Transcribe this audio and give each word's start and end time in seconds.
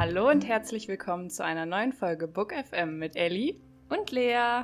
Hallo 0.00 0.30
und 0.30 0.48
herzlich 0.48 0.88
willkommen 0.88 1.28
zu 1.28 1.44
einer 1.44 1.66
neuen 1.66 1.92
Folge 1.92 2.26
Book 2.26 2.54
FM 2.54 2.98
mit 2.98 3.16
Ellie 3.16 3.56
und 3.90 4.10
Lea. 4.10 4.62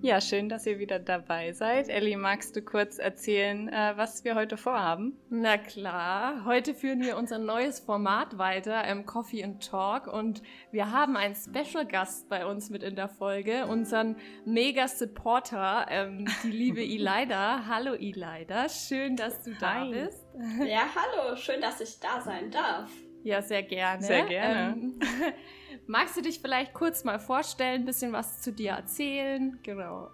Ja, 0.00 0.22
schön, 0.22 0.48
dass 0.48 0.64
ihr 0.64 0.78
wieder 0.78 0.98
dabei 0.98 1.52
seid. 1.52 1.90
Ellie, 1.90 2.16
magst 2.16 2.56
du 2.56 2.62
kurz 2.62 2.96
erzählen, 2.98 3.68
äh, 3.68 3.92
was 3.96 4.24
wir 4.24 4.36
heute 4.36 4.56
vorhaben? 4.56 5.18
Na 5.28 5.58
klar, 5.58 6.46
heute 6.46 6.72
führen 6.72 7.02
wir 7.02 7.18
unser 7.18 7.36
neues 7.36 7.78
Format 7.78 8.38
weiter, 8.38 8.84
ähm, 8.86 9.04
Coffee 9.04 9.44
and 9.44 9.62
Talk. 9.68 10.06
Und 10.06 10.40
wir 10.72 10.90
haben 10.90 11.18
einen 11.18 11.34
Special 11.34 11.84
Gast 11.84 12.30
bei 12.30 12.46
uns 12.46 12.70
mit 12.70 12.82
in 12.82 12.96
der 12.96 13.10
Folge, 13.10 13.66
unseren 13.66 14.16
Mega 14.46 14.88
Supporter, 14.88 15.84
ähm, 15.90 16.26
die 16.42 16.52
liebe 16.52 16.80
Elida. 16.80 17.66
Hallo 17.68 17.92
Elida, 17.92 18.70
schön, 18.70 19.16
dass 19.16 19.42
du 19.42 19.52
da 19.60 19.80
Hi. 19.80 19.90
bist. 19.92 20.24
Ja, 20.66 20.84
hallo, 20.94 21.36
schön, 21.36 21.60
dass 21.60 21.82
ich 21.82 22.00
da 22.00 22.22
sein 22.22 22.50
darf. 22.50 22.90
Ja, 23.22 23.42
sehr 23.42 23.62
gerne. 23.62 24.02
Sehr 24.02 24.24
gerne. 24.24 24.72
Ähm, 24.72 25.00
magst 25.86 26.16
du 26.16 26.22
dich 26.22 26.40
vielleicht 26.40 26.72
kurz 26.74 27.04
mal 27.04 27.18
vorstellen, 27.18 27.82
ein 27.82 27.84
bisschen 27.84 28.12
was 28.12 28.42
zu 28.42 28.52
dir 28.52 28.72
erzählen? 28.72 29.58
Genau. 29.62 30.10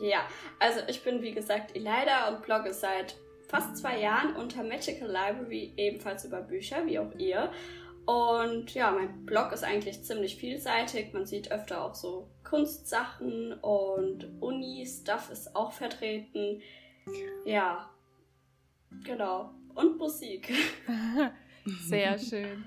Ja, 0.00 0.20
also 0.58 0.80
ich 0.88 1.02
bin 1.02 1.22
wie 1.22 1.32
gesagt 1.32 1.74
Elida 1.74 2.28
und 2.28 2.42
blogge 2.42 2.72
seit 2.72 3.16
fast 3.48 3.76
zwei 3.76 4.00
Jahren 4.00 4.36
unter 4.36 4.62
Magical 4.62 5.08
Library, 5.08 5.72
ebenfalls 5.76 6.24
über 6.24 6.40
Bücher, 6.40 6.86
wie 6.86 6.98
auch 6.98 7.12
ihr. 7.18 7.50
Und 8.06 8.74
ja, 8.74 8.90
mein 8.90 9.24
Blog 9.26 9.52
ist 9.52 9.64
eigentlich 9.64 10.02
ziemlich 10.02 10.36
vielseitig. 10.36 11.12
Man 11.12 11.26
sieht 11.26 11.52
öfter 11.52 11.84
auch 11.84 11.94
so 11.94 12.28
Kunstsachen 12.44 13.52
und 13.54 14.28
Uni-Stuff 14.40 15.30
ist 15.30 15.54
auch 15.54 15.72
vertreten. 15.72 16.62
Ja, 17.44 17.90
genau. 19.04 19.50
Und 19.74 19.98
Musik. 19.98 20.52
Sehr 21.80 22.18
schön. 22.18 22.64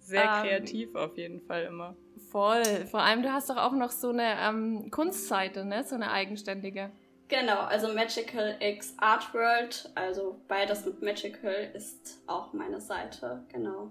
Sehr 0.00 0.24
ähm, 0.24 0.42
kreativ 0.42 0.94
auf 0.94 1.16
jeden 1.16 1.40
Fall 1.40 1.64
immer. 1.64 1.96
Voll. 2.30 2.64
Vor 2.90 3.00
allem, 3.00 3.22
du 3.22 3.32
hast 3.32 3.50
doch 3.50 3.56
auch 3.56 3.72
noch 3.72 3.90
so 3.90 4.10
eine 4.10 4.36
ähm, 4.40 4.90
Kunstseite, 4.90 5.64
ne? 5.64 5.84
So 5.84 5.94
eine 5.94 6.10
eigenständige. 6.10 6.90
Genau, 7.28 7.60
also 7.60 7.88
Magical 7.94 8.56
X 8.60 8.94
Art 8.98 9.32
World, 9.32 9.90
also 9.94 10.42
beides 10.48 10.84
mit 10.84 11.00
Magical 11.00 11.70
ist 11.72 12.22
auch 12.26 12.52
meine 12.52 12.78
Seite, 12.78 13.42
genau. 13.50 13.90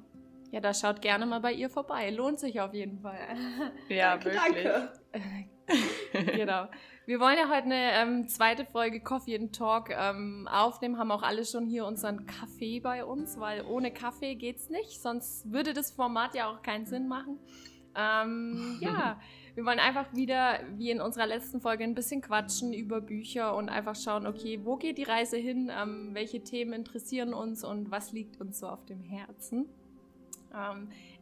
Ja, 0.51 0.59
da 0.59 0.73
schaut 0.73 1.01
gerne 1.01 1.25
mal 1.25 1.39
bei 1.39 1.53
ihr 1.53 1.69
vorbei. 1.69 2.11
Lohnt 2.11 2.39
sich 2.39 2.61
auf 2.61 2.73
jeden 2.73 2.99
Fall. 2.99 3.17
Ja, 3.87 4.17
danke, 4.17 4.25
wirklich. 4.25 4.89
Danke. 5.11 5.51
genau. 6.35 6.67
Wir 7.07 7.19
wollen 7.19 7.37
ja 7.37 7.49
heute 7.49 7.63
eine 7.63 7.91
ähm, 7.93 8.27
zweite 8.27 8.63
Folge 8.63 8.99
Coffee 8.99 9.35
and 9.35 9.55
Talk 9.55 9.89
ähm, 9.89 10.47
aufnehmen. 10.47 10.99
Haben 10.99 11.11
auch 11.11 11.23
alle 11.23 11.45
schon 11.45 11.65
hier 11.65 11.85
unseren 11.85 12.27
Kaffee 12.27 12.79
bei 12.79 13.03
uns, 13.03 13.39
weil 13.39 13.65
ohne 13.65 13.91
Kaffee 13.91 14.35
geht's 14.35 14.69
nicht. 14.69 15.01
Sonst 15.01 15.51
würde 15.51 15.73
das 15.73 15.91
Format 15.91 16.35
ja 16.35 16.47
auch 16.47 16.61
keinen 16.61 16.85
Sinn 16.85 17.07
machen. 17.07 17.39
Ähm, 17.95 18.77
ja, 18.81 19.19
wir 19.55 19.65
wollen 19.65 19.79
einfach 19.79 20.13
wieder, 20.13 20.59
wie 20.75 20.91
in 20.91 21.01
unserer 21.01 21.25
letzten 21.25 21.59
Folge, 21.59 21.83
ein 21.83 21.95
bisschen 21.95 22.21
quatschen 22.21 22.71
über 22.71 23.01
Bücher 23.01 23.55
und 23.55 23.69
einfach 23.69 23.95
schauen, 23.95 24.27
okay, 24.27 24.59
wo 24.63 24.77
geht 24.77 24.99
die 24.99 25.03
Reise 25.03 25.37
hin? 25.37 25.71
Ähm, 25.75 26.11
welche 26.13 26.43
Themen 26.43 26.71
interessieren 26.71 27.33
uns 27.33 27.63
und 27.63 27.89
was 27.89 28.11
liegt 28.11 28.39
uns 28.39 28.59
so 28.59 28.67
auf 28.67 28.85
dem 28.85 29.01
Herzen? 29.01 29.65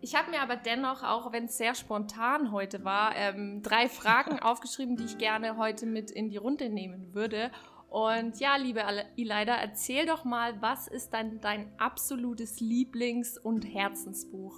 Ich 0.02 0.16
habe 0.16 0.32
mir 0.32 0.42
aber 0.42 0.56
dennoch, 0.56 1.04
auch 1.04 1.34
wenn 1.34 1.46
es 1.46 1.58
sehr 1.58 1.76
spontan 1.76 2.52
heute 2.52 2.86
war, 2.86 3.16
ähm, 3.16 3.62
drei 3.62 3.90
Fragen 3.90 4.40
aufgeschrieben, 4.42 4.96
die 4.96 5.06
ich 5.06 5.18
gerne 5.18 5.58
heute 5.58 5.86
mit 5.86 6.10
in 6.10 6.30
die 6.30 6.38
Runde 6.38 6.70
nehmen 6.70 7.14
würde. 7.14 7.52
Und 7.90 8.40
ja, 8.40 8.56
liebe 8.56 8.82
Elida, 9.18 9.56
erzähl 9.56 10.06
doch 10.06 10.24
mal, 10.24 10.62
was 10.62 10.88
ist 10.88 11.12
dann 11.12 11.42
dein 11.42 11.74
absolutes 11.80 12.60
Lieblings- 12.60 13.38
und 13.38 13.64
Herzensbuch? 13.64 14.56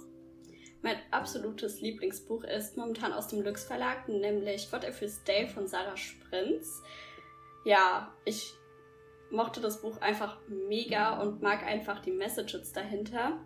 Mein 0.82 0.96
absolutes 1.10 1.80
Lieblingsbuch 1.80 2.44
ist 2.44 2.76
momentan 2.76 3.12
aus 3.12 3.28
dem 3.28 3.42
Lux 3.42 3.64
Verlag, 3.64 4.08
nämlich 4.08 4.70
What 4.72 4.84
If 4.84 5.00
You 5.00 5.08
Stay 5.08 5.46
von 5.46 5.66
Sarah 5.66 5.96
Sprinz. 5.96 6.82
Ja, 7.64 8.12
ich 8.24 8.54
mochte 9.30 9.60
das 9.60 9.80
Buch 9.80 10.00
einfach 10.00 10.38
mega 10.48 11.20
und 11.20 11.40
mag 11.40 11.64
einfach 11.64 12.00
die 12.00 12.10
Messages 12.10 12.72
dahinter. 12.72 13.40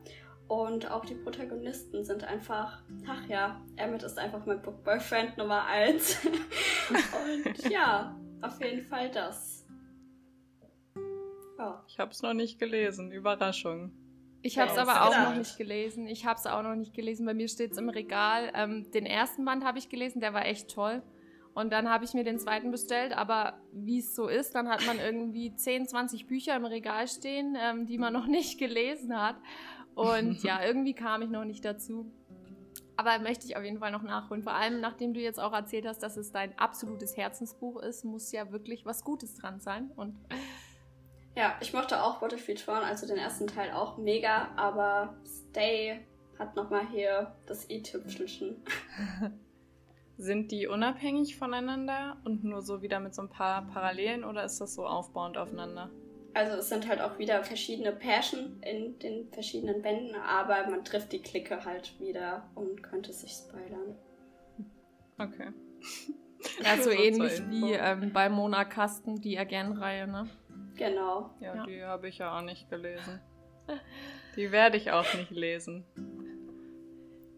Und 0.49 0.91
auch 0.91 1.05
die 1.05 1.15
Protagonisten 1.15 2.05
sind 2.05 2.23
einfach, 2.23 2.83
ach 3.09 3.27
ja, 3.27 3.61
Emmett 3.77 4.05
ist 4.05 4.19
einfach 4.19 4.47
mein 4.47 4.62
Book 4.62 4.84
Boyfriend 4.84 5.37
Nummer 5.37 5.65
1. 5.65 6.25
und 6.27 7.71
ja, 7.71 8.17
auf 8.43 8.62
jeden 8.62 8.83
Fall 8.83 9.11
das. 9.11 9.67
Ja. 11.59 11.83
Ich 11.89 11.99
habe 11.99 12.12
es 12.12 12.23
noch 12.23 12.34
nicht 12.34 12.59
gelesen, 12.61 13.11
Überraschung. 13.11 13.93
Ich 14.43 14.59
habe 14.59 14.71
es 14.71 14.79
aber 14.79 15.03
auch 15.03 15.31
noch 15.31 15.37
nicht 15.37 15.59
gelesen. 15.59 16.07
Ich 16.07 16.25
habe 16.25 16.39
es 16.39 16.47
auch 16.47 16.63
noch 16.63 16.77
nicht 16.77 16.95
gelesen. 16.95 17.27
Bei 17.27 17.34
mir 17.34 17.49
steht 17.49 17.73
es 17.73 17.78
im 17.78 17.89
Regal. 17.89 18.53
Ähm, 18.55 18.89
den 18.93 19.05
ersten 19.05 19.45
Band 19.45 19.65
habe 19.65 19.78
ich 19.78 19.89
gelesen, 19.89 20.21
der 20.21 20.34
war 20.34 20.47
echt 20.47 20.71
toll. 20.73 21.03
Und 21.53 21.73
dann 21.73 21.89
habe 21.89 22.05
ich 22.05 22.13
mir 22.13 22.23
den 22.23 22.39
zweiten 22.39 22.71
bestellt, 22.71 23.17
aber 23.17 23.59
wie 23.73 24.01
es 24.01 24.15
so 24.15 24.28
ist, 24.28 24.55
dann 24.55 24.69
hat 24.69 24.87
man 24.87 24.99
irgendwie 24.99 25.55
10, 25.55 25.89
20 25.89 26.27
Bücher 26.27 26.55
im 26.55 26.67
Regal 26.67 27.09
stehen, 27.09 27.57
ähm, 27.59 27.87
die 27.87 27.97
man 27.97 28.13
noch 28.13 28.27
nicht 28.27 28.59
gelesen 28.61 29.19
hat. 29.19 29.37
Und 29.97 30.43
ja, 30.45 30.62
irgendwie 30.62 30.95
kam 30.95 31.23
ich 31.23 31.31
noch 31.31 31.45
nicht 31.45 31.65
dazu. 31.65 32.12
Aber 32.97 33.19
möchte 33.19 33.47
ich 33.47 33.57
auf 33.57 33.65
jeden 33.65 33.79
Fall 33.79 33.91
noch 33.91 34.03
nachholen. 34.03 34.43
Vor 34.43 34.55
allem, 34.55 34.81
nachdem 34.81 35.12
du 35.12 35.21
jetzt 35.21 35.41
auch 35.41 35.53
erzählt 35.53 35.87
hast, 35.87 36.03
dass 36.03 36.17
es 36.17 36.33
dein 36.33 36.57
absolutes 36.59 37.17
Herzensbuch 37.17 37.83
ist, 37.83 38.05
muss 38.05 38.31
ja 38.33 38.53
wirklich 38.53 38.87
was 38.87 39.05
Gutes 39.05 39.34
dran 39.34 39.61
sein. 39.61 39.91
Und 39.97 40.17
ja, 41.34 41.57
ich 41.61 41.73
mochte 41.73 42.03
auch 42.03 42.21
Battlefield 42.21 42.65
Tron, 42.65 42.77
also 42.77 43.07
den 43.07 43.19
ersten 43.19 43.47
Teil 43.47 43.73
auch 43.73 43.99
mega, 43.99 44.49
aber 44.57 45.17
Stay 45.27 46.07
hat 46.39 46.57
nochmal 46.57 46.87
hier 46.89 47.34
das 47.47 47.69
i-Tüpfelchen. 47.69 48.63
Sind 50.19 50.51
die 50.51 50.67
unabhängig 50.67 51.37
voneinander 51.37 52.17
und 52.25 52.45
nur 52.45 52.63
so 52.63 52.81
wieder 52.81 53.01
mit 53.01 53.15
so 53.15 53.21
ein 53.21 53.28
paar 53.28 53.67
Parallelen 53.67 54.25
oder 54.25 54.45
ist 54.45 54.59
das 54.63 54.75
so 54.75 54.87
aufbauend 54.87 55.37
aufeinander? 55.37 55.91
Also 56.36 56.58
es 56.58 56.69
sind 56.69 56.86
halt 56.86 57.00
auch 57.00 57.19
wieder 57.19 57.42
verschiedene 57.44 57.92
Pärchen 57.92 58.60
in 58.62 58.98
den 58.98 59.26
verschiedenen 59.32 59.80
Bänden, 59.80 60.14
aber 60.16 60.69
man 60.69 60.84
trifft 60.84 61.12
die 61.12 61.22
Clique 61.22 61.64
halt 61.64 61.98
wieder 61.98 62.47
und 62.54 62.82
könnte 62.82 63.14
sich 63.14 63.32
spoilern. 63.32 63.97
Okay. 65.19 65.52
Ja, 66.62 66.76
so 66.80 66.91
ähnlich 66.91 67.42
wie 67.48 67.72
ähm, 67.72 68.12
bei 68.12 68.28
Mona 68.28 68.64
Kasten, 68.64 69.20
die 69.20 69.36
Again-Reihe, 69.36 70.06
ne? 70.06 70.28
Genau. 70.76 71.30
Ja, 71.41 71.56
ja. 71.56 71.66
die 71.66 71.82
habe 71.82 72.08
ich 72.08 72.19
ja 72.19 72.38
auch 72.38 72.42
nicht 72.42 72.70
gelesen. 72.70 73.20
Die 74.36 74.53
werde 74.53 74.76
ich 74.76 74.92
auch 74.92 75.12
nicht 75.14 75.30
lesen. 75.32 75.84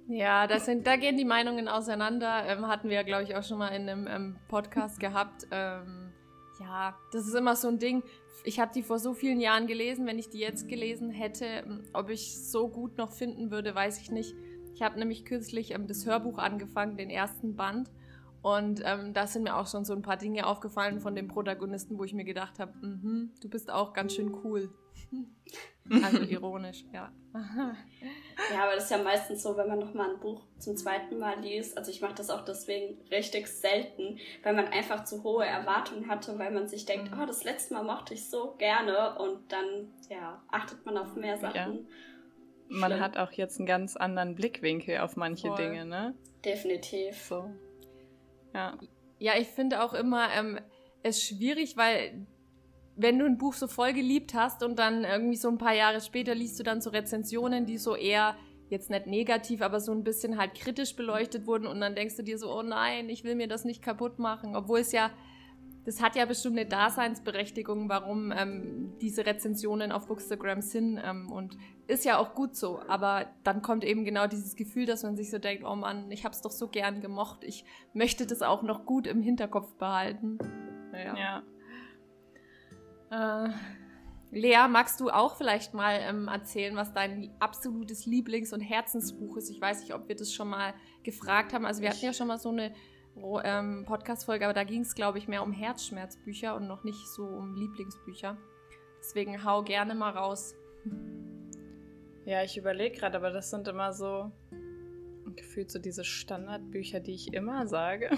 Ja, 0.08 0.46
das 0.46 0.66
sind, 0.66 0.86
da 0.86 0.96
gehen 0.96 1.16
die 1.16 1.24
Meinungen 1.24 1.68
auseinander. 1.68 2.44
Ähm, 2.46 2.68
hatten 2.68 2.90
wir 2.90 2.96
ja, 2.96 3.02
glaube 3.02 3.22
ich, 3.22 3.34
auch 3.34 3.42
schon 3.42 3.58
mal 3.58 3.68
in 3.68 3.88
einem 3.88 4.06
ähm, 4.08 4.36
Podcast 4.48 5.00
gehabt. 5.00 5.46
Ähm, 5.52 6.12
ja, 6.60 6.98
das 7.12 7.26
ist 7.26 7.34
immer 7.34 7.56
so 7.56 7.68
ein 7.68 7.78
Ding 7.78 8.02
ich 8.44 8.60
habe 8.60 8.72
die 8.74 8.82
vor 8.82 8.98
so 8.98 9.14
vielen 9.14 9.40
Jahren 9.40 9.66
gelesen. 9.66 10.06
Wenn 10.06 10.18
ich 10.18 10.28
die 10.28 10.38
jetzt 10.38 10.68
gelesen 10.68 11.10
hätte, 11.10 11.44
ähm, 11.44 11.82
ob 11.92 12.10
ich 12.10 12.38
so 12.38 12.68
gut 12.68 12.96
noch 12.98 13.12
finden 13.12 13.50
würde, 13.50 13.74
weiß 13.74 14.00
ich 14.00 14.10
nicht. 14.10 14.34
Ich 14.74 14.82
habe 14.82 14.98
nämlich 14.98 15.24
kürzlich 15.24 15.72
ähm, 15.74 15.86
das 15.86 16.06
Hörbuch 16.06 16.38
angefangen, 16.38 16.96
den 16.96 17.10
ersten 17.10 17.56
Band. 17.56 17.90
Und 18.42 18.82
ähm, 18.84 19.12
da 19.14 19.26
sind 19.26 19.42
mir 19.42 19.56
auch 19.56 19.66
schon 19.66 19.84
so 19.84 19.92
ein 19.92 20.02
paar 20.02 20.16
Dinge 20.16 20.46
aufgefallen 20.46 21.00
von 21.00 21.14
dem 21.14 21.26
Protagonisten, 21.28 21.98
wo 21.98 22.04
ich 22.04 22.14
mir 22.14 22.24
gedacht 22.24 22.58
habe, 22.58 22.72
mm 22.86 23.32
du 23.40 23.48
bist 23.48 23.70
auch 23.70 23.92
ganz 23.92 24.14
schön 24.14 24.32
cool. 24.44 24.70
also 26.02 26.22
ironisch, 26.28 26.84
ja. 26.92 27.12
ja, 27.34 28.62
aber 28.62 28.74
das 28.74 28.84
ist 28.84 28.90
ja 28.90 28.98
meistens 28.98 29.42
so, 29.42 29.56
wenn 29.56 29.68
man 29.68 29.78
nochmal 29.78 30.10
ein 30.10 30.20
Buch 30.20 30.42
zum 30.58 30.76
zweiten 30.76 31.18
Mal 31.18 31.40
liest. 31.40 31.76
Also 31.76 31.90
ich 31.90 32.00
mache 32.00 32.14
das 32.14 32.30
auch 32.30 32.44
deswegen 32.44 32.98
richtig 33.10 33.46
selten, 33.48 34.18
weil 34.42 34.54
man 34.54 34.68
einfach 34.68 35.04
zu 35.04 35.22
hohe 35.22 35.44
Erwartungen 35.44 36.08
hatte, 36.08 36.38
weil 36.38 36.50
man 36.50 36.68
sich 36.68 36.84
denkt, 36.84 37.10
mhm. 37.10 37.20
oh, 37.20 37.26
das 37.26 37.44
letzte 37.44 37.74
Mal 37.74 37.84
mochte 37.84 38.14
ich 38.14 38.28
so 38.28 38.54
gerne 38.58 39.18
und 39.18 39.52
dann, 39.52 39.92
ja, 40.10 40.42
achtet 40.50 40.84
man 40.84 40.96
auf 40.96 41.14
mehr 41.14 41.38
Sachen. 41.38 41.54
Ja. 41.74 41.78
Man 42.70 43.00
hat 43.00 43.16
auch 43.16 43.32
jetzt 43.32 43.58
einen 43.58 43.66
ganz 43.66 43.96
anderen 43.96 44.34
Blickwinkel 44.34 44.98
auf 44.98 45.16
manche 45.16 45.48
Voll. 45.48 45.56
Dinge, 45.56 45.86
ne? 45.86 46.14
Definitiv. 46.44 47.16
So. 47.16 47.50
Ja. 48.52 48.76
Ja, 49.18 49.32
ich 49.38 49.48
finde 49.48 49.82
auch 49.82 49.94
immer 49.94 50.28
ähm, 50.32 50.60
es 51.02 51.22
schwierig, 51.22 51.76
weil 51.76 52.26
wenn 52.98 53.18
du 53.18 53.24
ein 53.24 53.38
Buch 53.38 53.54
so 53.54 53.66
voll 53.68 53.92
geliebt 53.92 54.34
hast 54.34 54.62
und 54.62 54.78
dann 54.78 55.04
irgendwie 55.04 55.36
so 55.36 55.48
ein 55.48 55.58
paar 55.58 55.74
Jahre 55.74 56.00
später 56.00 56.34
liest 56.34 56.58
du 56.58 56.64
dann 56.64 56.80
so 56.80 56.90
Rezensionen, 56.90 57.64
die 57.64 57.78
so 57.78 57.94
eher 57.94 58.36
jetzt 58.68 58.90
nicht 58.90 59.06
negativ, 59.06 59.62
aber 59.62 59.80
so 59.80 59.92
ein 59.92 60.04
bisschen 60.04 60.36
halt 60.36 60.54
kritisch 60.54 60.94
beleuchtet 60.94 61.46
wurden 61.46 61.66
und 61.66 61.80
dann 61.80 61.94
denkst 61.94 62.16
du 62.16 62.22
dir 62.22 62.38
so, 62.38 62.52
oh 62.52 62.62
nein, 62.62 63.08
ich 63.08 63.24
will 63.24 63.34
mir 63.34 63.48
das 63.48 63.64
nicht 63.64 63.82
kaputt 63.82 64.18
machen, 64.18 64.54
obwohl 64.56 64.80
es 64.80 64.92
ja 64.92 65.10
das 65.88 66.02
hat 66.02 66.16
ja 66.16 66.26
bestimmt 66.26 66.58
eine 66.58 66.68
Daseinsberechtigung, 66.68 67.88
warum 67.88 68.30
ähm, 68.30 68.92
diese 69.00 69.24
Rezensionen 69.24 69.90
auf 69.90 70.06
Bookstagram 70.06 70.60
sind 70.60 71.00
ähm, 71.02 71.32
und 71.32 71.56
ist 71.86 72.04
ja 72.04 72.18
auch 72.18 72.34
gut 72.34 72.54
so. 72.54 72.82
Aber 72.88 73.24
dann 73.42 73.62
kommt 73.62 73.84
eben 73.84 74.04
genau 74.04 74.26
dieses 74.26 74.54
Gefühl, 74.54 74.84
dass 74.84 75.02
man 75.02 75.16
sich 75.16 75.30
so 75.30 75.38
denkt, 75.38 75.64
oh 75.64 75.76
Mann, 75.76 76.10
ich 76.10 76.26
habe 76.26 76.34
es 76.34 76.42
doch 76.42 76.50
so 76.50 76.68
gern 76.68 77.00
gemocht, 77.00 77.42
ich 77.42 77.64
möchte 77.94 78.26
das 78.26 78.42
auch 78.42 78.62
noch 78.62 78.84
gut 78.84 79.06
im 79.06 79.22
Hinterkopf 79.22 79.76
behalten. 79.76 80.36
Naja. 80.92 81.16
Ja. 81.16 81.42
Äh, 83.10 83.48
Lea, 84.30 84.68
magst 84.68 85.00
du 85.00 85.08
auch 85.10 85.36
vielleicht 85.36 85.72
mal 85.72 85.98
ähm, 86.00 86.28
erzählen, 86.28 86.76
was 86.76 86.92
dein 86.92 87.30
absolutes 87.40 88.06
Lieblings- 88.06 88.52
und 88.52 88.60
Herzensbuch 88.60 89.36
ist? 89.38 89.50
Ich 89.50 89.60
weiß 89.60 89.80
nicht, 89.80 89.94
ob 89.94 90.08
wir 90.08 90.16
das 90.16 90.32
schon 90.32 90.48
mal 90.48 90.74
gefragt 91.02 91.54
haben. 91.54 91.64
Also 91.64 91.80
wir 91.80 91.88
hatten 91.88 92.04
ja 92.04 92.12
schon 92.12 92.26
mal 92.26 92.38
so 92.38 92.50
eine 92.50 92.74
ähm, 93.44 93.84
Podcast-Folge, 93.86 94.44
aber 94.44 94.54
da 94.54 94.64
ging 94.64 94.82
es, 94.82 94.94
glaube 94.94 95.18
ich, 95.18 95.28
mehr 95.28 95.42
um 95.42 95.52
Herzschmerzbücher 95.52 96.54
und 96.54 96.66
noch 96.66 96.84
nicht 96.84 97.06
so 97.08 97.24
um 97.24 97.54
Lieblingsbücher. 97.54 98.36
Deswegen 99.00 99.44
hau 99.44 99.62
gerne 99.62 99.94
mal 99.94 100.10
raus. 100.10 100.54
Ja, 102.26 102.42
ich 102.42 102.58
überlege 102.58 102.98
gerade, 102.98 103.16
aber 103.16 103.30
das 103.30 103.48
sind 103.50 103.66
immer 103.68 103.94
so 103.94 104.30
gefühlt 105.38 105.70
so 105.70 105.78
diese 105.78 106.04
Standardbücher, 106.04 107.00
die 107.00 107.14
ich 107.14 107.32
immer 107.32 107.66
sage. 107.66 108.10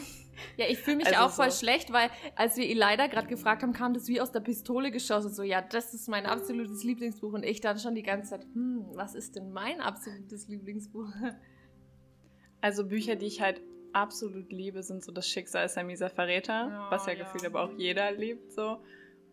Ja, 0.56 0.66
ich 0.68 0.78
fühle 0.78 0.96
mich 0.96 1.06
also 1.06 1.20
auch 1.20 1.30
voll 1.30 1.50
so. 1.50 1.58
schlecht, 1.58 1.92
weil 1.92 2.10
als 2.34 2.56
wir 2.56 2.74
leider 2.74 3.08
gerade 3.08 3.28
gefragt 3.28 3.62
haben, 3.62 3.72
kam 3.72 3.92
das 3.92 4.08
wie 4.08 4.20
aus 4.20 4.32
der 4.32 4.40
Pistole 4.40 4.90
geschossen. 4.90 5.32
So, 5.32 5.42
ja, 5.42 5.60
das 5.60 5.92
ist 5.92 6.08
mein 6.08 6.24
absolutes 6.24 6.82
Lieblingsbuch. 6.82 7.32
Und 7.32 7.44
ich 7.44 7.60
dann 7.60 7.78
schon 7.78 7.94
die 7.94 8.02
ganze 8.02 8.30
Zeit, 8.30 8.44
hm, 8.54 8.86
was 8.94 9.14
ist 9.14 9.36
denn 9.36 9.52
mein 9.52 9.80
absolutes 9.80 10.48
Lieblingsbuch? 10.48 11.08
Also 12.62 12.86
Bücher, 12.86 13.16
die 13.16 13.24
ich 13.26 13.40
halt 13.40 13.62
absolut 13.92 14.52
liebe, 14.52 14.82
sind 14.82 15.02
so 15.02 15.12
Das 15.12 15.26
Schicksal 15.26 15.64
ist 15.64 15.78
ein 15.78 15.86
mieser 15.86 16.10
Verräter, 16.10 16.88
oh, 16.88 16.90
was 16.90 17.06
ja, 17.06 17.14
ja 17.14 17.24
gefühlt 17.24 17.44
aber 17.46 17.62
auch 17.62 17.72
jeder 17.78 18.12
liebt 18.12 18.52
so. 18.52 18.82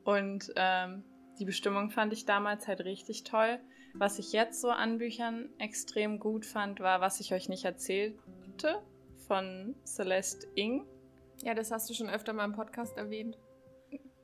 Und 0.04 0.52
ähm, 0.56 1.04
die 1.40 1.46
Bestimmung 1.46 1.90
fand 1.90 2.14
ich 2.14 2.26
damals 2.26 2.68
halt 2.68 2.86
richtig 2.86 3.24
toll. 3.24 3.60
Was 4.00 4.20
ich 4.20 4.32
jetzt 4.32 4.62
so 4.62 4.70
an 4.70 5.00
Büchern 5.00 5.50
extrem 5.58 6.20
gut 6.20 6.46
fand, 6.46 6.80
war, 6.80 7.02
was 7.02 7.20
ich 7.20 7.34
euch 7.34 7.50
nicht 7.50 7.66
erzählte, 7.66 8.84
von 9.28 9.76
Celeste 9.86 10.48
Ing. 10.54 10.86
Ja, 11.42 11.56
das 11.56 11.72
hast 11.72 11.90
du 11.90 11.96
schon 11.96 12.10
öfter 12.10 12.34
mal 12.34 12.46
im 12.46 12.54
Podcast 12.54 12.96
erwähnt. 12.96 13.40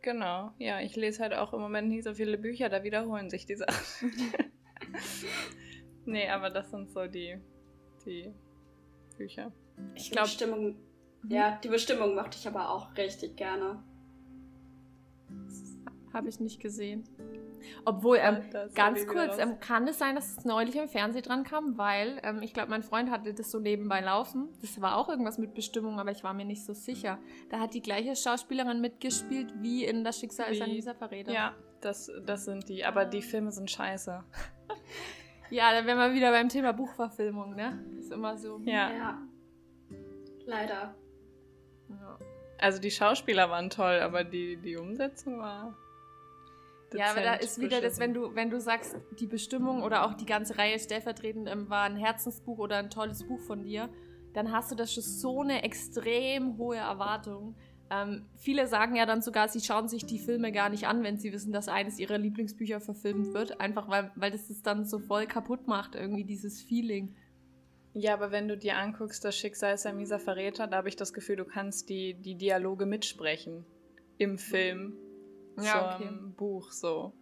Genau, 0.04 0.52
ja, 0.60 0.80
ich 0.82 0.96
lese 0.96 1.24
halt 1.24 1.34
auch 1.34 1.54
im 1.54 1.62
Moment 1.62 1.88
nie 1.88 2.02
so 2.02 2.14
viele 2.14 2.38
Bücher, 2.38 2.70
da 2.70 2.84
wiederholen 2.84 3.30
sich 3.30 3.46
die 3.46 3.56
Sachen. 3.56 4.12
nee, 6.06 6.30
aber 6.30 6.52
das 6.52 6.70
sind 6.70 6.92
so 6.92 7.08
die, 7.08 7.40
die 8.06 8.32
Bücher. 9.18 9.52
Ich 9.96 10.12
glaube, 10.12 10.28
Bestimmung, 10.28 10.76
ja, 11.30 11.58
die 11.64 11.70
Bestimmung 11.70 12.16
mochte 12.16 12.38
ich 12.38 12.48
aber 12.48 12.70
auch 12.70 12.96
richtig 12.98 13.38
gerne. 13.38 13.82
Habe 16.14 16.30
ich 16.30 16.40
nicht 16.40 16.60
gesehen. 16.60 17.04
Obwohl, 17.86 18.18
ähm, 18.22 18.42
ganz 18.76 19.08
kurz, 19.08 19.38
ähm, 19.38 19.60
kann 19.60 19.88
es 19.88 19.98
sein, 19.98 20.16
dass 20.16 20.38
es 20.38 20.46
neulich 20.46 20.76
im 20.76 20.88
Fernsehen 20.88 21.24
dran 21.24 21.44
kam, 21.44 21.78
weil 21.78 22.20
ähm, 22.24 22.42
ich 22.42 22.54
glaube, 22.54 22.70
mein 22.70 22.84
Freund 22.84 23.10
hatte 23.10 23.34
das 23.34 23.52
so 23.52 23.60
nebenbei 23.60 24.02
laufen. 24.02 24.50
Das 24.62 24.80
war 24.82 24.98
auch 24.98 25.10
irgendwas 25.10 25.38
mit 25.38 25.54
Bestimmung, 25.54 26.00
aber 26.00 26.12
ich 26.12 26.24
war 26.24 26.34
mir 26.34 26.46
nicht 26.46 26.66
so 26.66 26.74
sicher. 26.74 27.20
Da 27.50 27.60
hat 27.60 27.74
die 27.74 27.82
gleiche 27.82 28.16
Schauspielerin 28.16 28.82
mitgespielt 28.82 29.54
wie 29.62 29.86
in 29.86 30.04
Das 30.04 30.20
Schicksal 30.20 30.52
wie, 30.52 30.56
ist 30.56 30.62
ein 30.62 30.72
dieser 30.72 30.96
Verräter. 30.96 31.32
Ja, 31.32 31.56
das, 31.82 32.12
das 32.26 32.46
sind 32.46 32.70
die. 32.70 32.86
Aber 32.86 33.06
die 33.06 33.22
Filme 33.22 33.52
sind 33.52 33.72
scheiße. 33.72 34.24
ja, 35.50 35.72
dann 35.72 35.86
wären 35.86 35.98
wir 35.98 36.14
wieder 36.14 36.32
beim 36.32 36.50
Thema 36.50 36.74
Buchverfilmung, 36.74 37.56
ne? 37.56 37.84
Ist 37.98 38.12
immer 38.12 38.38
so. 38.38 38.60
Ja. 38.66 38.92
ja. 38.92 39.22
Leider. 40.46 40.96
Ja. 41.90 42.20
Also 42.60 42.80
die 42.80 42.92
Schauspieler 42.92 43.50
waren 43.50 43.70
toll, 43.70 44.00
aber 44.00 44.24
die, 44.24 44.58
die 44.58 44.78
Umsetzung 44.78 45.40
war 45.40 45.76
ja, 46.94 47.12
aber 47.12 47.22
da 47.22 47.34
ist 47.36 47.60
wieder 47.60 47.82
das, 47.82 48.00
wenn 48.00 48.14
du, 48.14 48.36
wenn 48.36 48.50
du 48.50 48.60
sagst, 48.60 48.96
die 49.20 49.28
Bestimmung 49.28 49.84
oder 49.84 50.06
auch 50.06 50.14
die 50.14 50.26
ganze 50.26 50.58
Reihe 50.58 50.80
stellvertretend 50.80 51.50
ähm, 51.50 51.70
war 51.70 51.84
ein 51.84 51.96
Herzensbuch 51.96 52.58
oder 52.58 52.78
ein 52.78 52.90
tolles 52.90 53.28
Buch 53.28 53.40
von 53.40 53.64
dir, 53.64 53.90
dann 54.34 54.52
hast 54.52 54.72
du 54.72 54.76
das 54.76 54.94
schon 54.94 55.04
so 55.04 55.42
eine 55.42 55.64
extrem 55.64 56.58
hohe 56.58 56.78
Erwartung. 56.78 57.56
Ähm, 57.90 58.26
viele 58.36 58.68
sagen 58.68 58.96
ja 58.96 59.06
dann 59.06 59.22
sogar, 59.22 59.48
sie 59.48 59.60
schauen 59.60 59.88
sich 59.88 60.06
die 60.06 60.20
Filme 60.20 60.52
gar 60.52 60.70
nicht 60.70 60.88
an, 60.88 61.04
wenn 61.04 61.20
sie 61.20 61.32
wissen, 61.32 61.52
dass 61.52 61.68
eines 61.68 62.00
ihrer 62.00 62.18
Lieblingsbücher 62.18 62.80
verfilmt 62.80 63.34
wird. 63.34 63.60
Einfach 63.60 63.90
weil, 63.90 64.12
weil 64.16 64.32
das 64.32 64.50
es 64.50 64.64
dann 64.64 64.86
so 64.86 65.00
voll 65.00 65.28
kaputt 65.28 65.68
macht, 65.68 65.96
irgendwie 65.96 66.24
dieses 66.24 66.62
Feeling. 66.62 67.16
Ja, 67.94 68.16
aber 68.16 68.32
wenn 68.32 68.48
du 68.48 68.58
dir 68.58 68.78
anguckst, 68.78 69.24
das 69.24 69.38
Schicksal 69.38 69.76
ist 69.76 69.86
ein 69.86 69.98
mieser 69.98 70.18
Verräter, 70.18 70.66
da 70.66 70.78
habe 70.78 70.90
ich 70.90 70.96
das 70.96 71.14
Gefühl, 71.14 71.36
du 71.36 71.46
kannst 71.46 71.90
die, 71.90 72.16
die 72.16 72.36
Dialoge 72.36 72.88
mitsprechen 72.88 73.66
im 74.18 74.40
Film 74.40 74.98
ja, 75.62 75.98
zum 75.98 76.08
okay. 76.08 76.34
Buch 76.38 76.72
so. 76.72 77.14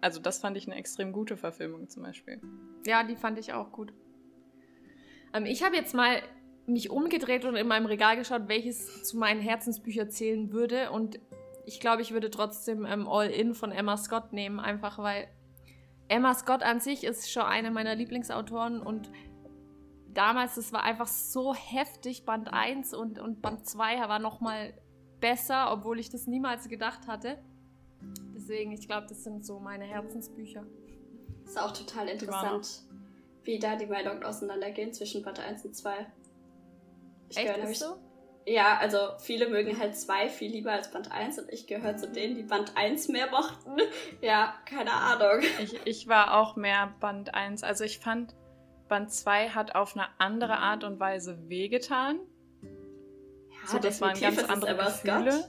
Also 0.00 0.20
das 0.20 0.40
fand 0.40 0.56
ich 0.56 0.66
eine 0.66 0.76
extrem 0.76 1.12
gute 1.12 1.36
Verfilmung 1.36 1.88
zum 1.88 2.02
Beispiel. 2.02 2.40
Ja, 2.86 3.04
die 3.04 3.16
fand 3.16 3.38
ich 3.38 3.52
auch 3.52 3.70
gut. 3.70 3.92
Ähm, 5.32 5.46
ich 5.46 5.62
habe 5.62 5.76
jetzt 5.76 5.94
mal 5.94 6.22
mich 6.66 6.90
umgedreht 6.90 7.44
und 7.44 7.56
in 7.56 7.66
meinem 7.66 7.86
Regal 7.86 8.16
geschaut, 8.16 8.48
welches 8.48 9.04
zu 9.04 9.16
meinen 9.16 9.40
Herzensbüchern 9.40 10.10
zählen 10.10 10.52
würde. 10.52 10.90
Und 10.90 11.18
ich 11.66 11.80
glaube, 11.80 12.02
ich 12.02 12.12
würde 12.12 12.30
trotzdem 12.30 12.84
ähm, 12.84 13.08
All 13.08 13.30
In 13.30 13.54
von 13.54 13.72
Emma 13.72 13.96
Scott 13.96 14.32
nehmen, 14.32 14.60
einfach 14.60 14.98
weil 14.98 15.28
Emma 16.08 16.34
Scott 16.34 16.62
an 16.62 16.80
sich 16.80 17.04
ist 17.04 17.30
schon 17.30 17.44
eine 17.44 17.70
meiner 17.70 17.94
Lieblingsautoren 17.94 18.82
und 18.82 19.10
damals, 20.12 20.56
das 20.56 20.72
war 20.72 20.82
einfach 20.82 21.06
so 21.06 21.54
heftig, 21.54 22.24
Band 22.24 22.52
1 22.52 22.94
und, 22.94 23.18
und 23.18 23.40
Band 23.40 23.66
2 23.66 24.08
war 24.08 24.18
nochmal 24.18 24.74
besser, 25.20 25.72
obwohl 25.72 25.98
ich 25.98 26.10
das 26.10 26.26
niemals 26.26 26.68
gedacht 26.68 27.06
hatte. 27.06 27.42
Deswegen, 28.34 28.72
ich 28.72 28.86
glaube, 28.86 29.06
das 29.08 29.24
sind 29.24 29.44
so 29.44 29.58
meine 29.60 29.84
Herzensbücher. 29.84 30.64
Ist 31.44 31.58
auch 31.58 31.72
total 31.72 32.08
interessant, 32.08 32.82
wie 33.44 33.58
da 33.58 33.76
die 33.76 33.86
Meinungen 33.86 34.24
auseinandergehen 34.24 34.92
zwischen 34.92 35.22
Band 35.22 35.40
1 35.40 35.64
und 35.64 35.76
2. 35.76 36.06
Ich 37.30 37.36
Echt, 37.36 37.56
ist 37.58 37.80
so? 37.80 37.96
Ja, 38.44 38.78
also 38.78 38.98
viele 39.18 39.48
mögen 39.48 39.78
halt 39.78 39.96
2 39.96 40.28
viel 40.28 40.50
lieber 40.50 40.72
als 40.72 40.90
Band 40.90 41.12
1 41.12 41.38
und 41.38 41.52
ich 41.52 41.66
gehöre 41.66 41.96
zu 41.96 42.08
denen, 42.10 42.34
die 42.34 42.42
Band 42.42 42.76
1 42.76 43.08
mehr 43.08 43.30
mochten. 43.30 43.76
ja, 44.20 44.54
keine 44.66 44.92
Ahnung. 44.92 45.42
Ich, 45.60 45.78
ich 45.84 46.08
war 46.08 46.40
auch 46.40 46.56
mehr 46.56 46.92
Band 46.98 47.34
1. 47.34 47.62
Also 47.62 47.84
ich 47.84 48.00
fand, 48.00 48.34
Band 48.88 49.12
2 49.12 49.50
hat 49.50 49.74
auf 49.74 49.94
eine 49.96 50.08
andere 50.18 50.58
Art 50.58 50.82
und 50.82 50.98
Weise 50.98 51.48
wehgetan. 51.48 52.18
Ja, 52.62 53.68
so, 53.68 53.78
das 53.78 54.00
waren 54.00 54.18
ganz 54.18 54.42
andere 54.44 54.76
Gefühle. 54.76 55.48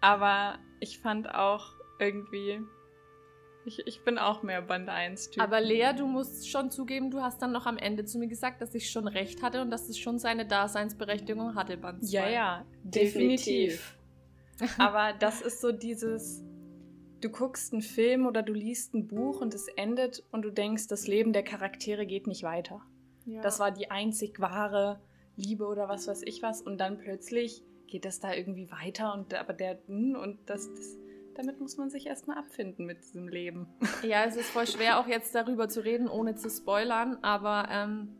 Aber 0.00 0.58
ich 0.84 0.98
fand 0.98 1.34
auch 1.34 1.72
irgendwie. 1.98 2.60
Ich, 3.66 3.78
ich 3.86 4.04
bin 4.04 4.18
auch 4.18 4.42
mehr 4.42 4.60
Band 4.60 4.90
1-Typ. 4.90 5.42
Aber 5.42 5.58
Lea, 5.58 5.92
du 5.96 6.06
musst 6.06 6.50
schon 6.50 6.70
zugeben, 6.70 7.10
du 7.10 7.22
hast 7.22 7.40
dann 7.40 7.50
noch 7.50 7.64
am 7.64 7.78
Ende 7.78 8.04
zu 8.04 8.18
mir 8.18 8.28
gesagt, 8.28 8.60
dass 8.60 8.74
ich 8.74 8.90
schon 8.90 9.08
recht 9.08 9.42
hatte 9.42 9.62
und 9.62 9.70
dass 9.70 9.88
es 9.88 9.98
schon 9.98 10.18
seine 10.18 10.46
Daseinsberechtigung 10.46 11.54
hatte, 11.54 11.78
Band 11.78 12.06
2. 12.06 12.12
Ja, 12.12 12.28
ja, 12.28 12.66
definitiv. 12.82 13.96
Aber 14.76 15.14
das 15.18 15.40
ist 15.40 15.62
so 15.62 15.72
dieses, 15.72 16.44
du 17.22 17.30
guckst 17.30 17.72
einen 17.72 17.80
Film 17.80 18.26
oder 18.26 18.42
du 18.42 18.52
liest 18.52 18.92
ein 18.92 19.06
Buch 19.06 19.40
und 19.40 19.54
es 19.54 19.66
endet 19.68 20.22
und 20.30 20.42
du 20.42 20.50
denkst, 20.50 20.88
das 20.88 21.06
Leben 21.06 21.32
der 21.32 21.42
Charaktere 21.42 22.04
geht 22.04 22.26
nicht 22.26 22.42
weiter. 22.42 22.82
Ja. 23.24 23.40
Das 23.40 23.60
war 23.60 23.70
die 23.70 23.90
einzig 23.90 24.40
wahre 24.40 25.00
Liebe 25.36 25.66
oder 25.66 25.88
was 25.88 26.06
weiß 26.06 26.20
ich 26.26 26.42
was 26.42 26.60
und 26.60 26.76
dann 26.76 26.98
plötzlich 26.98 27.62
geht 27.86 28.04
das 28.04 28.20
da 28.20 28.32
irgendwie 28.32 28.70
weiter 28.70 29.14
und 29.14 29.34
aber 29.34 29.52
der 29.52 29.78
hm, 29.86 30.16
und 30.16 30.38
das, 30.46 30.72
das 30.72 30.96
damit 31.34 31.60
muss 31.60 31.76
man 31.76 31.90
sich 31.90 32.06
erstmal 32.06 32.38
abfinden 32.38 32.86
mit 32.86 33.02
diesem 33.02 33.28
Leben. 33.28 33.66
Ja, 34.02 34.24
es 34.24 34.36
ist 34.36 34.50
voll 34.50 34.66
schwer 34.66 35.00
auch 35.00 35.06
jetzt 35.06 35.34
darüber 35.34 35.68
zu 35.68 35.84
reden, 35.84 36.08
ohne 36.08 36.34
zu 36.36 36.48
spoilern, 36.48 37.18
aber 37.22 37.68
ähm, 37.70 38.16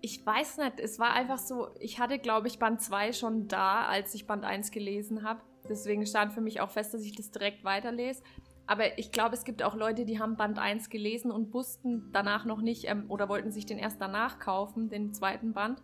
ich 0.00 0.24
weiß 0.24 0.58
nicht, 0.58 0.80
es 0.80 0.98
war 0.98 1.12
einfach 1.12 1.38
so, 1.38 1.68
ich 1.80 1.98
hatte 1.98 2.18
glaube 2.18 2.48
ich 2.48 2.58
Band 2.58 2.80
2 2.80 3.12
schon 3.12 3.48
da, 3.48 3.86
als 3.86 4.14
ich 4.14 4.26
Band 4.26 4.44
1 4.44 4.70
gelesen 4.70 5.22
habe. 5.22 5.42
Deswegen 5.68 6.06
stand 6.06 6.32
für 6.32 6.40
mich 6.40 6.60
auch 6.60 6.70
fest, 6.70 6.92
dass 6.92 7.02
ich 7.02 7.14
das 7.14 7.30
direkt 7.30 7.64
weiterlese. 7.64 8.22
Aber 8.66 8.98
ich 8.98 9.12
glaube, 9.12 9.34
es 9.34 9.44
gibt 9.44 9.62
auch 9.62 9.74
Leute, 9.74 10.04
die 10.04 10.18
haben 10.18 10.36
Band 10.36 10.58
1 10.58 10.88
gelesen 10.88 11.30
und 11.30 11.52
wussten 11.52 12.10
danach 12.12 12.44
noch 12.44 12.60
nicht 12.60 12.88
ähm, 12.88 13.10
oder 13.10 13.28
wollten 13.28 13.50
sich 13.50 13.66
den 13.66 13.78
erst 13.78 14.00
danach 14.00 14.38
kaufen, 14.38 14.88
den 14.88 15.12
zweiten 15.12 15.52
Band. 15.52 15.82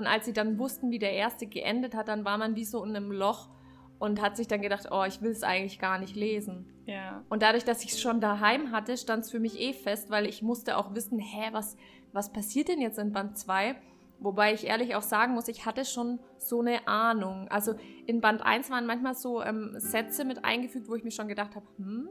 Und 0.00 0.06
als 0.06 0.24
sie 0.24 0.32
dann 0.32 0.58
wussten, 0.58 0.90
wie 0.90 0.98
der 0.98 1.12
erste 1.12 1.46
geendet 1.46 1.94
hat, 1.94 2.08
dann 2.08 2.24
war 2.24 2.38
man 2.38 2.56
wie 2.56 2.64
so 2.64 2.82
in 2.82 2.96
einem 2.96 3.12
Loch 3.12 3.50
und 3.98 4.22
hat 4.22 4.34
sich 4.34 4.48
dann 4.48 4.62
gedacht, 4.62 4.88
oh, 4.90 5.04
ich 5.04 5.20
will 5.20 5.30
es 5.30 5.42
eigentlich 5.42 5.78
gar 5.78 5.98
nicht 5.98 6.16
lesen. 6.16 6.72
Ja. 6.86 7.22
Und 7.28 7.42
dadurch, 7.42 7.64
dass 7.66 7.84
ich 7.84 7.90
es 7.90 8.00
schon 8.00 8.18
daheim 8.18 8.72
hatte, 8.72 8.96
stand 8.96 9.24
es 9.24 9.30
für 9.30 9.40
mich 9.40 9.60
eh 9.60 9.74
fest, 9.74 10.08
weil 10.08 10.24
ich 10.24 10.40
musste 10.40 10.78
auch 10.78 10.94
wissen, 10.94 11.18
hä, 11.18 11.50
was, 11.52 11.76
was 12.14 12.32
passiert 12.32 12.68
denn 12.68 12.80
jetzt 12.80 12.98
in 12.98 13.12
Band 13.12 13.36
2? 13.36 13.76
Wobei 14.20 14.54
ich 14.54 14.66
ehrlich 14.66 14.94
auch 14.94 15.02
sagen 15.02 15.34
muss, 15.34 15.48
ich 15.48 15.66
hatte 15.66 15.84
schon 15.84 16.18
so 16.38 16.60
eine 16.60 16.88
Ahnung. 16.88 17.48
Also 17.48 17.74
in 18.06 18.22
Band 18.22 18.40
1 18.40 18.70
waren 18.70 18.86
manchmal 18.86 19.14
so 19.14 19.42
ähm, 19.42 19.74
Sätze 19.76 20.24
mit 20.24 20.46
eingefügt, 20.46 20.88
wo 20.88 20.94
ich 20.94 21.04
mir 21.04 21.10
schon 21.10 21.28
gedacht 21.28 21.56
habe, 21.56 21.66
hm, 21.76 22.08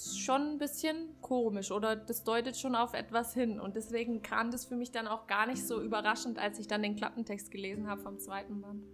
schon 0.00 0.52
ein 0.52 0.58
bisschen 0.58 1.20
komisch 1.20 1.70
oder 1.70 1.96
das 1.96 2.24
deutet 2.24 2.56
schon 2.56 2.74
auf 2.74 2.94
etwas 2.94 3.34
hin. 3.34 3.60
Und 3.60 3.76
deswegen 3.76 4.22
kam 4.22 4.50
das 4.50 4.64
für 4.64 4.76
mich 4.76 4.90
dann 4.90 5.06
auch 5.06 5.26
gar 5.26 5.46
nicht 5.46 5.66
so 5.66 5.80
überraschend, 5.80 6.38
als 6.38 6.58
ich 6.58 6.66
dann 6.66 6.82
den 6.82 6.96
Klappentext 6.96 7.50
gelesen 7.50 7.88
habe 7.88 8.00
vom 8.00 8.18
zweiten 8.18 8.60
Band. 8.60 8.84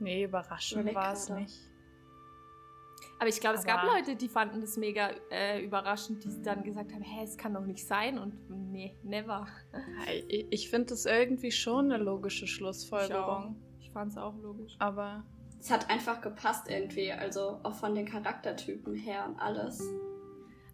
Nee, 0.00 0.24
überraschend 0.24 0.94
war 0.94 1.12
es 1.12 1.28
nicht. 1.30 1.58
Aber 3.18 3.28
ich 3.28 3.40
glaube, 3.40 3.56
es 3.56 3.64
gab 3.64 3.84
Leute, 3.84 4.16
die 4.16 4.28
fanden 4.28 4.60
das 4.60 4.76
mega 4.76 5.10
äh, 5.30 5.62
überraschend, 5.64 6.24
die 6.24 6.42
dann 6.42 6.62
gesagt 6.62 6.92
haben, 6.92 7.02
hä, 7.02 7.22
es 7.22 7.36
kann 7.36 7.54
doch 7.54 7.64
nicht 7.64 7.86
sein 7.86 8.18
und 8.18 8.50
nee, 8.50 8.96
never. 9.02 9.46
Ich, 10.28 10.46
ich 10.50 10.70
finde 10.70 10.86
das 10.88 11.06
irgendwie 11.06 11.52
schon 11.52 11.92
eine 11.92 12.02
logische 12.02 12.46
Schlussfolgerung. 12.46 13.56
Ich, 13.78 13.86
ich 13.86 13.92
fand 13.92 14.12
es 14.12 14.18
auch 14.18 14.36
logisch. 14.36 14.74
Aber 14.78 15.24
es 15.64 15.70
hat 15.70 15.88
einfach 15.88 16.20
gepasst 16.20 16.68
irgendwie. 16.68 17.10
Also 17.10 17.58
auch 17.62 17.74
von 17.74 17.94
den 17.94 18.04
Charaktertypen 18.06 18.94
her 18.94 19.24
und 19.26 19.38
alles. 19.40 19.82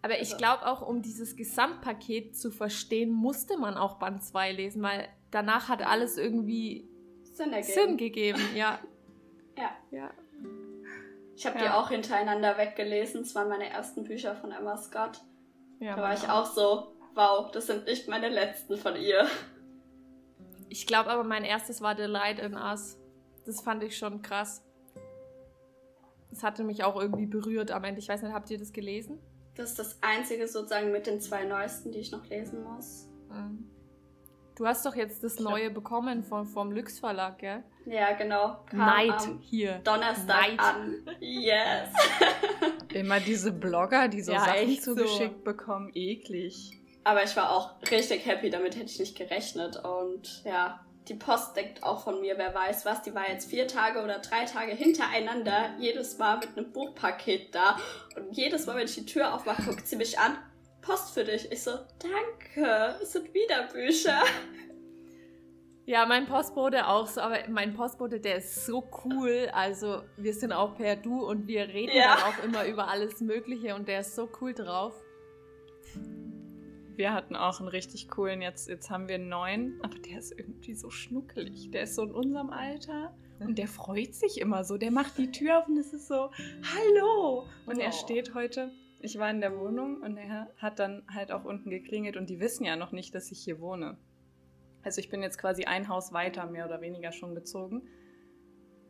Aber 0.02 0.14
ich 0.14 0.32
Also- 0.32 0.36
glaube 0.38 0.66
auch, 0.66 0.82
um 0.82 1.00
dieses 1.00 1.36
Gesamtpaket 1.36 2.36
zu 2.36 2.50
verstehen, 2.50 3.10
musste 3.12 3.56
man 3.56 3.76
auch 3.76 3.98
Band 3.98 4.24
2 4.24 4.50
lesen, 4.52 4.82
weil 4.82 5.06
danach 5.30 5.68
hat 5.68 5.82
alles 5.86 6.18
irgendwie 6.18 6.88
Sinn 7.22 7.52
ergeben. 7.52 7.72
Sinn 7.72 7.96
gegeben. 7.96 8.40
Ja. 8.54 8.78
Ja. 9.58 9.70
Ja. 9.90 10.10
Ich 11.36 11.44
habe 11.46 11.58
Ja. 11.58 11.64
die 11.64 11.68
auch 11.70 11.90
hintereinander 11.90 12.56
weggelesen. 12.56 13.22
Es 13.22 13.34
waren 13.34 13.48
meine 13.48 13.68
ersten 13.68 14.04
Bücher 14.04 14.34
von 14.34 14.52
Emma 14.52 14.76
Scott. 14.78 15.20
ja 15.80 15.96
da 15.96 16.02
war 16.02 16.14
ich 16.14 16.22
meine 16.22 16.34
auch 16.34 16.46
so, 16.46 16.94
wow, 17.14 17.50
das 17.50 17.66
sind 17.66 17.84
nicht 17.84 18.08
meine 18.08 18.28
letzten 18.30 18.76
von 18.78 18.96
ihr. 18.96 19.26
Ich 20.70 20.86
glaube 20.86 21.10
aber, 21.10 21.24
mein 21.24 21.44
erstes 21.44 21.82
war 21.82 21.94
The 21.96 22.04
Light 22.04 22.38
in 22.38 22.54
Us. 22.54 22.98
Das 23.44 23.60
fand 23.60 23.82
ich 23.82 23.98
schon 23.98 24.22
krass. 24.22 24.64
Das 26.30 26.42
hatte 26.42 26.62
mich 26.64 26.84
auch 26.84 27.00
irgendwie 27.00 27.26
berührt 27.26 27.70
am 27.70 27.84
Ende. 27.84 28.00
Ich 28.00 28.08
weiß 28.08 28.22
nicht, 28.22 28.32
habt 28.32 28.50
ihr 28.50 28.58
das 28.58 28.72
gelesen? 28.72 29.18
Das 29.56 29.70
ist 29.70 29.78
das 29.78 29.98
einzige 30.00 30.46
sozusagen 30.46 30.92
mit 30.92 31.06
den 31.06 31.20
zwei 31.20 31.44
neuesten, 31.44 31.90
die 31.92 31.98
ich 31.98 32.12
noch 32.12 32.24
lesen 32.26 32.62
muss. 32.62 33.08
Mhm. 33.28 33.68
Du 34.56 34.66
hast 34.66 34.84
doch 34.84 34.94
jetzt 34.94 35.24
das 35.24 35.40
Neue 35.40 35.70
bekommen 35.70 36.22
vom, 36.22 36.46
vom 36.46 36.70
Lüx 36.70 36.98
Verlag, 36.98 37.38
gell? 37.38 37.64
Ja, 37.86 38.12
genau. 38.12 38.58
Kam 38.66 38.80
am 38.80 39.38
hier. 39.40 39.78
Donnerstag 39.84 40.50
Neid. 40.50 40.60
an. 40.60 40.96
Yes. 41.18 41.88
Immer 42.92 43.20
diese 43.20 43.52
Blogger, 43.52 44.08
die 44.08 44.20
so 44.20 44.32
Ja, 44.32 44.40
Sachen 44.40 44.54
echt 44.56 44.82
so. 44.84 44.94
zugeschickt 44.94 45.44
bekommen, 45.44 45.90
eklig. 45.94 46.78
Aber 47.04 47.24
ich 47.24 47.34
war 47.36 47.50
auch 47.52 47.80
richtig 47.90 48.26
happy, 48.26 48.50
damit 48.50 48.76
hätte 48.76 48.86
ich 48.86 48.98
nicht 48.98 49.16
gerechnet. 49.16 49.82
Und 49.82 50.42
ja, 50.44 50.84
die 51.08 51.14
Post 51.14 51.56
denkt 51.56 51.82
auch 51.82 52.04
von 52.04 52.20
mir, 52.20 52.36
wer 52.38 52.54
weiß 52.54 52.84
was. 52.84 53.02
Die 53.02 53.14
war 53.14 53.28
jetzt 53.28 53.50
vier 53.50 53.66
Tage 53.66 54.02
oder 54.02 54.18
drei 54.18 54.44
Tage 54.44 54.72
hintereinander, 54.72 55.74
jedes 55.78 56.18
Mal 56.18 56.38
mit 56.38 56.56
einem 56.56 56.72
Buchpaket 56.72 57.54
da. 57.54 57.78
Und 58.16 58.36
jedes 58.36 58.66
Mal, 58.66 58.76
wenn 58.76 58.84
ich 58.84 58.94
die 58.94 59.06
Tür 59.06 59.34
aufmache, 59.34 59.62
guckt 59.62 59.86
sie 59.86 59.96
mich 59.96 60.18
an. 60.18 60.36
Post 60.82 61.12
für 61.14 61.24
dich. 61.24 61.50
Ich 61.50 61.62
so, 61.62 61.72
danke, 61.98 62.96
es 63.02 63.12
sind 63.12 63.32
wieder 63.34 63.68
Bücher. 63.72 64.22
Ja, 65.86 66.06
mein 66.06 66.26
Postbote 66.26 66.86
auch 66.86 67.08
so, 67.08 67.20
aber 67.20 67.38
mein 67.48 67.74
Postbote, 67.74 68.20
der 68.20 68.36
ist 68.36 68.64
so 68.64 68.88
cool. 69.04 69.50
Also, 69.52 70.02
wir 70.16 70.32
sind 70.34 70.52
auch 70.52 70.76
per 70.76 70.94
Du 70.94 71.24
und 71.26 71.48
wir 71.48 71.66
reden 71.68 71.96
Ja. 71.96 72.14
dann 72.16 72.24
auch 72.24 72.44
immer 72.44 72.64
über 72.66 72.88
alles 72.88 73.20
Mögliche 73.20 73.74
und 73.74 73.88
der 73.88 74.00
ist 74.00 74.14
so 74.14 74.28
cool 74.40 74.54
drauf. 74.54 74.94
Wir 77.00 77.14
hatten 77.14 77.34
auch 77.34 77.60
einen 77.60 77.68
richtig 77.70 78.10
coolen, 78.10 78.42
jetzt, 78.42 78.68
jetzt 78.68 78.90
haben 78.90 79.08
wir 79.08 79.14
einen 79.14 79.30
neuen, 79.30 79.80
aber 79.82 79.98
der 80.00 80.18
ist 80.18 80.38
irgendwie 80.38 80.74
so 80.74 80.90
schnuckelig. 80.90 81.70
Der 81.70 81.84
ist 81.84 81.94
so 81.94 82.02
in 82.02 82.10
unserem 82.10 82.50
Alter 82.50 83.16
und 83.38 83.56
der 83.56 83.68
freut 83.68 84.14
sich 84.14 84.38
immer 84.38 84.64
so. 84.64 84.76
Der 84.76 84.90
macht 84.90 85.16
die 85.16 85.30
Tür 85.30 85.60
auf 85.60 85.68
und 85.68 85.78
es 85.78 85.94
ist 85.94 86.08
so, 86.08 86.30
hallo! 86.62 87.46
Und 87.64 87.78
Oh. 87.78 87.80
er 87.80 87.92
steht 87.92 88.34
heute, 88.34 88.70
ich 89.00 89.18
war 89.18 89.30
in 89.30 89.40
der 89.40 89.58
Wohnung 89.58 90.02
und 90.02 90.18
er 90.18 90.52
hat 90.58 90.78
dann 90.78 91.02
halt 91.10 91.32
auch 91.32 91.46
unten 91.46 91.70
geklingelt 91.70 92.18
und 92.18 92.28
die 92.28 92.38
wissen 92.38 92.66
ja 92.66 92.76
noch 92.76 92.92
nicht, 92.92 93.14
dass 93.14 93.32
ich 93.32 93.42
hier 93.42 93.60
wohne. 93.60 93.96
Also 94.82 95.00
ich 95.00 95.08
bin 95.08 95.22
jetzt 95.22 95.38
quasi 95.38 95.64
ein 95.64 95.88
Haus 95.88 96.12
weiter, 96.12 96.50
mehr 96.50 96.66
oder 96.66 96.82
weniger 96.82 97.12
schon 97.12 97.34
gezogen. 97.34 97.88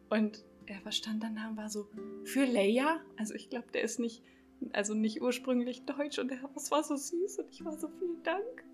Und 0.08 0.44
er 0.66 0.90
stand 0.90 1.22
dann 1.22 1.36
da 1.36 1.48
und 1.50 1.56
war 1.56 1.68
so, 1.68 1.86
für 2.24 2.44
Leia? 2.44 3.02
Also 3.16 3.34
ich 3.34 3.50
glaube, 3.50 3.70
der 3.72 3.82
ist 3.82 4.00
nicht, 4.00 4.24
also 4.72 4.94
nicht 4.94 5.20
ursprünglich 5.22 5.84
deutsch 5.86 6.18
und 6.18 6.30
das 6.54 6.70
war 6.70 6.82
so 6.84 6.96
süß 6.96 7.38
und 7.38 7.50
ich 7.50 7.64
war 7.64 7.76
so, 7.76 7.88
vielen 7.88 8.22
Dank. 8.22 8.64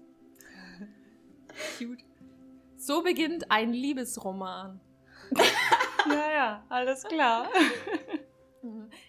Cute. 1.78 2.04
So 2.76 3.02
beginnt 3.02 3.50
ein 3.50 3.72
Liebesroman. 3.72 4.80
Ja, 6.08 6.30
ja, 6.32 6.64
alles 6.68 7.02
klar. 7.02 7.48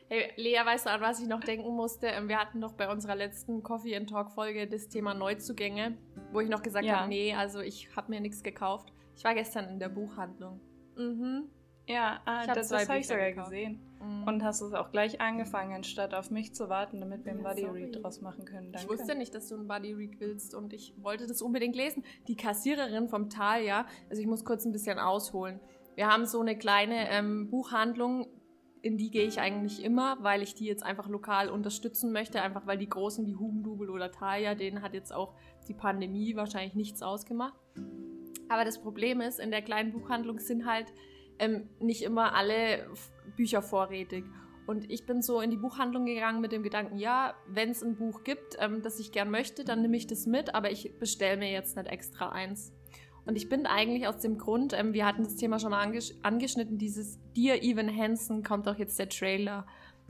Hey, 0.07 0.31
Lea, 0.35 0.59
weißt 0.63 0.85
du, 0.85 0.91
an 0.91 1.01
was 1.01 1.19
ich 1.19 1.27
noch 1.27 1.39
denken 1.39 1.69
musste? 1.75 2.07
Ähm, 2.07 2.27
Wir 2.29 2.39
hatten 2.39 2.61
doch 2.61 2.73
bei 2.73 2.91
unserer 2.91 3.15
letzten 3.15 3.63
Coffee 3.63 3.95
and 3.95 4.07
Talk 4.09 4.31
Folge 4.31 4.67
das 4.67 4.87
Thema 4.87 5.13
Neuzugänge, 5.15 5.97
wo 6.31 6.41
ich 6.41 6.49
noch 6.49 6.61
gesagt 6.61 6.85
Ja. 6.85 6.99
habe, 7.01 7.09
nee, 7.09 7.33
also 7.33 7.59
ich 7.61 7.89
habe 7.95 8.11
mir 8.11 8.19
nichts 8.21 8.43
gekauft. 8.43 8.93
Ich 9.15 9.23
war 9.23 9.33
gestern 9.33 9.67
in 9.69 9.79
der 9.79 9.89
Buchhandlung. 9.89 10.59
Mhm. 10.95 11.49
Ja, 11.87 12.21
ah, 12.25 12.45
das, 12.45 12.69
das 12.69 12.87
habe 12.87 12.99
ich 12.99 13.07
sogar 13.07 13.29
gekauft. 13.29 13.49
gesehen. 13.49 13.79
Mhm. 14.01 14.23
Und 14.27 14.43
hast 14.43 14.61
es 14.61 14.73
auch 14.73 14.91
gleich 14.91 15.21
angefangen, 15.21 15.83
statt 15.83 16.13
auf 16.13 16.31
mich 16.31 16.53
zu 16.53 16.69
warten, 16.69 16.99
damit 16.99 17.25
wir 17.25 17.31
einen 17.31 17.43
Ja, 17.43 17.49
Buddy 17.49 17.61
sorry. 17.61 17.83
Read 17.85 18.03
draus 18.03 18.21
machen 18.21 18.45
können. 18.45 18.67
Ich 18.67 18.81
Danke. 18.81 18.89
wusste 18.89 19.15
nicht, 19.15 19.33
dass 19.33 19.47
du 19.47 19.55
einen 19.55 19.67
Buddy 19.67 19.93
Read 19.93 20.19
willst 20.19 20.53
und 20.53 20.73
ich 20.73 20.93
wollte 21.01 21.27
das 21.27 21.41
unbedingt 21.41 21.75
lesen. 21.75 22.03
Die 22.27 22.35
Kassiererin 22.35 23.09
vom 23.09 23.29
Tal, 23.29 23.63
ja, 23.63 23.85
also 24.09 24.21
ich 24.21 24.27
muss 24.27 24.45
kurz 24.45 24.65
ein 24.65 24.71
bisschen 24.71 24.99
ausholen. 24.99 25.59
Wir 25.95 26.07
haben 26.07 26.25
so 26.25 26.39
eine 26.41 26.57
kleine 26.57 27.09
ähm, 27.09 27.49
Buchhandlung, 27.49 28.27
in 28.81 28.97
die 28.97 29.09
gehe 29.09 29.25
ich 29.25 29.39
eigentlich 29.39 29.83
immer, 29.83 30.17
weil 30.21 30.43
ich 30.43 30.53
die 30.53 30.65
jetzt 30.65 30.83
einfach 30.83 31.07
lokal 31.09 31.49
unterstützen 31.49 32.11
möchte, 32.11 32.41
einfach 32.41 32.67
weil 32.67 32.77
die 32.77 32.87
Großen 32.87 33.25
wie 33.25 33.35
Hugendubel 33.35 33.89
oder 33.89 34.11
Thalia, 34.11 34.55
denen 34.55 34.81
hat 34.81 34.93
jetzt 34.93 35.11
auch 35.11 35.33
die 35.67 35.73
Pandemie 35.73 36.35
wahrscheinlich 36.35 36.75
nichts 36.75 37.01
ausgemacht. 37.01 37.59
Aber 38.49 38.63
das 38.63 38.79
Problem 38.79 39.19
ist, 39.21 39.39
in 39.39 39.51
der 39.51 39.61
kleinen 39.61 39.91
Buchhandlung 39.91 40.39
sind 40.39 40.65
halt 40.65 40.93
ähm, 41.39 41.69
nicht 41.79 42.03
immer 42.03 42.33
alle 42.35 42.87
Bücher 43.35 43.61
vorrätig. 43.61 44.25
Und 44.67 44.91
ich 44.91 45.05
bin 45.05 45.21
so 45.21 45.39
in 45.39 45.49
die 45.49 45.57
Buchhandlung 45.57 46.05
gegangen 46.05 46.41
mit 46.41 46.51
dem 46.51 46.61
Gedanken, 46.61 46.97
ja, 46.97 47.35
wenn 47.47 47.69
es 47.69 47.81
ein 47.81 47.95
Buch 47.95 48.23
gibt, 48.23 48.57
ähm, 48.59 48.81
das 48.81 48.99
ich 48.99 49.13
gern 49.13 49.31
möchte, 49.31 49.63
dann 49.63 49.81
nehme 49.81 49.95
ich 49.95 50.07
das 50.07 50.25
mit, 50.25 50.53
aber 50.53 50.71
ich 50.71 50.99
bestelle 50.99 51.37
mir 51.37 51.51
jetzt 51.51 51.77
nicht 51.77 51.87
extra 51.87 52.29
eins. 52.29 52.73
Und 53.25 53.35
ich 53.35 53.49
bin 53.49 53.65
eigentlich 53.65 54.07
aus 54.07 54.19
dem 54.19 54.37
Grund, 54.37 54.73
ähm, 54.73 54.93
wir 54.93 55.05
hatten 55.05 55.23
das 55.23 55.35
Thema 55.35 55.59
schon 55.59 55.71
mal 55.71 55.81
angesch 55.81 56.13
angeschnitten, 56.21 56.77
dieses 56.77 57.19
Dear 57.35 57.61
Evan 57.61 57.93
Hansen 57.95 58.43
kommt 58.43 58.67
auch 58.67 58.77
jetzt 58.77 58.99
der 58.99 59.09
Trailer 59.09 59.65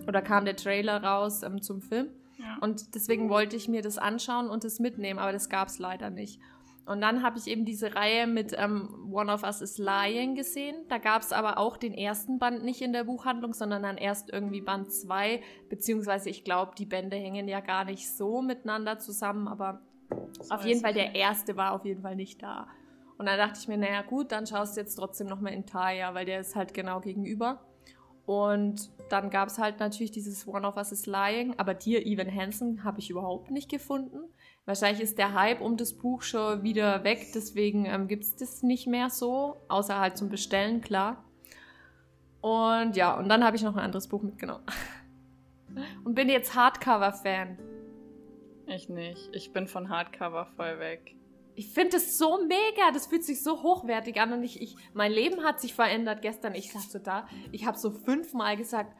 oder 0.07 0.21
kam 0.21 0.45
der 0.45 0.55
Trailer 0.55 1.03
raus 1.03 1.43
ähm, 1.43 1.61
zum 1.61 1.81
Film. 1.81 2.09
Ja. 2.37 2.57
Und 2.61 2.95
deswegen 2.95 3.29
wollte 3.29 3.55
ich 3.55 3.67
mir 3.67 3.81
das 3.81 3.97
anschauen 3.97 4.49
und 4.49 4.63
das 4.63 4.79
mitnehmen, 4.79 5.19
aber 5.19 5.31
das 5.31 5.49
gab 5.49 5.67
es 5.67 5.79
leider 5.79 6.09
nicht. 6.09 6.39
Und 6.87 7.01
dann 7.01 7.21
habe 7.21 7.37
ich 7.37 7.47
eben 7.47 7.65
diese 7.65 7.95
Reihe 7.95 8.27
mit 8.27 8.55
ähm, 8.57 9.09
One 9.11 9.31
of 9.31 9.43
Us 9.43 9.61
is 9.61 9.77
Lying 9.77 10.35
gesehen. 10.35 10.75
Da 10.87 10.99
gab 10.99 11.21
es 11.21 11.33
aber 11.33 11.57
auch 11.57 11.75
den 11.75 11.93
ersten 11.93 12.39
Band 12.39 12.63
nicht 12.63 12.81
in 12.81 12.93
der 12.93 13.03
Buchhandlung, 13.03 13.53
sondern 13.53 13.83
dann 13.83 13.97
erst 13.97 14.31
irgendwie 14.31 14.61
Band 14.61 14.93
2. 14.93 15.41
Beziehungsweise 15.67 16.29
ich 16.29 16.45
glaube, 16.45 16.71
die 16.77 16.85
Bände 16.85 17.17
hängen 17.17 17.49
ja 17.49 17.59
gar 17.59 17.83
nicht 17.83 18.09
so 18.15 18.41
miteinander 18.41 18.99
zusammen, 18.99 19.49
aber 19.49 19.81
Das 20.37 20.49
auf 20.49 20.65
jeden 20.65 20.79
Fall 20.79 20.93
der 20.93 21.13
erste 21.13 21.57
war 21.57 21.73
auf 21.73 21.83
jeden 21.83 22.03
Fall 22.03 22.15
nicht 22.15 22.41
da. 22.41 22.67
Und 23.17 23.25
dann 23.25 23.37
dachte 23.37 23.59
ich 23.59 23.67
mir, 23.67 23.77
naja 23.77 24.01
gut, 24.03 24.31
dann 24.31 24.47
schaust 24.47 24.77
du 24.77 24.81
jetzt 24.81 24.95
trotzdem 24.95 25.27
nochmal 25.27 25.51
in 25.51 25.65
Taya, 25.65 26.13
weil 26.13 26.25
der 26.25 26.39
ist 26.39 26.55
halt 26.55 26.73
genau 26.73 27.01
gegenüber. 27.01 27.65
Und 28.25 28.91
dann 29.09 29.29
gab 29.29 29.47
es 29.47 29.57
halt 29.57 29.79
natürlich 29.79 30.11
dieses 30.11 30.47
One 30.47 30.67
of 30.67 30.77
Us 30.77 30.91
is 30.91 31.05
Lying, 31.05 31.55
aber 31.57 31.73
Dear 31.73 32.05
Evan 32.05 32.33
Hansen 32.33 32.83
habe 32.83 32.99
ich 32.99 33.09
überhaupt 33.09 33.51
nicht 33.51 33.69
gefunden. 33.69 34.19
Wahrscheinlich 34.67 35.01
ist 35.01 35.17
der 35.17 35.33
Hype 35.33 35.61
um 35.61 35.77
das 35.77 35.93
Buch 35.93 36.23
schon 36.23 36.61
wieder 36.61 37.05
weg, 37.05 37.27
deswegen 37.33 37.85
ähm, 37.85 38.09
gibt 38.09 38.25
es 38.25 38.35
das 38.35 38.63
nicht 38.63 38.85
mehr 38.85 39.09
so, 39.09 39.55
außer 39.69 39.97
halt 39.97 40.17
zum 40.17 40.27
Bestellen, 40.27 40.81
klar. 40.81 41.23
Und 42.41 42.97
ja, 42.97 43.17
und 43.17 43.29
dann 43.29 43.45
habe 43.45 43.55
ich 43.55 43.63
noch 43.63 43.77
ein 43.77 43.83
anderes 43.83 44.09
Buch 44.09 44.21
mitgenommen. 44.21 44.65
Und 46.03 46.15
bin 46.15 46.27
jetzt 46.27 46.55
Hardcover-Fan. 46.55 47.57
Ich 48.65 48.89
nicht. 48.89 49.29
Ich 49.31 49.53
bin 49.53 49.67
von 49.67 49.89
Hardcover 49.89 50.47
voll 50.57 50.79
weg. 50.79 51.15
Ich 51.55 51.67
finde 51.69 51.97
es 51.97 52.17
so 52.17 52.43
mega, 52.45 52.91
das 52.93 53.07
fühlt 53.07 53.23
sich 53.23 53.43
so 53.43 53.63
hochwertig 53.63 54.19
an 54.19 54.33
und 54.33 54.43
ich, 54.43 54.61
ich, 54.61 54.75
mein 54.93 55.11
Leben 55.11 55.43
hat 55.43 55.59
sich 55.61 55.73
verändert 55.73 56.21
gestern. 56.21 56.55
Ich 56.55 56.71
saß 56.71 56.91
so 56.91 56.99
da, 56.99 57.27
ich 57.51 57.65
habe 57.65 57.77
so 57.77 57.91
fünfmal 57.91 58.57
gesagt, 58.57 58.95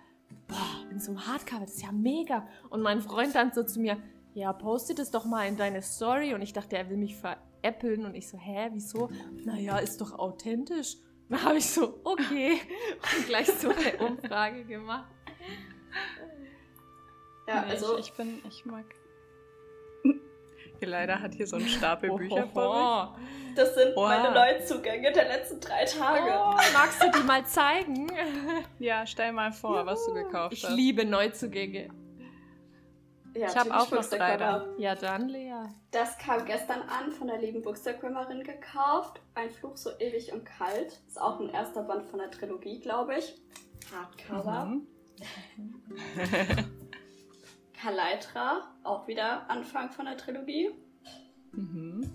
boah, 0.47 0.89
in 0.91 0.99
so 0.99 1.11
einem 1.11 1.27
Hardcover, 1.27 1.61
das 1.61 1.75
ist 1.75 1.83
ja 1.83 1.91
mega. 1.91 2.47
Und 2.69 2.81
mein 2.81 3.01
Freund 3.01 3.33
dann 3.35 3.51
so 3.53 3.63
zu 3.63 3.79
mir, 3.79 3.97
ja, 4.37 4.53
poste 4.53 4.93
das 4.93 5.09
doch 5.09 5.25
mal 5.25 5.47
in 5.47 5.57
deine 5.57 5.81
Story. 5.81 6.35
Und 6.35 6.43
ich 6.43 6.53
dachte, 6.53 6.77
er 6.77 6.89
will 6.91 6.97
mich 6.97 7.15
veräppeln 7.15 8.05
und 8.05 8.13
ich 8.13 8.29
so, 8.29 8.37
hä, 8.37 8.69
wieso? 8.71 9.09
Naja, 9.43 9.77
ist 9.79 9.99
doch 9.99 10.17
authentisch. 10.17 10.97
Dann 11.29 11.43
habe 11.43 11.57
ich 11.57 11.65
so, 11.67 11.99
okay, 12.03 12.53
und 13.17 13.25
gleich 13.25 13.47
so 13.47 13.69
eine 13.69 13.97
Umfrage 13.97 14.63
gemacht. 14.63 15.09
Ja, 17.47 17.61
Nee, 17.65 17.71
also 17.71 17.97
ich, 17.97 18.09
ich 18.09 18.13
bin, 18.13 18.41
ich 18.47 18.63
mag. 18.65 18.85
Leider 20.81 21.19
hat 21.19 21.33
hier 21.33 21.47
so 21.47 21.55
einen 21.55 21.67
Stapel 21.67 22.11
Bücher 22.11 22.47
vor 22.53 22.69
Ohoho. 22.69 23.17
das 23.55 23.73
sind 23.73 23.95
meine 23.95 24.31
Neuzugänge 24.31 25.11
der 25.11 25.27
letzten 25.27 25.59
drei 25.59 25.83
Tage. 25.85 26.29
Oh, 26.39 26.53
magst 26.73 27.01
du 27.01 27.09
die 27.09 27.23
mal 27.25 27.43
zeigen? 27.47 28.05
mich. 28.05 28.15
Ja, 28.77 29.07
stell 29.07 29.31
mal 29.31 29.51
vor, 29.51 29.85
was 29.87 30.05
du 30.05 30.13
gekauft 30.13 30.53
Ich 30.53 30.63
hast. 30.63 30.75
liebe 30.75 31.03
Neuzugänge. 31.03 31.89
Ja, 33.37 33.47
Ich 33.49 33.55
hab 33.55 33.63
typisch 33.65 33.77
auch 33.79 33.91
noch 33.91 34.05
drei 34.05 34.37
da. 34.37 34.65
Ja, 34.77 34.95
dann, 34.95 35.29
Lea. 35.29 35.53
Das 35.91 36.17
kam 36.17 36.45
gestern 36.45 36.81
an, 36.81 37.11
von 37.11 37.27
der 37.27 37.37
lieben 37.39 37.61
Bookstagrammerin 37.61 38.43
gekauft. 38.43 39.21
Ein 39.35 39.51
Fluch 39.51 39.77
so 39.77 39.91
ewig 39.99 40.33
und 40.33 40.43
kalt. 40.43 40.99
Ist 41.07 41.21
auch 41.21 41.39
ein 41.39 41.49
erster 41.49 41.83
Band 41.83 42.05
von 42.05 42.19
der 42.19 42.31
Trilogie, 42.31 42.79
glaube 42.79 43.17
ich. 43.17 43.39
Hardcover. 43.93 44.65
Mhm. 44.65 44.87
Kaleitra, 47.79 48.67
auch 48.83 49.07
wieder 49.07 49.49
Anfang 49.49 49.91
von 49.91 50.05
der 50.05 50.17
Trilogie. 50.17 50.71
Mhm. 51.51 52.11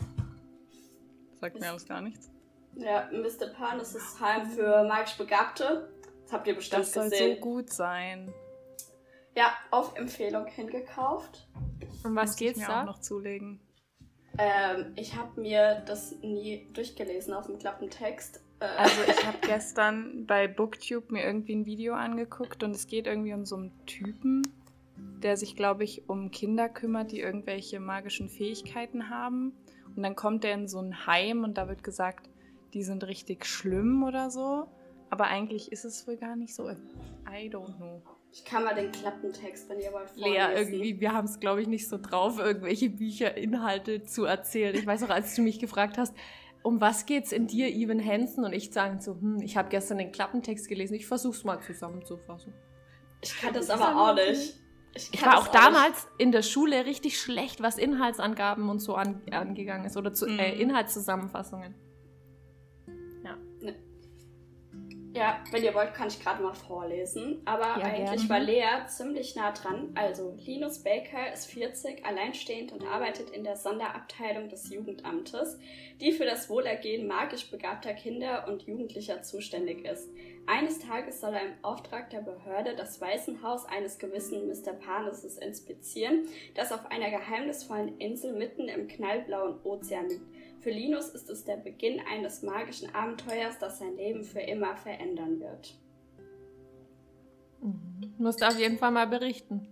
Sagt 1.41 1.61
mir 1.61 1.71
alles 1.71 1.87
gar 1.87 2.01
nichts. 2.01 2.31
Ja, 2.75 3.09
Mr. 3.13 3.49
Pan, 3.55 3.79
das 3.79 3.95
ist 3.95 4.19
Heim 4.21 4.47
für 4.47 4.83
magisch 4.85 5.17
Begabte. 5.17 5.89
habt 6.31 6.47
ihr 6.49 6.55
bestimmt 6.55 6.83
das 6.83 6.93
soll 6.93 7.11
gesehen. 7.11 7.37
so 7.37 7.41
gut 7.41 7.71
sein. 7.71 8.33
Ja, 9.37 9.53
auf 9.71 9.97
Empfehlung 9.97 10.47
hingekauft. 10.47 11.47
Um 12.05 12.15
was 12.17 12.31
Muss 12.31 12.37
geht's 12.37 12.61
ich 12.61 12.67
mir 12.67 12.73
da? 12.73 12.81
auch 12.83 12.87
noch 12.87 13.01
zulegen. 13.01 13.61
Ähm, 14.39 14.93
ich 14.97 15.17
habe 15.17 15.41
mir 15.41 15.83
das 15.87 16.13
nie 16.23 16.67
durchgelesen 16.73 17.35
auf 17.35 17.47
dem 17.47 17.59
Klappentext. 17.59 18.41
Äh, 18.61 18.65
Also 18.79 19.03
ich 19.07 19.27
habe 19.27 19.39
gestern 19.43 20.27
bei 20.27 20.49
Booktube 20.49 21.13
mir 21.13 21.25
irgendwie 21.25 21.55
ein 21.55 21.67
Video 21.67 21.95
angeguckt 21.95 22.63
und 22.63 22.73
es 22.75 22.87
geht 22.87 23.07
irgendwie 23.07 23.35
um 23.35 23.45
so 23.45 23.57
einen 23.57 23.73
Typen, 23.87 24.43
der 25.23 25.37
sich, 25.37 25.57
glaube 25.57 25.85
ich, 25.85 26.09
um 26.09 26.31
Kinder 26.31 26.69
kümmert, 26.69 27.13
die 27.13 27.21
irgendwelche 27.21 27.81
magischen 27.81 28.29
Fähigkeiten 28.29 29.11
haben. 29.11 29.53
Und 29.95 30.03
dann 30.03 30.17
kommt 30.17 30.45
er 30.45 30.55
in 30.55 30.69
so 30.69 30.79
ein 30.81 31.07
Heim 31.07 31.45
und 31.45 31.59
da 31.59 31.69
wird 31.69 31.83
gesagt, 31.85 32.29
die 32.73 32.83
sind 32.83 33.05
richtig 33.05 33.45
schlimm 33.45 34.03
oder 34.03 34.31
so. 34.31 34.67
Aber 35.13 35.25
eigentlich 35.27 35.71
ist 35.71 35.85
es 35.85 36.07
wohl 36.09 36.17
gar 36.17 36.37
nicht 36.37 36.55
so. 36.55 36.71
I 36.71 37.51
don't 37.51 37.77
know. 37.77 38.01
ich 38.33 38.47
kann 38.47 38.65
mal 38.65 38.75
den 38.75 38.91
Klappentext, 38.91 39.69
ihr 39.71 39.93
wollt, 39.93 40.17
Lea, 40.17 40.41
vorlesen. 40.41 40.73
irgendwie, 40.73 41.01
wir 41.01 41.13
haben 41.13 41.27
es, 41.27 41.39
glaube 41.39 41.61
ich, 41.61 41.69
nicht 41.69 41.87
so 41.87 41.99
drauf, 41.99 42.39
irgendwelche 42.39 42.89
Bücher, 42.89 43.37
Inhalte 43.37 44.05
zu 44.05 44.25
erzählen. 44.25 44.75
Ich 44.75 44.87
weiß 44.87 45.03
auch, 45.03 45.11
als 45.11 45.35
du 45.35 45.43
mich 45.43 45.59
gefragt 45.59 45.99
hast, 45.99 46.15
um 46.63 46.81
was 46.81 47.05
geht's 47.05 47.31
in 47.31 47.47
dir, 47.47 47.69
Even 47.69 48.03
Hansen? 48.03 48.45
Und 48.47 48.55
ich 48.55 48.73
sagen 48.73 49.01
so, 49.03 49.13
hm, 49.13 49.43
ich 49.43 49.59
habe 49.59 49.69
gestern 49.69 49.99
den 49.99 50.13
Klappentext 50.13 50.67
gelesen, 50.67 50.95
ich 50.95 51.07
versuch's 51.07 51.45
mal 51.45 51.61
zusammenzufassen. 51.61 52.55
Ich 53.21 53.39
kann 53.39 53.53
das 53.53 53.69
aber 53.69 53.95
auch 54.11 54.15
nicht. 54.15 54.55
Ich 54.95 55.13
kann 55.13 55.33
war 55.33 55.39
auch 55.41 55.49
damals 55.49 56.09
in 56.17 56.33
der 56.33 56.43
Schule 56.43 56.87
richtig 56.87 57.21
schlecht, 57.21 57.63
was 57.63 57.77
Inhaltsangaben 57.77 58.71
und 58.71 58.79
so 58.79 58.95
an, 58.95 59.21
angegangen 59.31 59.85
ist 59.85 59.97
oder 59.99 60.15
zu, 60.15 60.27
äh, 60.27 60.55
Mhm. 60.55 60.61
Inhaltszusammenfassungen. 60.61 61.75
Ja, 65.15 65.43
wenn 65.51 65.63
ihr 65.63 65.75
wollt, 65.75 65.95
kann 65.95 66.09
ich 66.09 66.21
gerade 66.21 66.43
mal 66.43 66.55
vorlesen. 66.55 67.43
Aber 67.45 67.79
Ja, 67.79 67.85
eigentlich 67.85 68.29
gerne. 68.29 68.29
war 68.29 68.41
Lea 68.41 68.87
ziemlich 68.87 69.37
nah 69.37 69.53
dran. 69.53 69.91
Also, 69.95 70.35
Linus 70.45 70.83
Baker 70.83 71.33
ist 71.33 71.51
40, 71.51 72.07
alleinstehend 72.07 72.73
und 72.73 72.85
arbeitet 72.87 73.31
in 73.31 73.45
der 73.45 73.57
Sonderabteilung 73.57 74.49
des 74.49 74.73
Jugendamtes, 74.73 75.59
die 76.01 76.13
für 76.13 76.25
das 76.25 76.49
Wohlergehen 76.49 77.07
magisch 77.07 77.51
begabter 77.51 77.93
Kinder 77.95 78.47
und 78.49 78.63
Jugendlicher 78.63 79.23
zuständig 79.23 79.85
ist. 79.85 80.09
Eines 80.47 80.81
Tages 80.81 81.21
soll 81.21 81.35
er 81.35 81.43
im 81.43 81.55
Auftrag 81.63 82.11
der 82.11 82.21
Behörde 82.21 82.75
das 82.75 83.01
Waisenhaus 83.01 83.65
eines 83.67 83.99
gewissen 83.99 84.49
Mr. 84.49 84.73
Parnassus 84.73 85.37
inspizieren, 85.39 86.27
das 86.55 86.73
auf 86.73 86.91
einer 86.91 87.11
geheimnisvollen 87.11 87.99
Insel 87.99 88.33
mitten 88.33 88.69
im 88.69 88.89
knallblauen 88.89 89.61
Ozean 89.63 90.09
liegt. 90.09 90.32
Für 90.63 90.71
Linus 90.71 91.09
ist 91.09 91.29
es 91.29 91.45
der 91.45 91.57
Beginn 91.57 92.01
eines 92.09 92.43
magischen 92.43 92.95
Abenteuers, 92.95 93.59
das 93.59 93.81
sein 93.81 93.97
Leben 93.97 94.23
für 94.23 94.39
immer 94.39 94.77
verändern 94.77 95.41
wird. 95.41 95.75
Mhm. 97.61 98.15
Musst 98.19 98.45
auf 98.45 98.57
jeden 98.57 98.79
Fall 98.79 98.93
mal 98.93 99.09
berichten. 99.09 99.67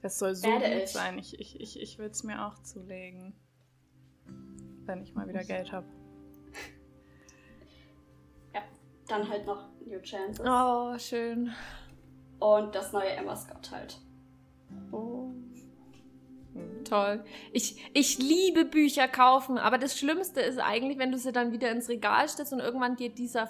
Das 0.00 0.18
soll 0.18 0.34
so 0.34 0.48
Werde 0.48 0.70
gut 0.74 0.84
ich. 0.84 0.90
sein. 0.90 1.18
Ich, 1.18 1.38
ich, 1.38 1.60
ich, 1.60 1.78
ich 1.78 1.98
will 1.98 2.08
es 2.08 2.24
mir 2.24 2.46
auch 2.46 2.58
zulegen. 2.62 3.34
Wenn 4.86 5.02
ich 5.02 5.14
mal 5.14 5.28
wieder 5.28 5.44
Geld 5.44 5.72
habe. 5.72 5.86
Dann 9.08 9.28
halt 9.28 9.44
noch 9.44 9.68
New 9.84 10.00
Chances. 10.00 10.46
Oh, 10.48 10.96
schön. 10.98 11.52
Und 12.38 12.74
das 12.74 12.92
neue 12.94 13.10
Emma 13.10 13.36
Scott 13.36 13.70
halt. 13.70 13.98
Oh. 14.90 15.11
Toll. 16.92 17.24
Ich, 17.52 17.82
ich 17.94 18.18
liebe 18.18 18.64
Bücher 18.66 19.08
kaufen, 19.08 19.56
aber 19.56 19.78
das 19.78 19.98
Schlimmste 19.98 20.40
ist 20.40 20.58
eigentlich, 20.58 20.98
wenn 20.98 21.10
du 21.10 21.16
sie 21.18 21.32
dann 21.32 21.50
wieder 21.52 21.70
ins 21.70 21.88
Regal 21.88 22.28
stellst 22.28 22.52
und 22.52 22.60
irgendwann 22.60 22.96
geht 22.96 23.16
dieser, 23.18 23.48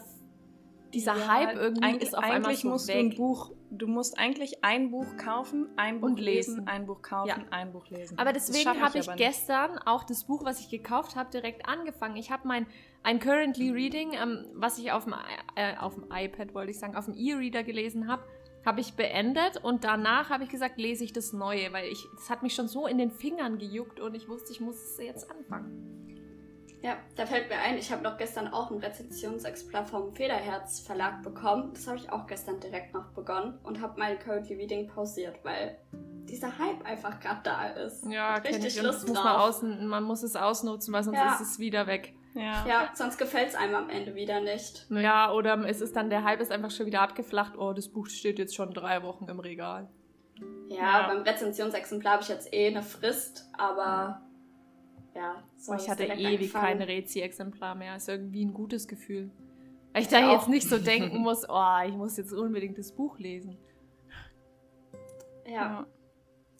dieser 0.94 1.16
Ja, 1.16 1.26
Hype 1.28 1.56
irgendwie 1.56 1.82
eigentlich, 1.84 2.02
ist 2.08 2.16
auf 2.16 2.22
einmal 2.22 2.44
eigentlich 2.44 2.60
so 2.60 2.68
musst 2.68 2.88
du 2.88 2.92
weg. 2.94 3.00
ein 3.00 3.16
Buch, 3.16 3.50
du 3.70 3.86
musst 3.88 4.18
eigentlich 4.18 4.62
ein 4.62 4.90
Buch 4.90 5.16
kaufen, 5.16 5.68
ein 5.76 6.00
Buch 6.00 6.08
Und 6.08 6.20
lesen, 6.20 6.56
lesen. 6.56 6.68
ein 6.68 6.86
Buch 6.86 7.02
kaufen, 7.02 7.28
Ja. 7.28 7.36
ein 7.50 7.72
Buch 7.72 7.88
lesen. 7.88 8.18
Aber 8.18 8.32
deswegen 8.32 8.80
habe 8.80 8.98
ich 8.98 9.06
nicht. 9.08 9.16
gestern 9.16 9.78
auch 9.78 10.04
das 10.04 10.24
Buch, 10.24 10.44
was 10.44 10.60
ich 10.60 10.68
gekauft 10.68 11.16
habe, 11.16 11.30
direkt 11.30 11.68
angefangen. 11.68 12.16
Ich 12.16 12.30
habe 12.30 12.46
mein 12.46 12.66
ein 13.02 13.18
Currently 13.18 13.70
Reading, 13.70 14.12
ähm, 14.12 14.44
was 14.54 14.78
ich 14.78 14.92
auf 14.92 15.04
dem, 15.04 15.14
äh, 15.56 15.76
auf 15.78 15.94
dem 15.94 16.04
iPad, 16.12 16.54
wollte 16.54 16.70
ich 16.70 16.78
sagen, 16.78 16.94
auf 16.94 17.06
dem 17.06 17.14
E-Reader 17.14 17.64
gelesen 17.64 18.06
habe, 18.06 18.22
habe 18.64 18.80
ich 18.80 18.94
beendet 18.94 19.58
und 19.62 19.84
danach 19.84 20.30
habe 20.30 20.44
ich 20.44 20.50
gesagt, 20.50 20.78
lese 20.78 21.04
ich 21.04 21.12
das 21.12 21.32
Neue, 21.32 21.72
weil 21.72 21.86
ich, 21.90 22.06
das 22.16 22.30
hat 22.30 22.42
mich 22.42 22.54
schon 22.54 22.68
so 22.68 22.86
in 22.86 22.98
den 22.98 23.10
Fingern 23.10 23.58
gejuckt 23.58 24.00
und 24.00 24.14
ich 24.14 24.28
wusste, 24.28 24.52
ich 24.52 24.60
muss 24.60 24.76
es 24.76 24.98
jetzt 24.98 25.30
anfangen. 25.30 25.88
Ja, 26.82 26.96
da 27.14 27.26
fällt 27.26 27.48
mir 27.48 27.58
ein, 27.58 27.78
ich 27.78 27.92
habe 27.92 28.02
noch 28.02 28.16
gestern 28.18 28.48
auch 28.48 28.72
ein 28.72 28.78
Rezensionsexemplar 28.78 29.86
vom 29.86 30.12
Federherz 30.16 30.80
Verlag 30.80 31.22
bekommen. 31.22 31.70
Das 31.74 31.86
habe 31.86 31.96
ich 31.96 32.10
auch 32.10 32.26
gestern 32.26 32.58
direkt 32.58 32.92
noch 32.92 33.06
begonnen 33.12 33.56
und 33.62 33.80
habe 33.80 34.00
mein 34.00 34.18
Currently 34.18 34.56
Reading 34.56 34.88
pausiert, 34.88 35.36
weil 35.44 35.78
dieser 35.92 36.58
Hype 36.58 36.84
einfach 36.84 37.20
gerade 37.20 37.40
da 37.44 37.66
ist. 37.68 38.04
Ja, 38.10 38.34
richtig 38.34 38.76
ich. 38.76 38.82
Lust 38.82 39.06
muss 39.06 39.16
drauf. 39.16 39.24
man, 39.24 39.36
außen, 39.36 39.86
man 39.86 40.02
muss 40.02 40.22
es 40.24 40.34
ausnutzen, 40.34 40.92
weil 40.92 41.04
sonst 41.04 41.18
Ja. 41.18 41.34
ist 41.34 41.40
es 41.40 41.58
wieder 41.60 41.86
weg. 41.86 42.14
Ja. 42.34 42.66
Ja, 42.66 42.90
sonst 42.94 43.18
gefällt 43.18 43.48
es 43.50 43.54
einem 43.54 43.74
am 43.74 43.90
Ende 43.90 44.14
wieder 44.14 44.40
nicht. 44.40 44.86
Ja, 44.90 45.32
oder 45.32 45.66
es 45.68 45.80
ist 45.82 45.94
dann, 45.96 46.08
der 46.08 46.24
Hype 46.24 46.40
ist 46.40 46.50
einfach 46.50 46.70
schon 46.70 46.86
wieder 46.86 47.02
abgeflacht. 47.02 47.58
Oh, 47.58 47.72
das 47.74 47.88
Buch 47.88 48.06
steht 48.06 48.38
jetzt 48.38 48.54
schon 48.54 48.72
drei 48.72 49.02
Wochen 49.02 49.26
im 49.28 49.38
Regal. 49.40 49.88
Ja, 50.68 51.00
Ja. 51.02 51.08
beim 51.08 51.22
Rezensionsexemplar 51.22 52.14
habe 52.14 52.22
ich 52.22 52.28
jetzt 52.30 52.52
eh 52.54 52.68
eine 52.68 52.82
Frist, 52.82 53.46
aber 53.58 54.22
ja. 55.14 55.42
Boah, 55.66 55.76
ich 55.76 55.82
es 55.82 55.88
hatte 55.90 56.04
ewig 56.04 56.52
kein 56.54 56.80
Rezi-Exemplar 56.80 57.74
mehr. 57.74 57.96
Ist 57.96 58.08
irgendwie 58.08 58.44
ein 58.46 58.54
gutes 58.54 58.88
Gefühl. 58.88 59.30
Weil 59.92 60.02
ich 60.02 60.08
da 60.08 60.20
Ich 60.20 60.32
jetzt 60.32 60.44
auch. 60.44 60.48
nicht 60.48 60.68
so 60.68 60.78
denken 60.82 61.18
muss, 61.18 61.44
oh, 61.46 61.76
ich 61.86 61.94
muss 61.94 62.16
jetzt 62.16 62.32
unbedingt 62.32 62.78
das 62.78 62.92
Buch 62.92 63.18
lesen. 63.18 63.58
Ja. 65.46 65.86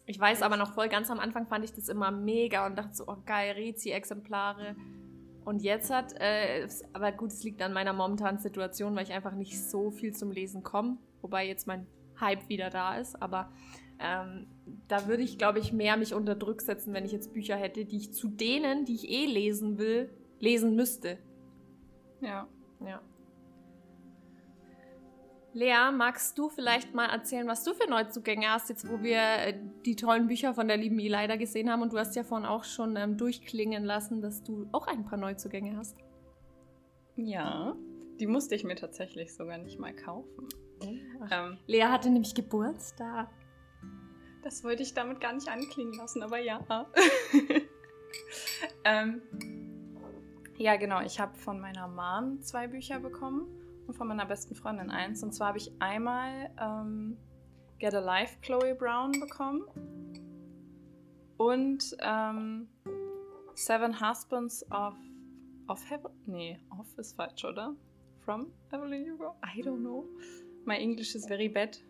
Ich 0.04 0.18
weiß 0.20 0.42
aber 0.42 0.56
noch 0.58 0.74
voll, 0.74 0.88
ganz 0.88 1.10
am 1.10 1.18
Anfang 1.20 1.46
fand 1.46 1.64
ich 1.64 1.72
das 1.72 1.88
immer 1.88 2.10
mega 2.10 2.66
und 2.66 2.76
dachte 2.76 2.92
so, 2.94 3.04
oh 3.06 3.16
geil, 3.24 3.52
Rezi-Exemplare. 3.52 4.76
Und 5.44 5.62
jetzt 5.62 5.90
hat, 5.90 6.14
äh, 6.20 6.68
aber 6.92 7.12
gut, 7.12 7.32
es 7.32 7.42
liegt 7.42 7.62
an 7.62 7.72
meiner 7.72 7.92
momentanen 7.92 8.38
Situation, 8.38 8.94
weil 8.94 9.04
ich 9.04 9.12
einfach 9.12 9.34
nicht 9.34 9.60
so 9.60 9.90
viel 9.90 10.14
zum 10.14 10.30
Lesen 10.30 10.62
komme. 10.62 10.98
Wobei 11.20 11.46
jetzt 11.46 11.66
mein 11.66 11.86
Hype 12.20 12.48
wieder 12.48 12.70
da 12.70 12.96
ist. 12.96 13.20
Aber 13.20 13.50
ähm, 13.98 14.46
da 14.88 15.06
würde 15.06 15.22
ich, 15.22 15.38
glaube 15.38 15.58
ich, 15.58 15.72
mehr 15.72 15.96
mich 15.96 16.14
unter 16.14 16.34
Druck 16.34 16.62
setzen, 16.62 16.94
wenn 16.94 17.04
ich 17.04 17.12
jetzt 17.12 17.32
Bücher 17.32 17.56
hätte, 17.56 17.84
die 17.84 17.96
ich 17.96 18.12
zu 18.12 18.28
denen, 18.28 18.84
die 18.84 18.94
ich 18.94 19.08
eh 19.08 19.26
lesen 19.26 19.78
will, 19.78 20.10
lesen 20.38 20.76
müsste. 20.76 21.18
ja. 22.20 22.46
Ja. 22.84 23.00
Lea, 25.54 25.90
magst 25.92 26.38
du 26.38 26.48
vielleicht 26.48 26.94
mal 26.94 27.06
erzählen, 27.06 27.46
was 27.46 27.62
du 27.62 27.74
für 27.74 27.88
Neuzugänge 27.88 28.48
hast, 28.50 28.70
jetzt 28.70 28.88
wo 28.88 29.02
wir 29.02 29.18
äh, 29.18 29.54
die 29.84 29.96
tollen 29.96 30.26
Bücher 30.26 30.54
von 30.54 30.66
der 30.66 30.78
lieben 30.78 30.98
Elida 30.98 31.36
gesehen 31.36 31.70
haben 31.70 31.82
und 31.82 31.92
du 31.92 31.98
hast 31.98 32.16
ja 32.16 32.24
vorhin 32.24 32.46
auch 32.46 32.64
schon 32.64 32.96
ähm, 32.96 33.18
durchklingen 33.18 33.84
lassen, 33.84 34.22
dass 34.22 34.42
du 34.42 34.66
auch 34.72 34.86
ein 34.86 35.04
paar 35.04 35.18
Neuzugänge 35.18 35.76
hast. 35.76 35.96
Ja. 37.16 37.76
Die 38.18 38.26
musste 38.26 38.54
ich 38.54 38.64
mir 38.64 38.76
tatsächlich 38.76 39.34
sogar 39.34 39.58
nicht 39.58 39.78
mal 39.78 39.94
kaufen. 39.94 40.48
Ähm, 41.30 41.58
Lea 41.66 41.84
hatte 41.84 42.08
nämlich 42.08 42.34
Geburtstag. 42.34 43.28
Das 44.42 44.64
wollte 44.64 44.82
ich 44.82 44.94
damit 44.94 45.20
gar 45.20 45.34
nicht 45.34 45.48
anklingen 45.48 45.94
lassen, 45.94 46.22
aber 46.22 46.38
ja. 46.38 46.60
ähm, 48.84 49.20
ja, 50.56 50.76
genau. 50.76 51.02
Ich 51.02 51.20
habe 51.20 51.36
von 51.36 51.60
meiner 51.60 51.88
Mom 51.88 52.40
zwei 52.40 52.68
Bücher 52.68 53.00
bekommen 53.00 53.61
von 53.90 54.08
meiner 54.08 54.26
besten 54.26 54.54
Freundin 54.54 54.90
eins. 54.90 55.22
Und 55.22 55.32
zwar 55.32 55.48
habe 55.48 55.58
ich 55.58 55.72
einmal 55.80 56.50
ähm, 56.60 57.16
Get 57.78 57.94
Alive 57.94 58.38
Chloe 58.42 58.74
Brown 58.74 59.12
bekommen 59.12 59.64
und 61.36 61.96
ähm, 62.00 62.68
Seven 63.54 64.00
Husbands 64.00 64.64
of, 64.70 64.94
of 65.68 65.90
Heaven. 65.90 66.12
Nee, 66.26 66.60
of 66.78 66.86
ist 66.96 67.16
falsch, 67.16 67.44
oder? 67.44 67.74
From 68.20 68.52
Evelyn 68.70 69.10
Hugo? 69.10 69.34
I 69.44 69.62
don't 69.62 69.80
know. 69.80 70.06
My 70.64 70.76
English 70.76 71.14
is 71.14 71.26
very 71.26 71.48
bad. 71.48 71.82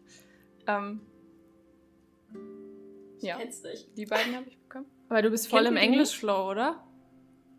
Ähm, 0.67 1.03
Ich 3.19 3.29
ja. 3.29 3.37
kenn's 3.37 3.63
nicht. 3.63 3.97
Die 3.97 4.07
beiden 4.07 4.35
habe 4.35 4.49
ich 4.49 4.59
bekommen. 4.59 4.87
Aber 5.09 5.23
du 5.23 5.31
bist 5.31 5.49
voll 5.49 5.63
Kennt 5.63 5.77
im 5.77 5.83
Englisch-Flow, 5.83 6.51
oder? 6.51 6.83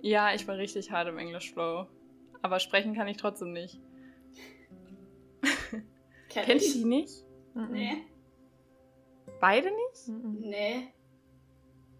Ja, 0.02 0.34
ich 0.34 0.46
war 0.48 0.58
richtig 0.58 0.92
hart 0.92 1.08
im 1.08 1.18
Englisch-Flow. 1.18 1.88
Aber 2.42 2.60
sprechen 2.60 2.94
kann 2.96 3.08
ich 3.08 3.16
trotzdem 3.16 3.54
nicht. 3.54 3.80
Kenn 6.34 6.46
Kennt 6.46 6.62
ihr 6.62 6.68
ich. 6.68 6.74
die 6.74 6.86
nicht? 6.86 7.24
Nee. 7.70 7.98
Beide 9.40 9.68
nicht? 9.68 10.08
Nee. 10.40 10.88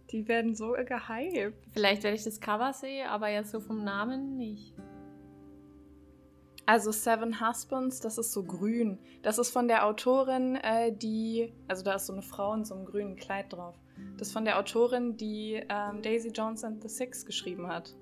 Die 0.10 0.28
werden 0.28 0.56
so 0.56 0.72
gehypt. 0.72 1.68
Vielleicht, 1.72 2.04
wenn 2.04 2.16
ich 2.16 2.24
das 2.24 2.40
Cover 2.40 2.74
sehe, 2.74 3.10
aber 3.10 3.30
jetzt 3.30 3.52
so 3.52 3.60
vom 3.60 3.84
Namen 3.84 4.36
nicht. 4.38 4.74
Also 6.66 6.92
Seven 6.92 7.46
Husbands, 7.46 8.00
das 8.00 8.18
ist 8.18 8.32
so 8.32 8.44
grün. 8.44 8.98
Das 9.22 9.38
ist 9.38 9.52
von 9.52 9.68
der 9.68 9.86
Autorin, 9.86 10.56
äh, 10.56 10.96
die, 10.96 11.54
also 11.68 11.84
da 11.84 11.96
ist 11.96 12.08
so 12.08 12.14
eine 12.14 12.22
Frau 12.22 12.54
in 12.54 12.66
so 12.66 12.74
einem 12.74 12.86
grünen 12.86 13.16
Kleid 13.16 13.52
drauf. 13.54 13.76
Das 14.18 14.30
ist 14.30 14.34
von 14.34 14.46
der 14.46 14.58
Autorin, 14.58 15.18
die 15.18 15.62
ähm, 15.70 16.02
Daisy 16.02 16.30
Jones 16.30 16.64
and 16.64 16.82
the 16.82 16.90
Six 16.90 17.26
geschrieben 17.26 17.68
hat. 17.68 17.96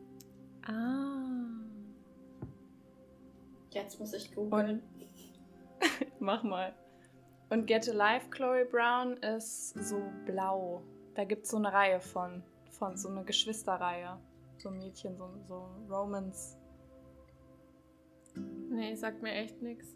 Ah. 0.65 1.41
Jetzt 3.71 3.99
muss 3.99 4.13
ich 4.13 4.33
googeln. 4.33 4.81
Mach 6.21 6.43
mal. 6.43 6.73
Und 7.49 7.65
Get 7.65 7.89
Alive 7.89 8.29
Chloe 8.29 8.63
Brown 8.65 9.17
ist 9.17 9.69
so 9.83 10.01
blau. 10.25 10.83
Da 11.15 11.25
gibt 11.25 11.43
es 11.45 11.51
so 11.51 11.57
eine 11.57 11.73
Reihe 11.73 11.99
von, 11.99 12.43
von 12.69 12.95
so 12.95 13.09
eine 13.09 13.25
Geschwisterreihe. 13.25 14.17
So 14.59 14.69
Mädchen, 14.69 15.17
so, 15.17 15.27
so 15.47 15.67
Romance. 15.89 16.57
Nee, 18.69 18.95
sagt 18.95 19.21
mir 19.21 19.33
echt 19.33 19.61
nichts. 19.61 19.95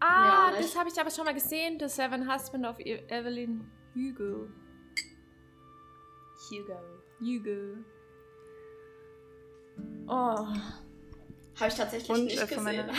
Ah, 0.00 0.52
Ja, 0.52 0.56
das 0.56 0.78
habe 0.78 0.88
ich 0.88 0.98
aber 0.98 1.10
schon 1.10 1.24
mal 1.24 1.34
gesehen. 1.34 1.78
The 1.78 1.88
Seven 1.88 2.32
Husband 2.32 2.64
of 2.66 2.78
E- 2.78 3.02
Evelyn 3.08 3.70
Hugo. 3.94 4.48
Hugo. 6.50 6.78
Hugo. 7.20 7.84
Oh. 10.06 10.46
Habe 11.56 11.68
ich 11.68 11.74
tatsächlich 11.74 12.10
Und, 12.10 12.24
nicht 12.26 12.42
äh, 12.42 12.46
gesehen. 12.46 12.90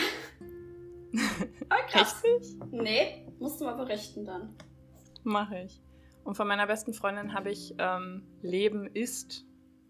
Richtig? 1.94 2.56
Nee, 2.70 3.26
musst 3.38 3.60
du 3.60 3.64
mal 3.64 3.74
berichten 3.74 4.24
dann. 4.24 4.54
Mache 5.24 5.62
ich. 5.62 5.82
Und 6.24 6.36
von 6.36 6.48
meiner 6.48 6.66
besten 6.66 6.92
Freundin 6.92 7.34
habe 7.34 7.50
ich 7.50 7.74
ähm, 7.78 8.26
Leben 8.42 8.86
ist. 8.86 9.44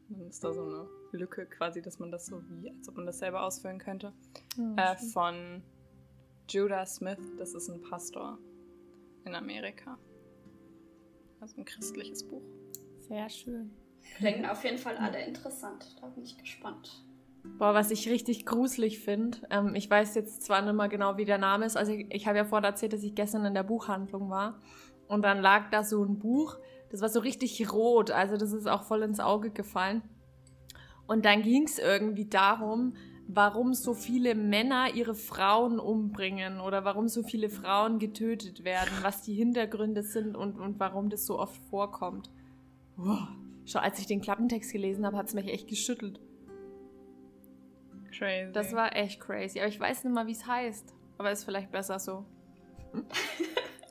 Dann 0.08 0.28
ist 0.28 0.44
da 0.44 0.52
so 0.52 0.62
eine 0.62 0.86
Lücke 1.12 1.46
quasi, 1.46 1.82
dass 1.82 1.98
man 1.98 2.10
das 2.10 2.26
so 2.26 2.42
wie, 2.48 2.70
als 2.70 2.88
ob 2.88 2.96
man 2.96 3.06
das 3.06 3.18
selber 3.18 3.42
ausfüllen 3.42 3.78
könnte. 3.78 4.12
Äh, 4.76 4.96
von 5.12 5.62
Judah 6.48 6.86
Smith. 6.86 7.18
Das 7.38 7.54
ist 7.54 7.68
ein 7.68 7.80
Pastor 7.82 8.38
in 9.24 9.34
Amerika. 9.34 9.98
Also 11.40 11.56
ein 11.58 11.64
christliches 11.64 12.26
Buch. 12.26 12.42
Sehr 13.00 13.28
schön. 13.28 13.70
Klingen 14.16 14.46
auf 14.46 14.64
jeden 14.64 14.78
Fall 14.78 14.96
alle 14.96 15.24
interessant. 15.24 15.96
Da 16.00 16.08
bin 16.08 16.24
ich 16.24 16.38
gespannt. 16.38 17.05
Boah, 17.58 17.74
was 17.74 17.90
ich 17.90 18.08
richtig 18.08 18.44
gruselig 18.44 19.00
finde, 19.00 19.38
ähm, 19.50 19.74
ich 19.74 19.88
weiß 19.88 20.14
jetzt 20.14 20.42
zwar 20.42 20.62
nicht 20.62 20.74
mehr 20.74 20.88
genau, 20.88 21.16
wie 21.16 21.24
der 21.24 21.38
Name 21.38 21.64
ist, 21.64 21.76
also 21.76 21.92
ich, 21.92 22.06
ich 22.10 22.26
habe 22.26 22.36
ja 22.36 22.44
vorhin 22.44 22.64
erzählt, 22.64 22.92
dass 22.92 23.02
ich 23.02 23.14
gestern 23.14 23.44
in 23.44 23.54
der 23.54 23.62
Buchhandlung 23.62 24.28
war 24.28 24.60
und 25.08 25.22
dann 25.22 25.40
lag 25.40 25.70
da 25.70 25.82
so 25.82 26.04
ein 26.04 26.18
Buch, 26.18 26.58
das 26.90 27.00
war 27.00 27.08
so 27.08 27.20
richtig 27.20 27.72
rot, 27.72 28.10
also 28.10 28.36
das 28.36 28.52
ist 28.52 28.68
auch 28.68 28.82
voll 28.82 29.02
ins 29.02 29.20
Auge 29.20 29.50
gefallen. 29.50 30.02
Und 31.06 31.24
dann 31.24 31.42
ging 31.42 31.64
es 31.64 31.78
irgendwie 31.78 32.26
darum, 32.26 32.94
warum 33.28 33.74
so 33.74 33.94
viele 33.94 34.34
Männer 34.34 34.94
ihre 34.94 35.14
Frauen 35.14 35.78
umbringen 35.78 36.60
oder 36.60 36.84
warum 36.84 37.08
so 37.08 37.22
viele 37.22 37.48
Frauen 37.48 37.98
getötet 37.98 38.64
werden, 38.64 38.92
was 39.02 39.22
die 39.22 39.34
Hintergründe 39.34 40.02
sind 40.02 40.36
und, 40.36 40.58
und 40.58 40.78
warum 40.78 41.10
das 41.10 41.26
so 41.26 41.38
oft 41.38 41.60
vorkommt. 41.64 42.30
Boah. 42.96 43.28
Schon 43.64 43.80
als 43.80 43.98
ich 43.98 44.06
den 44.06 44.20
Klappentext 44.20 44.72
gelesen 44.72 45.04
habe, 45.04 45.16
hat 45.16 45.26
es 45.26 45.34
mich 45.34 45.48
echt 45.48 45.68
geschüttelt. 45.68 46.20
Crazy. 48.10 48.52
Das 48.52 48.72
war 48.74 48.94
echt 48.94 49.20
crazy. 49.20 49.58
Aber 49.58 49.68
ich 49.68 49.78
weiß 49.78 50.04
nicht 50.04 50.14
mal, 50.14 50.26
wie 50.26 50.32
es 50.32 50.46
heißt. 50.46 50.94
Aber 51.18 51.30
ist 51.30 51.44
vielleicht 51.44 51.70
besser 51.70 51.98
so. 51.98 52.24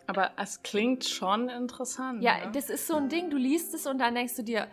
Aber 0.08 0.32
es 0.38 0.62
klingt 0.62 1.06
schon 1.06 1.50
interessant. 1.50 2.22
Ja, 2.22 2.46
ne? 2.46 2.52
das 2.54 2.70
ist 2.70 2.88
so 2.88 2.96
ein 2.96 3.10
Ding. 3.10 3.30
Du 3.30 3.38
liest 3.38 3.74
es 3.74 3.88
und 3.88 4.00
dann 4.00 4.14
denkst 4.14 4.36
du 4.36 4.44
dir, 4.44 4.68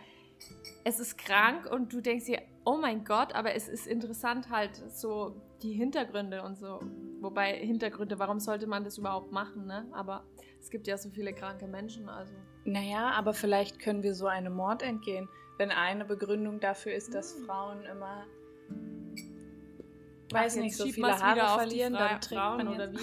es 0.83 0.99
ist 0.99 1.17
krank 1.17 1.69
und 1.71 1.91
du 1.91 2.01
denkst 2.01 2.25
dir, 2.25 2.41
oh 2.65 2.77
mein 2.77 3.03
Gott, 3.03 3.33
aber 3.33 3.55
es 3.55 3.67
ist 3.67 3.87
interessant 3.87 4.49
halt 4.49 4.75
so 4.91 5.35
die 5.61 5.73
Hintergründe 5.73 6.43
und 6.43 6.57
so. 6.57 6.79
Wobei 7.21 7.53
Hintergründe, 7.53 8.19
warum 8.19 8.39
sollte 8.39 8.67
man 8.67 8.83
das 8.83 8.97
überhaupt 8.97 9.31
machen, 9.31 9.65
ne? 9.65 9.87
Aber 9.91 10.23
es 10.59 10.69
gibt 10.69 10.87
ja 10.87 10.97
so 10.97 11.09
viele 11.09 11.33
kranke 11.33 11.67
Menschen, 11.67 12.09
also. 12.09 12.33
Naja, 12.65 13.11
aber 13.11 13.33
vielleicht 13.33 13.79
können 13.79 14.03
wir 14.03 14.13
so 14.13 14.27
einem 14.27 14.53
Mord 14.53 14.83
entgehen, 14.83 15.27
wenn 15.57 15.71
eine 15.71 16.05
Begründung 16.05 16.59
dafür 16.59 16.93
ist, 16.93 17.13
dass 17.13 17.33
Frauen 17.45 17.83
immer, 17.85 18.25
weiß 20.33 20.55
nicht, 20.57 20.75
so 20.75 20.85
viele 20.85 21.19
Haare 21.19 21.59
verlieren, 21.59 21.93
dann 21.93 22.21
trägt 22.21 22.41
Frauen 22.41 22.57
man 22.57 22.67
oder 22.69 22.91
wie? 22.91 22.97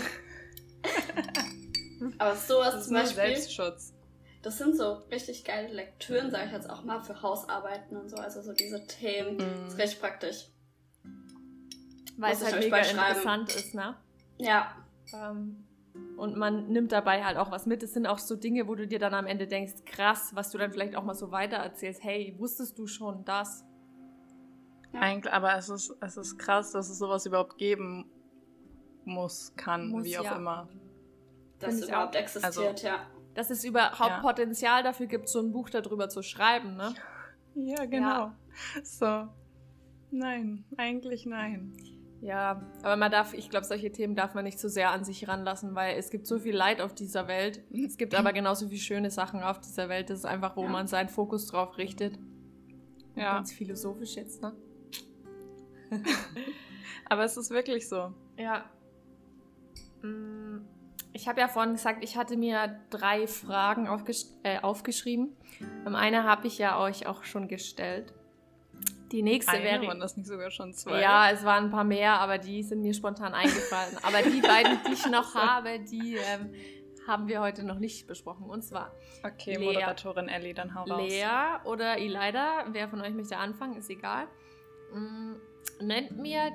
Aber 2.18 2.34
sowas 2.36 2.72
Das 2.72 2.80
ist 2.82 2.86
zum 2.88 2.96
Beispiel, 2.96 3.36
Selbstschutz. 3.36 3.94
das 4.42 4.58
sind 4.58 4.76
so 4.76 4.94
richtig 5.10 5.44
geile 5.44 5.68
Lektüren, 5.68 6.30
sage 6.30 6.46
ich 6.46 6.52
jetzt 6.52 6.68
auch 6.70 6.82
mal, 6.82 7.00
für 7.00 7.20
Hausarbeiten 7.22 7.96
und 7.96 8.08
so. 8.08 8.16
Also 8.16 8.42
so 8.42 8.52
diese 8.52 8.86
Themen. 8.86 9.36
Mhm. 9.36 9.66
ist 9.68 9.78
richtig 9.78 10.00
praktisch. 10.00 10.48
Weil 12.16 12.30
Muss 12.30 12.42
es 12.42 12.48
ich 12.48 12.54
halt 12.54 12.64
mega 12.64 12.78
interessant 12.78 13.48
ist, 13.54 13.74
ne? 13.74 13.96
Ja, 14.38 14.74
Ähm, 15.12 15.64
und 16.16 16.36
man 16.36 16.68
nimmt 16.68 16.92
dabei 16.92 17.24
halt 17.24 17.36
auch 17.36 17.50
was 17.50 17.66
mit. 17.66 17.82
Es 17.82 17.94
sind 17.94 18.06
auch 18.06 18.18
so 18.18 18.36
Dinge, 18.36 18.68
wo 18.68 18.74
du 18.74 18.86
dir 18.86 18.98
dann 18.98 19.14
am 19.14 19.26
Ende 19.26 19.46
denkst, 19.46 19.84
krass, 19.86 20.30
was 20.34 20.50
du 20.50 20.58
dann 20.58 20.70
vielleicht 20.72 20.94
auch 20.94 21.02
mal 21.02 21.14
so 21.14 21.32
weiter 21.32 21.56
erzählst. 21.56 22.02
Hey, 22.04 22.34
wusstest 22.38 22.78
du 22.78 22.86
schon 22.86 23.24
das? 23.24 23.64
Ja. 24.92 25.00
Eigentlich, 25.00 25.32
aber 25.32 25.56
es 25.56 25.68
ist, 25.68 25.94
es 26.00 26.16
ist 26.16 26.38
krass, 26.38 26.72
dass 26.72 26.90
es 26.90 26.98
sowas 26.98 27.24
überhaupt 27.26 27.58
geben 27.58 28.10
muss, 29.04 29.52
kann, 29.56 29.88
Muss, 29.88 30.04
wie 30.04 30.18
auch 30.18 30.24
ja. 30.24 30.36
immer. 30.36 30.68
das 31.58 31.70
Find 31.74 31.84
ich 31.84 31.88
überhaupt 31.90 32.16
auch. 32.16 32.20
existiert, 32.20 32.82
ja. 32.82 33.06
Dass 33.34 33.50
es 33.50 33.64
überhaupt 33.64 34.00
Ja. 34.10 34.20
Potenzial 34.20 34.82
dafür 34.82 35.06
gibt, 35.06 35.28
so 35.28 35.40
ein 35.40 35.52
Buch 35.52 35.70
darüber 35.70 36.08
zu 36.08 36.22
schreiben, 36.22 36.76
ne? 36.76 36.94
Ja, 37.54 37.84
genau. 37.86 38.32
So. 38.82 39.28
Nein, 40.10 40.64
eigentlich 40.76 41.26
nein. 41.26 41.72
Ja, 42.20 42.60
aber 42.82 42.96
man 42.96 43.10
darf, 43.10 43.32
ich 43.32 43.48
glaube, 43.48 43.64
solche 43.64 43.90
Themen 43.92 44.14
darf 44.14 44.34
man 44.34 44.44
nicht 44.44 44.58
so 44.58 44.68
sehr 44.68 44.90
an 44.90 45.04
sich 45.04 45.26
ranlassen, 45.28 45.74
weil 45.74 45.96
es 45.96 46.10
gibt 46.10 46.26
so 46.26 46.38
viel 46.38 46.54
Leid 46.54 46.80
auf 46.82 46.94
dieser 46.94 47.28
Welt. 47.28 47.62
Es 47.72 47.96
gibt 47.96 48.14
aber 48.14 48.32
genauso 48.32 48.68
viele 48.68 48.80
schöne 48.80 49.10
Sachen 49.10 49.42
auf 49.42 49.60
dieser 49.60 49.88
Welt. 49.88 50.10
Das 50.10 50.18
ist 50.18 50.24
einfach, 50.26 50.56
wo 50.56 50.64
Ja. 50.64 50.68
man 50.68 50.86
seinen 50.86 51.08
Fokus 51.08 51.46
drauf 51.46 51.78
richtet. 51.78 52.18
Ja, 53.14 53.34
Ganz 53.36 53.52
philosophisch 53.52 54.16
jetzt, 54.16 54.42
ne? 54.42 54.52
aber 57.08 57.24
es 57.24 57.36
ist 57.36 57.50
wirklich 57.50 57.88
so. 57.88 58.12
Ja. 58.36 58.64
Mm, 60.02 60.58
Ich 61.12 61.28
habe 61.28 61.40
ja 61.40 61.48
vorhin 61.48 61.72
gesagt, 61.72 62.04
ich 62.04 62.16
hatte 62.16 62.36
mir 62.36 62.80
drei 62.90 63.26
Fragen 63.26 63.88
aufgesch 63.88 64.24
äh, 64.44 64.60
aufgeschrieben. 64.60 65.36
Eine 65.84 66.24
habe 66.24 66.46
ich 66.46 66.56
ja 66.58 66.78
euch 66.80 67.06
auch 67.06 67.24
schon 67.24 67.48
gestellt. 67.48 68.12
Die 69.12 69.22
nächste 69.22 69.50
Eine, 69.52 69.64
wäre. 69.64 69.86
waren 69.88 69.98
das 69.98 70.16
nicht 70.16 70.28
sogar 70.28 70.52
schon 70.52 70.72
zwei? 70.72 71.00
Ja, 71.00 71.30
es 71.32 71.44
waren 71.44 71.64
ein 71.64 71.70
paar 71.70 71.82
mehr, 71.84 72.20
aber 72.20 72.38
die 72.38 72.62
sind 72.62 72.80
mir 72.82 72.94
spontan 72.94 73.34
eingefallen. 73.34 73.96
aber 74.02 74.22
die 74.22 74.40
beiden, 74.52 74.78
die 74.86 74.92
ich 74.92 75.04
noch 75.10 75.34
habe, 75.34 75.80
die 75.80 76.14
ähm, 76.16 76.54
haben 77.08 77.26
wir 77.26 77.40
heute 77.40 77.64
noch 77.64 77.80
nicht 77.80 78.06
besprochen. 78.06 78.44
Und 78.48 78.62
zwar 78.62 78.92
Okay, 79.24 79.56
Lea. 79.56 79.64
Moderatorin 79.66 80.28
Ellie, 80.28 80.54
dann 80.54 80.74
hau 80.76 80.84
raus. 80.84 81.02
Lea 81.10 81.26
oder 81.64 81.98
Elida, 81.98 82.66
wer 82.70 82.88
von 82.88 83.00
euch 83.00 83.12
möchte 83.12 83.36
anfangen, 83.36 83.76
ist 83.76 83.90
egal. 83.90 84.28
Nennt 85.80 86.18
mir 86.18 86.52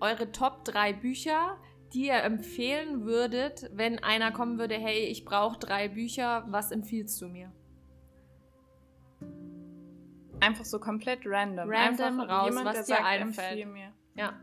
eure 0.00 0.30
Top 0.32 0.64
3 0.64 0.92
Bücher, 0.94 1.58
die 1.92 2.06
ihr 2.06 2.22
empfehlen 2.22 3.04
würdet, 3.04 3.70
wenn 3.72 3.98
einer 4.02 4.32
kommen 4.32 4.58
würde, 4.58 4.74
hey, 4.74 5.06
ich 5.06 5.24
brauche 5.24 5.58
drei 5.58 5.88
Bücher, 5.88 6.44
was 6.48 6.70
empfiehlst 6.70 7.20
du 7.22 7.28
mir? 7.28 7.52
Einfach 10.40 10.64
so 10.64 10.78
komplett 10.78 11.20
random. 11.24 11.68
Random 11.68 12.20
Einfach 12.20 12.28
raus, 12.28 12.48
jemand, 12.50 12.66
was 12.66 12.74
der 12.74 12.82
dir 12.82 13.02
sagt, 13.02 13.04
einfällt. 13.04 13.68
mir. 13.68 13.92
Ja. 14.14 14.38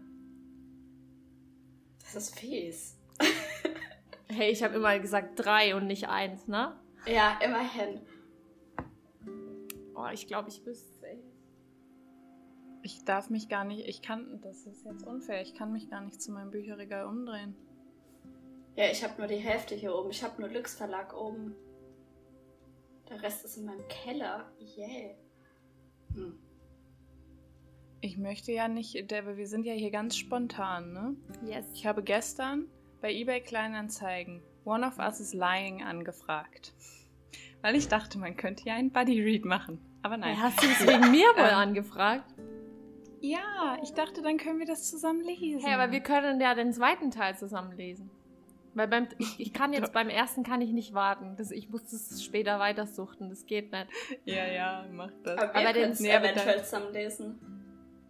Das 2.00 2.16
ist 2.16 2.40
fies. 2.40 2.98
Hey, 4.28 4.52
ich 4.52 4.64
habe 4.64 4.74
immer 4.76 4.98
gesagt 5.00 5.34
drei 5.40 5.76
und 5.76 5.86
nicht 5.86 6.10
eins, 6.10 6.48
ne? 6.48 6.76
Ja, 7.06 7.40
immerhin. 7.44 8.02
Oh, 9.94 10.08
ich 10.12 10.28
glaube, 10.28 10.50
ich 10.50 10.66
wüsste 10.66 10.92
es. 10.92 10.95
Ich 12.86 13.04
darf 13.04 13.32
mich 13.32 13.50
gar 13.50 13.64
nicht, 13.64 13.88
ich 13.88 14.04
kann, 14.04 14.40
das 14.44 14.68
ist 14.68 14.86
jetzt 14.86 15.08
unfair, 15.08 15.42
ich 15.42 15.56
kann 15.56 15.72
mich 15.72 15.90
gar 15.90 16.02
nicht 16.02 16.22
zu 16.22 16.32
meinem 16.32 16.52
Bücherregal 16.52 17.08
umdrehen. 17.08 17.56
Ja, 18.76 18.86
ich 18.92 19.04
habe 19.04 19.16
nur 19.18 19.26
die 19.26 19.38
Hälfte 19.38 19.74
hier 19.74 19.96
oben. 19.96 20.12
Ich 20.12 20.24
habe 20.24 20.40
nur 20.40 20.52
Lux 20.52 20.76
Verlag 20.76 21.16
oben. 21.18 21.56
Der 23.10 23.24
Rest 23.24 23.44
ist 23.44 23.58
in 23.58 23.66
meinem 23.66 23.88
Keller. 23.88 24.52
Yeah. 24.78 25.16
Hm. 26.14 26.38
Ich 28.02 28.18
möchte 28.20 28.52
ja 28.52 28.68
nicht, 28.68 29.10
der, 29.10 29.36
wir 29.36 29.48
sind 29.48 29.66
ja 29.66 29.74
hier 29.74 29.90
ganz 29.90 30.16
spontan, 30.16 30.94
ne? 30.94 31.16
Yes. 31.44 31.66
Ich 31.74 31.88
habe 31.88 32.04
gestern 32.04 32.68
bei 33.02 33.12
eBay 33.12 33.42
Kleinanzeigen 33.42 34.44
One 34.64 34.86
of 34.86 35.00
Us 35.00 35.20
is 35.20 35.34
Lying 35.34 35.82
angefragt. 35.82 36.76
Weil 37.64 37.76
ich 37.76 37.88
dachte, 37.88 38.20
man 38.20 38.38
könnte 38.38 38.68
ja 38.68 38.76
einen 38.76 38.92
Buddy 38.92 39.24
Read 39.24 39.44
machen. 39.44 39.80
Aber 40.04 40.18
nein. 40.18 40.40
Hast 40.40 40.62
du 40.62 40.68
es 40.68 40.86
wegen 40.86 41.10
mir 41.10 41.30
wohl 41.30 41.50
Ähm, 41.50 41.56
angefragt? 41.56 42.32
Ja, 43.30 43.78
ich 43.84 43.94
dachte, 43.94 44.22
dann 44.22 44.38
können 44.38 44.60
wir 44.60 44.66
das 44.66 44.90
zusammen 44.90 45.22
lesen. 45.22 45.62
Hey, 45.66 45.74
aber 45.74 45.92
wir 45.92 46.02
können 46.02 46.40
ja 46.40 46.54
den 46.54 46.72
zweiten 46.74 47.12
Teil 47.12 47.36
zusammen 47.38 47.76
lesen. 47.78 48.10
Weil 48.74 48.88
beim, 48.90 49.08
ich, 49.18 49.40
ich 49.40 49.54
kann 49.54 49.72
jetzt 49.74 49.94
beim 49.94 50.10
ersten 50.10 50.44
kann 50.44 50.62
ich 50.62 50.72
nicht 50.72 50.94
warten. 50.94 51.36
Das, 51.38 51.52
ich 51.52 51.70
muss 51.70 51.86
das 51.86 52.22
später 52.24 52.60
weitersuchten. 52.60 53.30
Das 53.30 53.46
geht 53.46 53.72
nicht. 53.72 53.88
Ja, 54.26 54.46
ja, 54.46 54.86
mach 54.92 55.12
das. 55.24 55.38
Aber 55.38 55.54
wir 55.54 55.62
Aber 55.62 55.74
den- 55.74 55.82
können 55.82 55.92
es 55.94 56.00
nee, 56.02 56.10
eventuell 56.12 56.56
dann- 56.56 56.64
zusammen 56.66 56.94
lesen. 56.94 57.40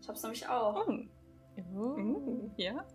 Ich 0.02 0.08
hab's 0.10 0.24
nämlich 0.24 0.48
auch. 0.50 0.88
Oh. 0.88 1.00
Uh, 1.74 2.50
ja. 2.58 2.86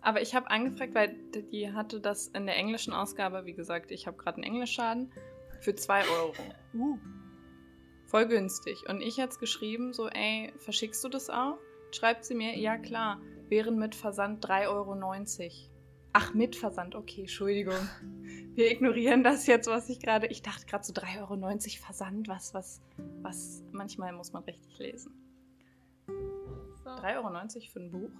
Aber 0.00 0.20
ich 0.22 0.34
habe 0.34 0.50
angefragt, 0.50 0.94
weil 0.94 1.14
die 1.52 1.72
hatte 1.72 2.00
das 2.00 2.28
in 2.28 2.46
der 2.46 2.56
englischen 2.56 2.92
Ausgabe, 2.92 3.44
wie 3.46 3.52
gesagt, 3.54 3.90
ich 3.90 4.06
habe 4.06 4.16
gerade 4.16 4.36
einen 4.36 4.44
Englischschaden, 4.44 5.12
für 5.60 5.74
2 5.74 6.02
Euro. 6.08 6.32
Uh. 6.74 6.98
Voll 8.12 8.26
günstig. 8.26 8.86
Und 8.90 9.00
ich 9.00 9.16
jetzt 9.16 9.40
geschrieben, 9.40 9.94
so, 9.94 10.06
ey, 10.06 10.52
verschickst 10.58 11.02
du 11.02 11.08
das 11.08 11.30
auch? 11.30 11.56
Schreibt 11.92 12.26
sie 12.26 12.34
mir, 12.34 12.58
ja 12.58 12.76
klar, 12.76 13.22
wären 13.48 13.78
mit 13.78 13.94
Versand 13.94 14.44
3,90 14.46 14.68
Euro. 14.68 14.94
Ach, 16.12 16.34
mit 16.34 16.54
Versand, 16.54 16.94
okay, 16.94 17.22
Entschuldigung. 17.22 17.88
Wir 18.54 18.70
ignorieren 18.70 19.24
das 19.24 19.46
jetzt, 19.46 19.66
was 19.66 19.88
ich 19.88 19.98
gerade. 19.98 20.26
Ich 20.26 20.42
dachte 20.42 20.66
gerade 20.66 20.84
so 20.84 20.92
3,90 20.92 21.20
Euro 21.20 21.86
Versand, 21.86 22.28
was, 22.28 22.52
was, 22.52 22.82
was. 23.22 23.64
Manchmal 23.72 24.12
muss 24.12 24.34
man 24.34 24.44
richtig 24.44 24.78
lesen. 24.78 25.14
So. 26.84 26.90
3,90 26.90 27.16
Euro 27.16 27.66
für 27.72 27.80
ein 27.80 27.90
Buch? 27.90 28.10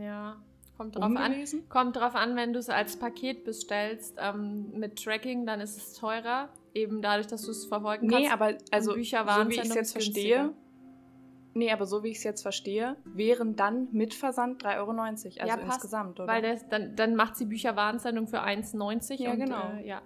Ja, 0.00 0.42
kommt 0.78 0.96
drauf 0.96 1.04
an. 1.04 1.14
Ungelesen? 1.14 1.68
Kommt 1.68 1.96
drauf 1.96 2.14
an, 2.14 2.36
wenn 2.36 2.54
du 2.54 2.58
es 2.58 2.70
als 2.70 2.98
Paket 2.98 3.44
bestellst 3.44 4.16
ähm, 4.18 4.70
mit 4.70 5.04
Tracking, 5.04 5.44
dann 5.44 5.60
ist 5.60 5.76
es 5.76 5.92
teurer. 5.92 6.48
Eben 6.78 7.02
dadurch, 7.02 7.26
dass 7.26 7.42
du 7.42 7.50
es 7.50 7.66
verfolgen 7.66 8.06
Nee, 8.06 8.14
kannst. 8.28 8.32
aber 8.32 8.58
also, 8.70 8.94
Bücher 8.94 9.20
so 9.22 9.26
waren 9.26 9.48
wie 9.48 9.54
ich 9.54 9.60
es 9.60 9.74
jetzt 9.74 9.94
günstiger. 9.94 10.36
verstehe. 10.36 10.54
Nee, 11.54 11.72
aber 11.72 11.86
so 11.86 12.04
wie 12.04 12.08
ich 12.10 12.18
es 12.18 12.24
jetzt 12.24 12.42
verstehe, 12.42 12.96
wären 13.04 13.56
dann 13.56 13.88
mit 13.90 14.14
Versand 14.14 14.62
3,90 14.64 14.76
Euro. 14.78 14.90
Also 15.00 15.28
Ja, 15.38 15.56
passt, 15.56 15.64
insgesamt, 15.76 16.20
oder? 16.20 16.28
Weil 16.32 16.42
das, 16.42 16.68
dann, 16.68 16.94
dann 16.94 17.16
macht 17.16 17.36
sie 17.36 17.46
Bücherwarensendung 17.46 18.28
für 18.28 18.40
1,90 18.42 19.14
Ja, 19.22 19.32
und, 19.32 19.38
genau. 19.40 19.72
Äh, 19.72 19.86
ja. 19.88 20.02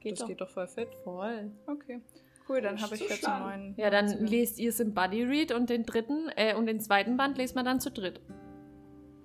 Geht 0.00 0.12
das 0.12 0.18
doch. 0.20 0.26
geht 0.28 0.40
doch 0.40 0.48
voll 0.48 0.66
fit. 0.66 0.88
voll. 1.04 1.52
Okay. 1.66 2.00
Cool, 2.48 2.60
dann 2.60 2.80
habe 2.82 2.96
ich 2.96 3.08
jetzt 3.08 3.24
einen 3.28 3.44
neuen. 3.44 3.74
Ja, 3.76 3.88
dann 3.90 4.08
Zugang. 4.08 4.26
lest 4.26 4.58
ihr 4.58 4.70
es 4.70 4.80
im 4.80 4.94
Buddy 4.94 5.22
Read 5.22 5.52
und 5.52 5.70
den 5.70 5.84
dritten 5.84 6.28
äh, 6.34 6.56
und 6.56 6.66
den 6.66 6.80
zweiten 6.80 7.16
Band 7.16 7.38
lest 7.38 7.54
man 7.54 7.64
dann 7.64 7.78
zu 7.78 7.90
dritt. 7.92 8.20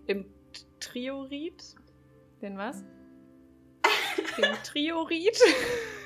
Im 0.05 0.25
T- 0.53 0.61
Triorit? 0.79 1.73
Den 2.43 2.57
was? 2.59 2.83
Im 4.37 4.43
Triorit? 4.63 5.39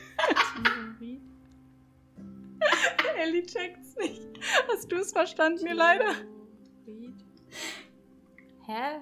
Ellie 3.18 3.46
checkt's 3.46 3.96
nicht. 3.98 4.22
Hast 4.72 4.92
du 4.92 4.96
es 4.98 5.12
verstanden, 5.12 5.64
mir 5.64 5.76
leider? 5.76 6.16
Read. 6.88 7.14
Hä? 8.66 9.02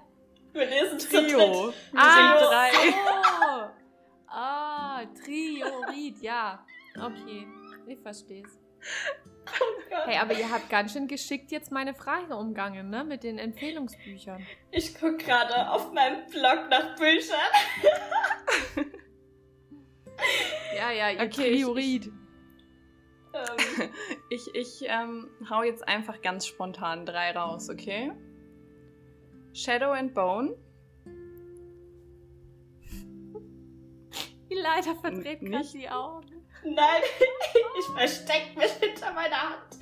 Wir 0.53 0.65
lesen 0.65 0.99
Trio. 0.99 1.73
Ah, 1.95 2.37
sind 2.37 2.49
drei. 2.49 2.71
Ah, 4.31 5.01
Triorit, 5.25 6.21
ja. 6.21 6.63
Okay, 6.95 7.47
ich 7.87 7.99
versteh's. 7.99 8.59
Oh 8.79 9.81
Gott. 9.89 10.05
Hey, 10.05 10.17
aber 10.17 10.33
ihr 10.33 10.51
habt 10.51 10.69
ganz 10.69 10.93
schön 10.93 11.07
geschickt 11.07 11.51
jetzt 11.51 11.71
meine 11.71 11.95
Frage 11.95 12.35
umgangen, 12.35 12.91
ne? 12.91 13.03
Mit 13.03 13.23
den 13.23 13.39
Empfehlungsbüchern. 13.39 14.45
Ich 14.69 14.93
gucke 14.93 15.17
gerade 15.17 15.71
auf 15.71 15.91
meinem 15.93 16.29
Blog 16.29 16.69
nach 16.69 16.95
Büchern. 16.95 17.39
Ja, 20.79 20.91
ja, 20.91 21.09
ihr 21.11 21.21
Okay, 21.27 21.49
ich-. 21.49 22.11
Ähm, 23.33 23.89
Ich, 24.29 24.55
ich 24.55 24.81
ähm, 24.87 25.29
hau 25.49 25.63
jetzt 25.63 25.87
einfach 25.87 26.21
ganz 26.21 26.45
spontan 26.45 27.05
drei 27.05 27.31
raus, 27.31 27.69
okay? 27.69 28.11
Shadow 29.53 29.91
and 29.91 30.13
Bone. 30.13 30.55
Die 34.49 34.55
Leiter 34.55 34.95
verdreht 34.95 35.41
nicht? 35.41 35.73
die 35.73 35.89
Augen. 35.89 36.47
nein, 36.63 37.01
ich 37.79 37.85
verstecke 37.95 38.57
mich 38.57 38.71
hinter 38.73 39.13
meiner 39.13 39.49
Hand. 39.49 39.77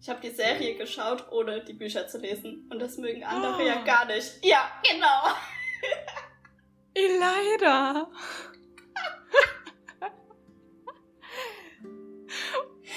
Ich 0.00 0.08
habe 0.08 0.20
die 0.20 0.30
Serie 0.30 0.76
geschaut, 0.76 1.30
ohne 1.30 1.64
die 1.64 1.72
Bücher 1.72 2.06
zu 2.08 2.18
lesen. 2.18 2.68
Und 2.70 2.78
das 2.80 2.96
mögen 2.98 3.24
andere 3.24 3.56
Oh. 3.62 3.66
ja 3.66 3.82
gar 3.84 4.06
nicht. 4.06 4.44
Ja, 4.44 4.70
genau. 4.82 5.34
Elida! 6.94 8.08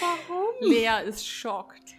Warum? 0.02 0.54
Lea 0.62 1.04
ist 1.08 1.28
schockt. 1.28 1.96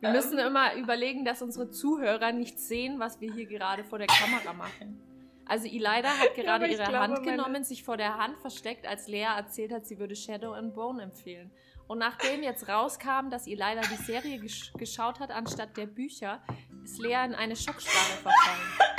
Wir 0.00 0.10
müssen 0.10 0.38
immer 0.38 0.74
überlegen, 0.74 1.24
dass 1.24 1.40
unsere 1.42 1.70
Zuhörer 1.70 2.32
nicht 2.32 2.58
sehen, 2.58 2.98
was 2.98 3.20
wir 3.20 3.32
hier 3.32 3.46
gerade 3.46 3.84
vor 3.84 3.98
der 3.98 4.06
Kamera 4.06 4.52
machen. 4.52 5.00
Also 5.46 5.66
Elida 5.66 6.08
hat 6.08 6.34
gerade 6.34 6.66
ich 6.66 6.72
ihre 6.72 6.84
glaube, 6.84 6.98
Hand 6.98 7.14
meine- 7.24 7.30
genommen, 7.36 7.64
sich 7.64 7.84
vor 7.84 7.96
der 7.96 8.16
Hand 8.18 8.38
versteckt, 8.38 8.86
als 8.86 9.08
Lea 9.08 9.26
erzählt 9.36 9.72
hat, 9.72 9.86
sie 9.86 9.98
würde 9.98 10.16
Shadow 10.16 10.52
and 10.52 10.74
Bone 10.74 11.02
empfehlen. 11.02 11.50
Und 11.86 11.98
nachdem 11.98 12.42
jetzt 12.42 12.66
rauskam, 12.68 13.28
dass 13.30 13.46
Elida 13.46 13.82
die 13.82 14.02
Serie 14.02 14.38
gesch 14.38 14.72
geschaut 14.72 15.20
hat 15.20 15.30
anstatt 15.30 15.76
der 15.76 15.86
Bücher, 15.86 16.42
ist 16.82 16.98
Lea 16.98 17.24
in 17.26 17.34
eine 17.34 17.56
Schockstarre 17.56 18.22
verfallen. 18.22 18.60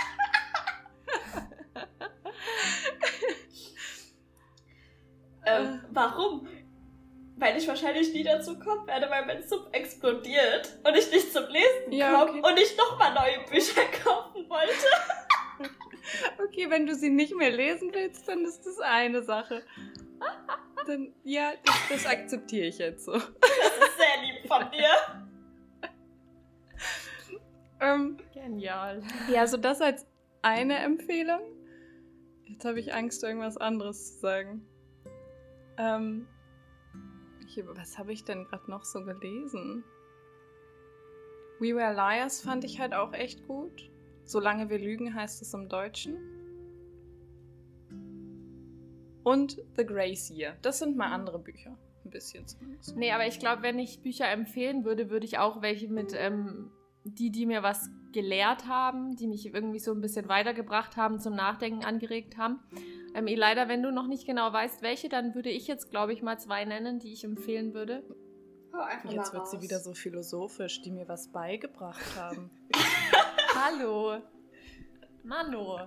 Ähm, 5.48 5.82
warum? 5.91 6.48
Weil 7.38 7.58
ich 7.58 7.67
wahrscheinlich 7.67 8.13
nie 8.13 8.24
dazu 8.24 8.58
kommen 8.58 8.88
werde, 8.88 9.10
weil 9.10 9.26
mein 9.26 9.43
Sub 9.45 9.67
explodiert 9.74 10.78
und 10.84 10.95
ich 10.95 11.12
nicht 11.12 11.34
zum 11.34 11.43
Lesen 11.48 11.91
Ja, 11.91 12.26
komme 12.26 12.39
okay. 12.39 12.50
und 12.52 12.60
ich 12.60 12.78
nochmal 12.78 13.13
neue 13.13 13.45
Bücher 13.50 13.82
kaufen 14.04 14.50
wollte. 14.50 14.88
Okay, 16.48 16.69
wenn 16.69 16.86
du 16.86 16.95
sie 16.95 17.10
nicht 17.10 17.36
mehr 17.36 17.50
lesen 17.52 17.89
willst, 17.93 18.28
dann 18.28 18.45
ist 18.45 18.65
das 18.65 18.80
eine 18.80 19.21
Sache. 19.24 19.63
Dann, 20.88 21.13
ja, 21.24 21.52
das, 21.65 21.76
das 21.89 22.06
akzeptiere 22.06 22.67
ich 22.67 22.78
jetzt 22.78 23.06
so. 23.06 23.12
Das 23.13 23.21
ist 23.21 23.98
sehr 23.98 24.21
lieb 24.24 24.48
von 24.48 24.69
dir. 24.71 24.89
Ähm, 27.82 28.17
Genial. 28.34 29.02
ja, 29.30 29.41
also 29.41 29.58
das 29.58 29.82
als 29.82 30.06
eine 30.41 30.78
Empfehlung. 30.78 31.41
Jetzt 32.45 32.63
habe 32.65 32.80
ich 32.80 32.93
Angst, 32.93 33.24
irgendwas 33.24 33.58
anderes 33.58 34.13
zu 34.15 34.19
sagen. 34.21 34.65
Ähm, 35.78 36.28
ich, 37.58 37.68
was 37.68 37.98
habe 37.98 38.13
ich 38.13 38.24
denn 38.24 38.46
gerade 38.46 38.70
noch 38.70 38.84
so 38.84 39.04
gelesen? 39.04 39.84
We 41.60 41.76
Were 41.76 41.94
Liars 41.94 42.41
fand 42.41 42.63
ich 42.63 42.80
halt 42.80 42.94
auch 42.94 43.13
echt 43.13 43.48
gut. 43.48 43.89
Solange 44.24 44.70
wir 44.70 44.80
lügen 44.80 45.13
heißt 45.13 45.41
es 45.41 45.54
im 45.54 45.70
Deutschen. 45.70 46.18
Und 49.24 49.62
The 49.76 49.86
Gracier. 49.86 50.58
Das 50.62 50.80
sind 50.80 50.98
mal 50.98 51.12
andere 51.12 51.39
Bücher. 51.39 51.78
Ein 52.04 52.12
bisschen 52.12 52.48
zumindest. 52.48 52.96
Nee, 52.96 53.12
aber 53.12 53.26
ich 53.26 53.39
glaube, 53.39 53.63
wenn 53.63 53.80
ich 53.80 54.02
Bücher 54.02 54.30
empfehlen 54.30 54.86
würde, 54.86 55.10
würde 55.10 55.26
ich 55.26 55.39
auch 55.39 55.62
welche 55.62 55.88
mit 55.88 56.13
ähm, 56.15 56.72
die, 57.04 57.32
die 57.32 57.46
mir 57.46 57.63
was 57.63 57.89
gelehrt 58.12 58.68
haben, 58.68 59.15
die 59.15 59.28
mich 59.28 59.54
irgendwie 59.54 59.80
so 59.80 59.91
ein 59.91 60.02
bisschen 60.02 60.28
weitergebracht 60.28 60.98
haben, 60.98 61.20
zum 61.20 61.36
Nachdenken 61.36 61.84
angeregt 61.84 62.38
haben. 62.38 62.60
Ähm, 63.15 63.28
Elida, 63.28 63.69
wenn 63.69 63.82
du 63.82 63.91
noch 63.91 64.08
nicht 64.08 64.25
genau 64.28 64.51
weißt, 64.51 64.82
welche, 64.82 65.08
dann 65.08 65.34
würde 65.36 65.49
ich 65.49 65.67
jetzt, 65.67 65.89
glaube 65.89 66.12
ich, 66.12 66.21
mal 66.21 66.38
zwei 66.38 66.65
nennen, 66.65 66.99
die 66.99 67.13
ich 67.13 67.23
empfehlen 67.23 67.73
würde. 67.73 68.04
Oh, 68.73 68.78
einfach 68.78 69.10
Jetzt 69.10 69.32
mal 69.32 69.39
wird 69.39 69.47
sie 69.47 69.56
raus. 69.56 69.63
wieder 69.63 69.80
so 69.80 69.93
philosophisch, 69.93 70.82
die 70.82 70.91
mir 70.91 71.08
was 71.08 71.30
beigebracht 71.30 72.04
haben. 72.17 72.51
Hallo. 73.56 74.17
Manu. 75.23 75.78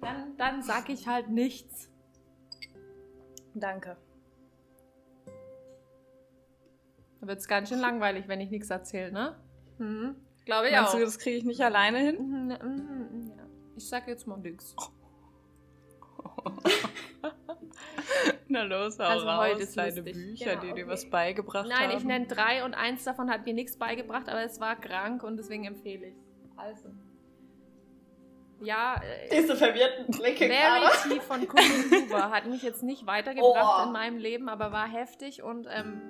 Dann, 0.00 0.36
dann 0.36 0.62
sag 0.62 0.88
ich 0.90 1.08
halt 1.08 1.28
nichts. 1.28 1.90
Danke. 3.54 3.96
Da 7.20 7.26
wird 7.26 7.40
es 7.40 7.48
ganz 7.48 7.68
schön 7.68 7.80
langweilig, 7.80 8.28
wenn 8.28 8.40
ich 8.40 8.50
nichts 8.50 8.70
erzähle, 8.70 9.10
ne? 9.10 9.36
Mhm. 9.78 10.14
Glaube 10.44 10.68
ich 10.68 10.74
Meinst 10.74 10.90
auch. 10.94 10.98
du, 10.98 11.04
das 11.04 11.18
kriege 11.18 11.36
ich 11.36 11.44
nicht 11.44 11.62
alleine 11.62 11.98
hin? 11.98 12.16
Mhm, 12.18 12.46
mhm, 12.46 13.32
ja. 13.36 13.44
Ich 13.76 13.88
sag 13.88 14.06
jetzt 14.06 14.28
mal 14.28 14.36
nix. 14.36 14.76
Na 18.48 18.62
los, 18.62 18.98
hau 18.98 19.04
Also 19.04 19.26
raus, 19.26 19.38
heute 19.50 19.62
ist 19.62 19.76
deine 19.76 19.96
lustig. 20.00 20.14
Bücher, 20.14 20.50
Genau, 20.56 20.62
die 20.62 20.72
dir 20.74 20.88
was 20.88 21.08
beigebracht 21.08 21.70
haben. 21.72 21.88
Nein, 21.88 21.96
ich 21.96 22.04
nenne 22.04 22.26
drei 22.26 22.64
und 22.64 22.74
eins 22.74 23.04
davon 23.04 23.30
hat 23.30 23.44
mir 23.46 23.54
nichts 23.54 23.76
beigebracht, 23.76 24.28
aber 24.28 24.42
es 24.42 24.60
war 24.60 24.76
krank 24.76 25.22
und 25.22 25.36
deswegen 25.36 25.64
empfehle 25.64 26.08
ich 26.08 26.14
Also. 26.56 26.88
Ja, 28.60 29.00
äh, 29.28 29.40
Diese 29.42 29.56
verwirrten 29.56 30.06
Blicke 30.16 30.48
gerade. 30.48 30.86
Verity 30.86 31.20
von 31.20 31.46
Colin 31.48 31.90
Hoover 31.90 32.30
hat 32.30 32.46
mich 32.46 32.62
jetzt 32.62 32.82
nicht 32.82 33.06
weitergebracht 33.06 33.82
Oh. 33.82 33.86
in 33.86 33.92
meinem 33.92 34.18
Leben, 34.18 34.48
aber 34.48 34.72
war 34.72 34.88
heftig 34.88 35.42
und 35.42 35.66
ähm, 35.70 36.00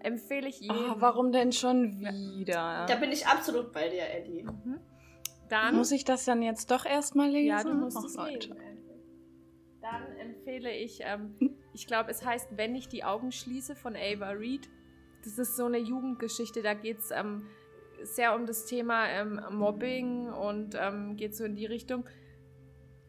empfehle 0.00 0.48
ich 0.48 0.60
jedem. 0.60 0.76
Oh, 0.92 0.94
warum 0.98 1.32
denn 1.32 1.52
schon 1.52 1.98
wieder? 2.00 2.84
Da 2.86 2.94
bin 2.96 3.10
ich 3.10 3.26
absolut 3.26 3.72
bei 3.72 3.88
dir, 3.88 4.02
Ellie. 4.02 4.44
Mhm. 4.44 4.78
Dann, 5.48 5.76
Muss 5.76 5.92
ich 5.92 6.04
das 6.04 6.26
dann 6.26 6.42
jetzt 6.42 6.70
doch 6.70 6.84
erstmal 6.84 7.30
lesen? 7.30 7.46
ja, 7.48 7.62
du 7.62 7.72
musst 7.72 7.96
Ach, 7.98 8.04
es 8.04 8.16
Leute. 8.16 8.48
lesen. 8.48 8.56
Dann 9.90 10.16
empfehle 10.18 10.72
ich, 10.72 11.00
ähm, 11.02 11.36
ich 11.72 11.86
glaube, 11.86 12.10
es 12.10 12.24
heißt 12.24 12.56
Wenn 12.56 12.74
ich 12.74 12.88
die 12.88 13.04
Augen 13.04 13.32
schließe 13.32 13.76
von 13.76 13.96
Ava 13.96 14.30
Reed. 14.30 14.68
Das 15.24 15.38
ist 15.38 15.56
so 15.56 15.66
eine 15.66 15.78
Jugendgeschichte, 15.78 16.62
da 16.62 16.74
geht 16.74 16.98
es 16.98 17.10
ähm, 17.10 17.46
sehr 18.02 18.34
um 18.34 18.46
das 18.46 18.66
Thema 18.66 19.08
ähm, 19.08 19.40
Mobbing 19.50 20.28
und 20.28 20.76
ähm, 20.78 21.16
geht 21.16 21.34
so 21.34 21.44
in 21.44 21.56
die 21.56 21.66
Richtung. 21.66 22.04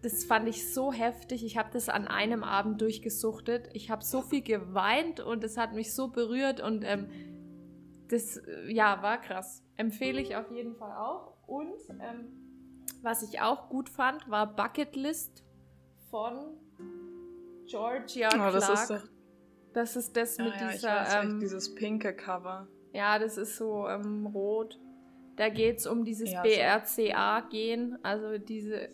Das 0.02 0.24
fand 0.24 0.48
ich 0.48 0.74
so 0.74 0.92
heftig. 0.92 1.44
Ich 1.44 1.58
habe 1.58 1.70
das 1.72 1.90
an 1.90 2.08
einem 2.08 2.44
Abend 2.44 2.82
durchgesuchtet. 2.82 3.70
Ich 3.74 3.90
habe 3.90 4.04
so 4.04 4.22
viel 4.22 4.42
geweint 4.42 5.20
und 5.20 5.44
es 5.44 5.58
hat 5.58 5.74
mich 5.74 5.94
so 5.94 6.08
berührt 6.08 6.62
und 6.62 6.84
ähm, 6.84 7.10
das 8.08 8.38
äh, 8.38 8.72
ja 8.72 9.02
war 9.04 9.20
krass. 9.20 9.64
Empfehle 9.76 10.22
ich 10.22 10.36
auf 10.36 10.50
jeden 10.52 10.76
Fall 10.76 10.96
auch. 10.98 11.38
Und 11.48 11.78
ähm, 11.90 12.28
was 13.02 13.22
ich 13.24 13.42
auch 13.42 13.70
gut 13.70 13.90
fand, 13.90 14.30
war 14.30 14.56
Bucket 14.56 14.96
List 14.96 15.44
von 16.10 16.58
Georgia 17.70 18.30
Oh, 18.34 18.36
Clark. 18.36 18.54
das 18.54 18.70
ist 18.70 18.90
doch. 18.90 19.04
Das 19.74 19.96
ist 19.96 20.18
das 20.18 20.38
Ja, 20.38 20.44
mit 20.46 20.56
ja, 20.56 20.72
dieser, 20.72 20.96
weiß, 20.96 21.24
ähm, 21.24 21.40
dieses 21.40 21.76
pinke 21.76 22.14
Cover. 22.14 22.68
ja, 22.94 23.20
das 23.20 23.38
ist 23.38 23.58
so 23.58 23.88
ähm, 23.88 24.26
rot. 24.28 24.80
Da 25.36 25.50
geht 25.50 25.78
es 25.78 25.88
um 25.88 26.04
dieses 26.04 26.32
ja, 26.32 26.42
BRCA-Gen, 26.42 27.98
also 28.04 28.38
diese, 28.38 28.90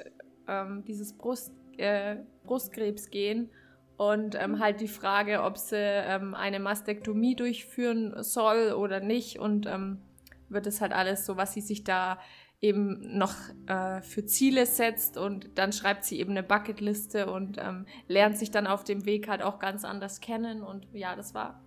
ähm, 0.47 0.83
dieses 0.85 1.17
Brust, 1.17 1.51
äh, 1.77 2.17
Brustkrebs-Gen. 2.43 3.49
Und 3.97 4.35
ähm, 4.35 4.59
halt 4.59 4.81
die 4.81 4.89
Frage, 4.89 5.41
ob 5.41 5.57
sie 5.57 5.77
ähm, 5.77 6.35
eine 6.35 6.59
Mastektomie 6.59 7.35
durchführen 7.35 8.13
soll 8.21 8.73
oder 8.73 8.99
nicht. 8.99 9.39
Und 9.39 9.65
ähm, 9.67 10.01
wird 10.49 10.67
es 10.67 10.81
halt 10.81 10.91
alles 10.91 11.25
so, 11.25 11.37
was 11.37 11.53
sie 11.53 11.61
sich 11.61 11.85
da 11.85 12.19
eben 12.61 13.17
noch 13.17 13.35
äh, 13.67 14.01
für 14.01 14.25
Ziele 14.25 14.65
setzt 14.65 15.17
und 15.17 15.57
dann 15.57 15.71
schreibt 15.71 16.03
sie 16.05 16.19
eben 16.19 16.31
eine 16.31 16.43
Bucketliste 16.43 17.31
und 17.31 17.57
ähm, 17.59 17.85
lernt 18.07 18.37
sich 18.37 18.51
dann 18.51 18.67
auf 18.67 18.83
dem 18.83 19.05
Weg 19.05 19.27
halt 19.27 19.41
auch 19.41 19.59
ganz 19.59 19.83
anders 19.83 20.21
kennen 20.21 20.63
und 20.63 20.87
ja, 20.93 21.15
das 21.15 21.33
war. 21.33 21.61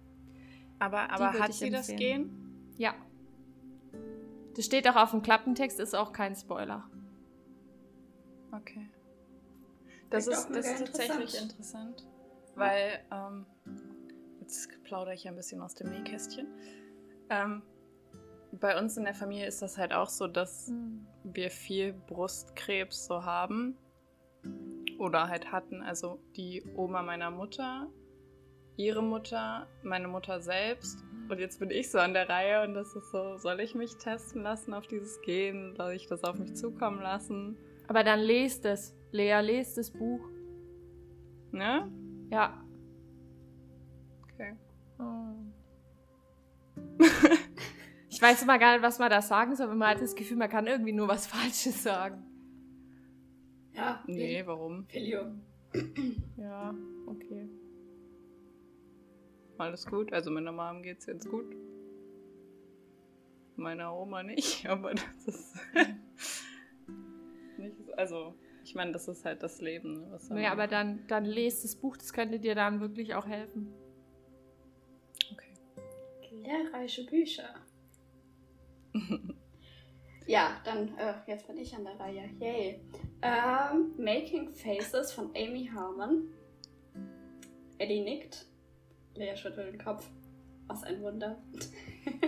Aber, 0.79 1.11
aber 1.11 1.38
hat 1.38 1.53
sie 1.53 1.66
empfehlen. 1.66 1.72
das 1.72 1.87
Gehen? 1.88 2.72
Ja. 2.77 2.94
Das 4.57 4.64
steht 4.64 4.88
auch 4.88 4.96
auf 4.96 5.11
dem 5.11 5.22
Klappentext, 5.22 5.79
ist 5.79 5.94
auch 5.94 6.12
kein 6.12 6.35
Spoiler. 6.35 6.88
Okay. 8.53 8.88
Das, 10.11 10.27
ist, 10.27 10.48
das 10.48 10.66
ist 10.66 10.87
tatsächlich 10.87 11.40
interessant, 11.40 12.07
weil 12.55 13.01
ähm, 13.12 13.46
jetzt 14.40 14.70
plaudere 14.85 15.14
ich 15.14 15.29
ein 15.29 15.37
bisschen 15.37 15.61
aus 15.61 15.74
dem 15.74 15.90
Nähkästchen. 15.90 16.46
Ähm, 17.29 17.62
bei 18.52 18.78
uns 18.78 18.96
in 18.96 19.04
der 19.04 19.14
Familie 19.14 19.46
ist 19.46 19.62
das 19.62 19.78
halt 19.78 19.92
auch 19.92 20.08
so, 20.08 20.26
dass 20.26 20.68
mhm. 20.68 21.06
wir 21.24 21.50
viel 21.50 21.92
Brustkrebs 21.92 23.06
so 23.06 23.24
haben 23.24 23.76
oder 24.98 25.28
halt 25.28 25.52
hatten. 25.52 25.82
Also 25.82 26.18
die 26.37 26.64
Oma 26.76 27.02
meiner 27.02 27.30
Mutter, 27.30 27.88
ihre 28.76 29.02
Mutter, 29.02 29.66
meine 29.82 30.08
Mutter 30.08 30.40
selbst. 30.40 31.04
Und 31.28 31.38
jetzt 31.38 31.61
bin 31.61 31.70
ich 31.70 31.90
so 31.90 31.98
an 31.98 32.14
der 32.14 32.28
Reihe 32.28 32.62
und 32.66 32.74
das 32.74 32.94
ist 32.94 33.11
so, 33.11 33.37
soll 33.37 33.61
ich 33.61 33.74
mich 33.74 33.96
testen 33.96 34.42
lassen 34.42 34.72
auf 34.72 34.87
dieses 34.87 35.20
Gen? 35.22 35.74
Soll 35.76 35.92
ich 35.92 36.06
das 36.06 36.24
auf 36.24 36.38
mich 36.38 36.54
zukommen 36.54 37.02
lassen? 37.02 37.56
Aber 37.87 38.02
dann 38.02 38.20
lest 38.20 38.64
es. 38.64 38.94
Lea, 39.12 39.40
lest 39.40 39.76
das 39.78 39.90
Buch. 39.90 40.20
Ne? 41.50 41.90
Ja. 42.30 42.62
Okay. 44.32 44.56
Oh. 44.98 45.34
Ich 48.18 48.22
weiß 48.22 48.42
immer 48.42 48.59
gar 48.59 48.72
nicht, 48.72 48.83
was 48.83 48.98
man 48.98 49.11
da 49.11 49.22
sagen 49.22 49.54
soll, 49.54 49.70
wenn 49.70 49.78
man 49.78 49.90
hat 49.90 50.00
das 50.00 50.16
Gefühl, 50.16 50.38
man 50.38 50.50
kann 50.50 50.66
irgendwie 50.66 50.92
nur 50.92 51.07
was 51.07 51.24
Falsches 51.28 51.85
sagen. 51.85 52.24
Ja. 53.74 54.02
Nee, 54.09 54.42
warum? 54.44 54.88
Filio. 54.88 55.37
Ja, 56.37 56.74
okay. 57.07 57.48
Alles 59.57 59.87
gut. 59.87 60.12
Also 60.12 60.33
meiner 60.33 60.50
Mom 60.50 60.83
geht's 60.83 61.07
jetzt 61.07 61.31
gut. 61.31 61.54
Meiner 63.54 63.96
Oma 63.96 64.24
nicht, 64.24 64.66
aber 64.68 64.94
das 64.94 65.24
ist 65.24 65.57
nicht. 67.57 67.76
Also, 67.96 68.35
ich 68.64 68.74
meine, 68.74 68.90
das 68.90 69.07
ist 69.07 69.24
halt 69.24 69.44
das 69.44 69.61
Leben. 69.61 69.92
Ne, 69.92 70.07
was 70.11 70.28
naja, 70.28 70.50
aber 70.50 70.66
dann, 70.66 71.07
dann 71.07 71.24
lest 71.24 71.62
das 71.62 71.76
Buch, 71.76 71.96
das 71.96 72.12
könnte 72.12 72.40
dir 72.40 72.57
dann 72.57 72.81
wirklich 72.81 73.14
auch 73.14 73.28
helfen. 73.28 73.72
Okay. 75.33 75.54
Lehrreiche 76.33 77.04
Bücher. 77.04 77.54
ja, 80.27 80.61
dann, 80.64 80.96
äh, 80.98 81.14
jetzt 81.27 81.46
bin 81.46 81.59
ich 81.59 81.74
an 81.74 81.85
der 81.85 81.98
Reihe. 81.98 82.31
Yay. 82.40 82.81
Ähm, 83.22 83.94
Making 83.98 84.53
Faces 84.53 85.12
von 85.12 85.31
Amy 85.37 85.70
Harmon. 85.74 86.29
Eddie 87.79 88.01
nickt. 88.01 88.46
Lea 89.14 89.37
schüttelt 89.37 89.72
den 89.72 89.83
Kopf. 89.83 90.07
Was 90.66 90.83
ein 90.85 91.01
Wunder. 91.03 91.38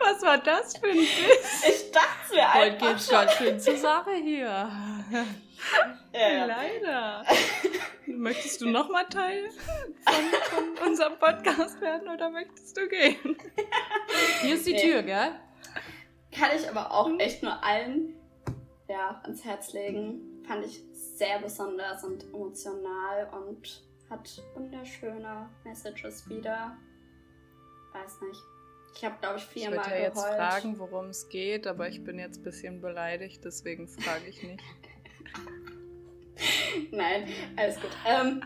Was 0.00 0.22
war 0.22 0.38
das 0.38 0.76
für 0.78 0.88
ein 0.88 0.96
Biss? 0.96 1.64
Ich 1.68 1.90
dachte 1.90 2.34
mir 2.34 2.48
einfach. 2.48 2.86
Heute 2.86 2.94
geht's 2.94 3.08
ganz 3.08 3.32
schön 3.32 3.60
zur 3.60 3.76
Sache 3.76 4.14
hier. 4.14 4.70
Ja. 6.12 6.46
Leider. 6.46 7.24
Möchtest 8.16 8.60
du 8.60 8.70
nochmal 8.70 9.06
Teil 9.08 9.50
von, 9.50 10.74
von, 10.74 10.88
unserem 10.88 11.18
Podcast 11.18 11.80
werden 11.80 12.08
oder 12.08 12.30
möchtest 12.30 12.76
du 12.76 12.88
gehen? 12.88 13.36
Hier 14.40 14.54
ist 14.54 14.66
die 14.66 14.72
nee. 14.72 14.82
Tür, 14.82 15.02
gell? 15.02 15.32
Kann 16.32 16.50
ich 16.56 16.68
aber 16.68 16.92
auch 16.92 17.10
echt 17.18 17.42
nur 17.42 17.62
allen 17.62 18.14
ja, 18.88 19.20
ans 19.22 19.44
Herz 19.44 19.72
legen. 19.72 20.42
Fand 20.46 20.64
ich 20.64 20.82
sehr 20.92 21.38
besonders 21.40 22.04
und 22.04 22.24
emotional 22.24 23.28
und 23.32 23.84
hat 24.08 24.42
wunderschöne 24.54 25.50
Messages 25.64 26.28
wieder. 26.28 26.76
Weiß 27.92 28.20
nicht. 28.22 28.40
Ich 28.94 29.04
habe, 29.04 29.16
glaube 29.20 29.38
ich, 29.38 29.44
viermal 29.44 29.78
Ich 29.80 29.84
würde 29.84 29.98
ja 29.98 30.04
jetzt 30.06 30.20
fragen, 30.20 30.78
worum 30.78 31.06
es 31.10 31.28
geht, 31.28 31.66
aber 31.66 31.88
ich 31.88 32.02
bin 32.02 32.18
jetzt 32.18 32.38
ein 32.38 32.44
bisschen 32.44 32.80
beleidigt, 32.80 33.44
deswegen 33.44 33.86
frage 33.86 34.26
ich 34.26 34.42
nicht. 34.42 34.62
Nein, 36.90 37.28
alles 37.56 37.80
gut. 37.80 37.90
Ähm, 38.06 38.42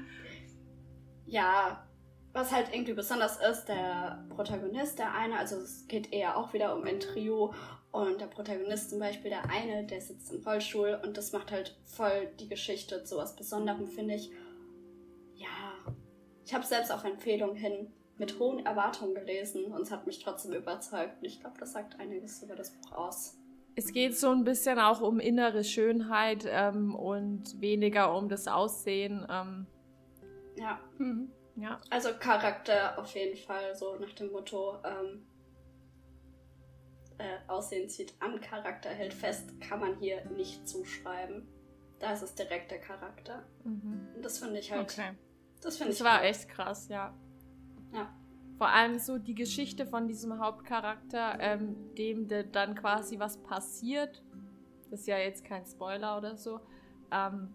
ja, 1.27 1.87
was 2.33 2.53
halt 2.53 2.69
irgendwie 2.73 2.95
besonders 2.95 3.39
ist, 3.39 3.67
der 3.67 4.25
Protagonist, 4.31 4.99
der 4.99 5.15
eine, 5.15 5.39
also 5.39 5.57
es 5.57 5.87
geht 5.87 6.13
eher 6.13 6.37
auch 6.37 6.53
wieder 6.53 6.75
um 6.75 6.85
ein 6.85 7.01
Trio 7.01 7.53
und 7.91 8.21
der 8.21 8.27
Protagonist 8.27 8.91
zum 8.91 9.01
Beispiel, 9.01 9.31
der 9.31 9.51
eine, 9.51 9.85
der 9.85 10.01
sitzt 10.01 10.33
im 10.33 10.43
Rollstuhl 10.43 10.99
und 11.05 11.17
das 11.19 11.33
macht 11.33 11.53
halt 11.53 11.77
voll 11.85 12.29
die 12.41 12.49
Geschichte 12.49 13.05
zu 13.05 13.17
was 13.17 13.37
Besonderem, 13.37 13.87
finde 13.87 14.15
ich. 14.15 14.31
Ja, 15.35 15.93
ich 16.45 16.55
habe 16.55 16.65
selbst 16.65 16.91
auf 16.91 17.05
Empfehlung 17.05 17.55
hin 17.55 17.93
mit 18.17 18.39
hohen 18.39 18.65
Erwartungen 18.65 19.15
gelesen 19.15 19.67
und 19.67 19.83
es 19.83 19.91
hat 19.91 20.07
mich 20.07 20.21
trotzdem 20.21 20.53
überzeugt. 20.53 21.21
Und 21.21 21.27
ich 21.27 21.41
glaube, 21.41 21.59
das 21.59 21.73
sagt 21.73 21.99
einiges 22.01 22.43
über 22.43 22.55
das 22.55 22.71
Buch 22.71 22.93
aus. 22.93 23.37
Es 23.75 23.93
geht 23.93 24.17
so 24.17 24.31
ein 24.31 24.45
bisschen 24.45 24.79
auch 24.79 25.01
um 25.01 25.19
innere 25.19 25.65
Schönheit 25.65 26.45
ähm, 26.47 26.95
und 26.95 27.61
weniger 27.61 28.15
um 28.15 28.29
das 28.29 28.47
Aussehen. 28.47 29.27
Ähm. 29.31 29.67
Ja. 30.57 30.81
Mhm. 30.99 31.31
ja. 31.57 31.81
Also 31.91 32.11
Charakter 32.19 32.99
auf 32.99 33.15
jeden 33.15 33.37
Fall, 33.37 33.75
so 33.75 33.97
nach 33.97 34.13
dem 34.13 34.31
Motto, 34.31 34.77
ähm, 34.85 35.27
äh, 37.19 37.39
Aussehen 37.49 37.89
zieht 37.89 38.15
an, 38.21 38.41
Charakter 38.41 38.91
hält 38.91 39.15
fest, 39.15 39.59
kann 39.61 39.81
man 39.81 39.97
hier 39.97 40.25
nicht 40.37 40.69
zuschreiben. 40.69 41.49
Da 41.99 42.13
ist 42.13 42.23
es 42.23 42.35
direkt 42.35 42.71
der 42.71 42.81
Charakter. 42.81 43.45
Mhm. 43.65 44.09
Und 44.17 44.25
das 44.25 44.39
finde 44.39 44.59
ich 44.59 44.71
halt. 44.71 44.83
Okay. 44.83 45.13
Das 45.63 45.79
finde 45.79 45.93
ich. 45.93 45.99
Das 45.99 46.07
war 46.07 46.21
cool. 46.21 46.27
echt 46.27 46.49
krass, 46.49 46.89
ja. 46.89 47.15
Ja 47.95 48.13
vor 48.63 48.71
allem 48.71 49.01
so 49.01 49.19
die 49.19 49.35
Geschichte 49.35 49.87
von 49.87 50.07
diesem 50.07 50.39
Hauptcharakter, 50.39 51.37
ähm, 51.41 51.93
dem 51.99 52.29
de 52.29 52.49
dann 52.49 52.77
quasi 52.77 53.19
was 53.19 53.39
passiert. 53.39 54.23
Das 54.89 55.01
ist 55.01 55.09
ja 55.09 55.19
jetzt 55.19 55.45
kein 55.45 55.67
Spoiler 55.67 56.17
oder 56.17 56.37
so. 56.37 56.61
Ähm, 57.11 57.53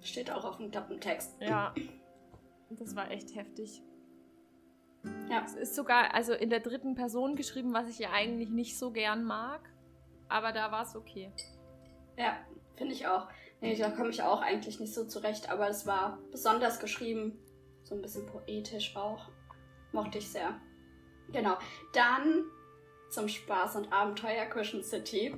Steht 0.00 0.32
auch 0.32 0.44
auf 0.44 0.56
dem 0.56 0.72
Klappentext. 0.72 1.36
Ja. 1.40 1.72
Das 2.70 2.96
war 2.96 3.08
echt 3.12 3.36
heftig. 3.36 3.84
Ja. 5.30 5.44
Es 5.44 5.54
ist 5.54 5.76
sogar 5.76 6.12
also 6.12 6.32
in 6.32 6.50
der 6.50 6.58
dritten 6.58 6.96
Person 6.96 7.36
geschrieben, 7.36 7.72
was 7.72 7.88
ich 7.88 8.00
ja 8.00 8.10
eigentlich 8.10 8.50
nicht 8.50 8.76
so 8.76 8.90
gern 8.90 9.22
mag. 9.22 9.60
Aber 10.28 10.50
da 10.50 10.72
war 10.72 10.82
es 10.82 10.96
okay. 10.96 11.30
Ja, 12.18 12.36
finde 12.74 12.94
ich 12.94 13.06
auch. 13.06 13.28
Nee, 13.60 13.76
da 13.76 13.90
komme 13.90 14.10
ich 14.10 14.24
auch 14.24 14.42
eigentlich 14.42 14.80
nicht 14.80 14.92
so 14.92 15.04
zurecht, 15.04 15.50
aber 15.50 15.68
es 15.68 15.86
war 15.86 16.18
besonders 16.32 16.80
geschrieben. 16.80 17.38
So 17.84 17.94
ein 17.94 18.02
bisschen 18.02 18.26
poetisch 18.26 18.96
auch. 18.96 19.30
Mochte 19.92 20.18
ich 20.18 20.28
sehr. 20.28 20.60
Genau. 21.32 21.56
Dann 21.92 22.44
zum 23.10 23.28
Spaß 23.28 23.76
und 23.76 23.92
Abenteuer 23.92 24.46
Cushion 24.46 24.82
City. 24.82 25.34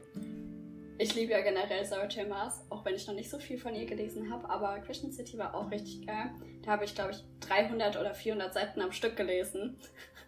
Ich 0.97 1.15
liebe 1.17 1.33
ja 1.33 1.41
generell 1.41 1.85
Sarah 1.85 2.07
J. 2.07 2.29
Maas, 2.29 2.65
auch 2.71 2.85
wenn 2.85 2.95
ich 2.95 3.07
noch 3.09 3.15
nicht 3.15 3.29
so 3.29 3.41
viel 3.41 3.59
von 3.59 3.75
ihr 3.75 3.85
gelesen 3.85 4.31
habe, 4.33 4.49
aber 4.49 4.81
Cushion 4.81 5.11
City 5.11 5.37
war 5.39 5.53
auch 5.55 5.69
richtig 5.71 6.07
geil. 6.07 6.31
Da 6.63 6.73
habe 6.73 6.85
ich, 6.85 6.95
glaube 6.95 7.11
ich, 7.11 7.25
300 7.41 7.99
oder 7.99 8.15
400 8.15 8.55
Seiten 8.55 8.81
am 8.81 8.93
Stück 8.93 9.17
gelesen. 9.17 9.77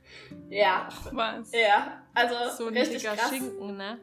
ja. 0.50 0.88
Ach, 0.90 1.08
was? 1.12 1.52
Ja, 1.52 2.04
also 2.14 2.34
so 2.56 2.66
ein 2.66 2.76
richtig 2.76 3.02
dicker 3.02 3.14
krass. 3.14 3.30
Schinken, 3.30 3.76
ne? 3.76 4.00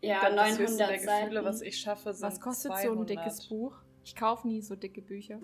Ja, 0.00 0.20
glaub, 0.20 0.36
900 0.36 0.60
das 0.60 0.76
der 0.76 0.98
Seiten. 0.98 1.24
Gefühle, 1.24 1.44
was 1.44 1.60
ich 1.60 1.78
schaffe, 1.78 2.14
sind 2.14 2.26
Was 2.26 2.40
kostet 2.40 2.72
200. 2.72 2.84
so 2.84 3.00
ein 3.00 3.06
dickes 3.06 3.48
Buch? 3.48 3.76
Ich 4.02 4.16
kaufe 4.16 4.48
nie 4.48 4.62
so 4.62 4.74
dicke 4.74 5.02
Bücher. 5.02 5.38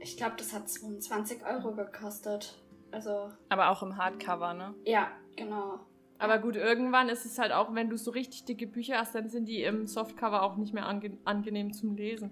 Ich 0.00 0.16
glaube, 0.16 0.34
das 0.36 0.52
hat 0.52 0.68
22 0.68 1.46
Euro 1.46 1.72
gekostet. 1.72 2.58
Also. 2.94 3.32
Aber 3.48 3.70
auch 3.70 3.82
im 3.82 3.96
Hardcover, 3.96 4.54
ne? 4.54 4.72
Ja, 4.84 5.10
genau. 5.34 5.80
Aber 6.18 6.38
gut, 6.38 6.54
irgendwann 6.54 7.08
ist 7.08 7.26
es 7.26 7.38
halt 7.40 7.50
auch, 7.50 7.74
wenn 7.74 7.90
du 7.90 7.96
so 7.96 8.12
richtig 8.12 8.44
dicke 8.44 8.68
Bücher 8.68 8.98
hast, 8.98 9.16
dann 9.16 9.28
sind 9.28 9.46
die 9.46 9.64
im 9.64 9.88
Softcover 9.88 10.44
auch 10.44 10.56
nicht 10.56 10.72
mehr 10.72 10.86
ange 10.86 11.18
angenehm 11.24 11.72
zum 11.72 11.96
Lesen. 11.96 12.30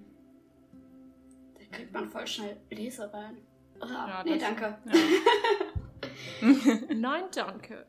Da 1.58 1.76
kriegt 1.76 1.92
man 1.92 2.08
voll 2.08 2.28
schnell 2.28 2.60
Lesereien. 2.70 3.38
Oh, 3.80 3.86
ja, 3.86 4.22
nee, 4.24 4.38
danke. 4.38 4.78
Ja. 4.84 4.94
Nein, 6.94 7.24
danke. 7.34 7.84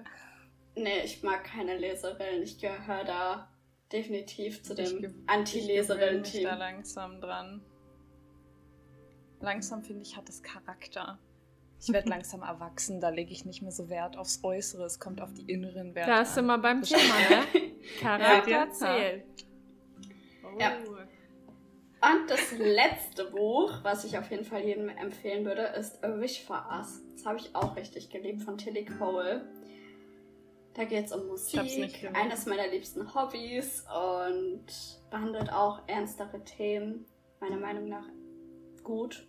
Nee, 0.76 1.04
ich 1.04 1.22
mag 1.22 1.44
keine 1.44 1.78
Leserillen. 1.78 2.42
Ich 2.42 2.60
gehöre 2.60 3.04
da 3.06 3.52
definitiv 3.92 4.64
zu 4.64 4.74
dem 4.74 5.24
Anti-Leserillen-Team. 5.28 6.42
Ich 6.42 6.48
da 6.48 6.56
langsam 6.56 7.22
dran. 7.22 7.62
Langsam, 9.42 9.84
finde 9.84 10.02
ich, 10.02 10.18
hat 10.18 10.28
es 10.28 10.42
Charakter. 10.42 11.20
Ich 11.86 11.92
werde 11.92 12.10
langsam 12.10 12.44
erwachsen, 12.44 13.02
da 13.02 13.10
lege 13.10 13.34
ich 13.34 13.44
nicht 13.44 13.62
mehr 13.62 13.72
so 13.72 13.90
Wert 13.90 14.18
aufs 14.18 14.42
Äußere, 14.42 14.86
es 14.86 15.00
kommt 15.00 15.20
auf 15.20 15.34
die 15.34 15.52
inneren 15.52 15.94
Werte. 15.96 16.10
Da 16.10 16.24
sind 16.24 16.46
wir 16.46 16.58
beim 16.58 16.82
Thema, 16.82 17.14
ne? 17.30 17.72
Charakter 18.00 18.50
ja. 18.50 18.70
zählt. 18.70 19.26
Oh. 20.44 20.60
Ja. 20.60 20.78
Und 20.78 22.30
das 22.30 22.52
letzte 22.58 23.26
Buch, 23.26 23.72
was 23.84 24.06
ich 24.06 24.18
auf 24.18 24.32
jeden 24.32 24.46
Fall 24.46 24.64
jedem 24.64 24.88
empfehlen 24.90 25.46
würde, 25.46 25.62
ist 25.78 26.04
A 26.04 26.20
Wish 26.20 26.44
for 26.44 26.66
Us. 26.78 27.02
Das 27.16 27.26
habe 27.26 27.40
ich 27.40 27.54
auch 27.54 27.76
richtig 27.76 28.10
geliebt 28.10 28.44
von 28.44 28.58
Tilly 28.58 28.86
Cole. 28.86 29.46
Da 30.74 30.86
geht 30.86 31.06
es 31.06 31.12
um 31.12 31.28
Musik, 31.28 32.10
eines 32.14 32.46
meiner 32.46 32.68
liebsten 32.68 33.14
Hobbys 33.14 33.86
und 33.94 34.66
behandelt 35.12 35.52
auch 35.52 35.82
ernstere 35.88 36.44
Themen, 36.46 37.06
meiner 37.40 37.58
Meinung 37.58 37.90
nach 37.90 38.06
gut. 38.84 39.28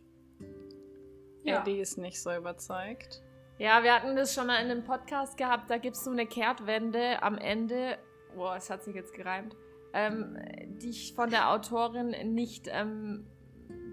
Ja. 1.45 1.61
Eddie 1.61 1.78
ist 1.78 1.99
nicht 1.99 2.20
so 2.20 2.34
überzeugt. 2.34 3.22
Ja, 3.59 3.82
wir 3.84 3.95
hatten 3.95 4.16
das 4.16 4.34
schon 4.34 4.49
mal 4.49 4.57
in 4.64 4.70
einem 4.70 4.84
Podcast 4.84 5.36
gehabt, 5.36 5.70
da 5.70 5.78
gibt 5.78 5.97
es 5.97 6.05
so 6.05 6.11
eine 6.11 6.26
Kehrtwende 6.26 7.22
am 7.22 7.38
Ende. 7.38 7.99
Boah, 8.34 8.57
es 8.57 8.68
hat 8.68 8.82
sich 8.82 8.97
jetzt 8.97 9.14
gereimt 9.14 9.55
ähm, 9.95 10.36
die 10.80 10.90
ich 10.90 11.14
von 11.14 11.30
der 11.30 11.51
Autorin 11.51 12.34
nicht 12.34 12.68
ähm, 12.70 13.26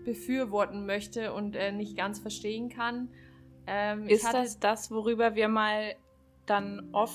befürworten 0.03 0.85
möchte 0.87 1.31
und 1.31 1.55
äh, 1.55 1.71
nicht 1.71 1.95
ganz 1.95 2.19
verstehen 2.19 2.69
kann. 2.69 3.09
Ähm, 3.67 4.07
ist 4.07 4.33
das 4.33 4.59
das, 4.59 4.91
worüber 4.91 5.35
wir 5.35 5.47
mal 5.47 5.95
dann 6.47 6.89
off, 6.91 7.13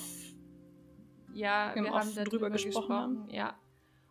ja, 1.33 1.73
wir 1.75 1.91
haben 1.91 2.15
darüber 2.15 2.49
gesprochen, 2.49 2.65
gesprochen 2.71 2.93
haben? 2.93 3.29
Ja. 3.29 3.55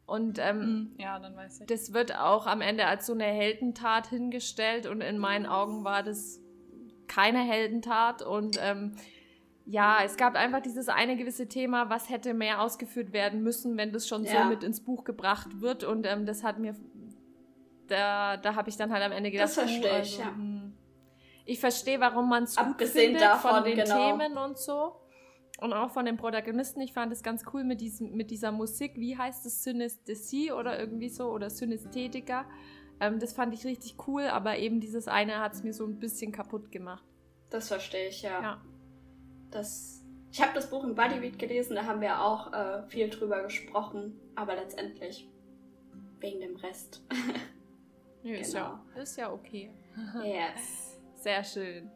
Und 0.06 0.38
ähm, 0.38 0.60
hm, 0.60 0.94
ja, 0.98 1.18
dann 1.18 1.34
weiß 1.34 1.60
ich. 1.60 1.66
das 1.66 1.92
wird 1.92 2.16
auch 2.16 2.46
am 2.46 2.60
Ende 2.60 2.86
als 2.86 3.06
so 3.06 3.12
eine 3.12 3.24
Heldentat 3.24 4.06
hingestellt 4.06 4.86
und 4.86 5.00
in 5.00 5.18
meinen 5.18 5.46
Augen 5.46 5.82
war 5.82 6.04
das 6.04 6.40
keine 7.08 7.40
Heldentat 7.40 8.22
und 8.22 8.56
ähm, 8.60 8.96
ja, 9.68 9.98
es 10.04 10.16
gab 10.16 10.36
einfach 10.36 10.62
dieses 10.62 10.88
eine 10.88 11.16
gewisse 11.16 11.48
Thema, 11.48 11.90
was 11.90 12.08
hätte 12.08 12.34
mehr 12.34 12.62
ausgeführt 12.62 13.12
werden 13.12 13.42
müssen, 13.42 13.76
wenn 13.76 13.92
das 13.92 14.06
schon 14.06 14.24
ja. 14.24 14.44
so 14.44 14.48
mit 14.48 14.62
ins 14.62 14.80
Buch 14.80 15.02
gebracht 15.02 15.60
wird. 15.60 15.82
Und 15.82 16.06
ähm, 16.06 16.24
das 16.24 16.44
hat 16.44 16.58
mir, 16.60 16.76
da, 17.88 18.36
da 18.36 18.54
habe 18.54 18.68
ich 18.68 18.76
dann 18.76 18.92
halt 18.92 19.02
am 19.02 19.10
Ende 19.10 19.32
gedacht, 19.32 19.48
das 19.48 19.54
verstehe 19.54 19.90
uh, 19.90 19.94
also, 19.94 20.12
ich, 20.12 20.18
ja. 20.18 20.26
Hm. 20.26 20.72
Ich 21.44 21.60
verstehe, 21.60 22.00
warum 22.00 22.28
man 22.28 22.44
es 22.44 22.56
gut 22.56 22.80
findet 22.82 23.22
davon, 23.22 23.50
von 23.50 23.64
den 23.64 23.76
genau. 23.76 24.16
Themen 24.16 24.36
und 24.38 24.56
so. 24.56 24.94
Und 25.58 25.72
auch 25.72 25.90
von 25.90 26.04
den 26.04 26.16
Protagonisten. 26.16 26.80
Ich 26.80 26.92
fand 26.92 27.12
es 27.12 27.22
ganz 27.22 27.44
cool 27.52 27.64
mit, 27.64 27.80
diesem, 27.80 28.14
mit 28.14 28.30
dieser 28.30 28.52
Musik. 28.52 28.92
Wie 28.96 29.16
heißt 29.16 29.46
es? 29.46 29.64
Synästhesie 29.64 30.52
oder 30.52 30.78
irgendwie 30.78 31.08
so? 31.08 31.30
Oder 31.30 31.50
Synästhetiker. 31.50 32.44
Ähm, 33.00 33.18
das 33.18 33.32
fand 33.32 33.54
ich 33.54 33.64
richtig 33.64 33.96
cool, 34.06 34.24
aber 34.24 34.58
eben 34.58 34.80
dieses 34.80 35.08
eine 35.08 35.40
hat 35.40 35.54
es 35.54 35.62
mir 35.62 35.72
so 35.72 35.84
ein 35.86 35.98
bisschen 35.98 36.32
kaputt 36.32 36.70
gemacht. 36.70 37.04
Das 37.50 37.68
verstehe 37.68 38.08
ich, 38.08 38.22
ja. 38.22 38.42
ja 38.42 38.62
das. 39.50 40.02
Ich 40.32 40.42
habe 40.42 40.52
das 40.54 40.68
Buch 40.68 40.84
im 40.84 40.94
Bodybeat 40.94 41.38
gelesen, 41.38 41.76
da 41.76 41.84
haben 41.84 42.00
wir 42.00 42.20
auch 42.20 42.52
äh, 42.52 42.82
viel 42.88 43.08
drüber 43.08 43.42
gesprochen, 43.42 44.20
aber 44.34 44.54
letztendlich 44.54 45.28
wegen 46.20 46.40
dem 46.40 46.56
Rest. 46.56 47.02
ja, 48.22 48.32
genau. 48.32 48.40
ist, 48.40 48.54
ja, 48.54 48.84
ist 48.96 49.16
ja 49.16 49.32
okay. 49.32 49.70
yes. 50.22 51.00
Sehr 51.14 51.42
schön. 51.42 51.90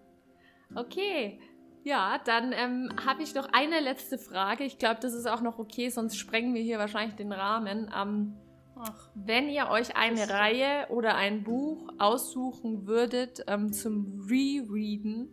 Okay. 0.75 1.39
Ja, 1.83 2.20
dann 2.24 2.53
ähm, 2.53 2.91
habe 3.07 3.22
ich 3.22 3.35
noch 3.35 3.49
eine 3.53 3.81
letzte 3.81 4.18
Frage. 4.18 4.64
Ich 4.64 4.78
glaube, 4.78 5.01
das 5.01 5.14
ist 5.14 5.26
auch 5.26 5.41
noch 5.41 5.59
okay, 5.59 5.89
sonst 5.89 6.18
sprengen 6.18 6.55
wir 6.55 6.62
hier 6.62 6.78
wahrscheinlich 6.78 7.16
den 7.16 7.33
Rahmen. 7.33 7.91
Ähm, 7.97 8.37
Ach, 8.76 9.11
wenn 9.14 9.49
ihr 9.49 9.68
euch 9.68 9.97
eine 9.97 10.28
Reihe 10.28 10.87
oder 10.91 11.14
ein 11.14 11.43
Buch 11.43 11.89
aussuchen 11.99 12.87
würdet 12.87 13.45
ähm, 13.47 13.72
zum 13.72 14.26
Rereaden, 14.28 15.33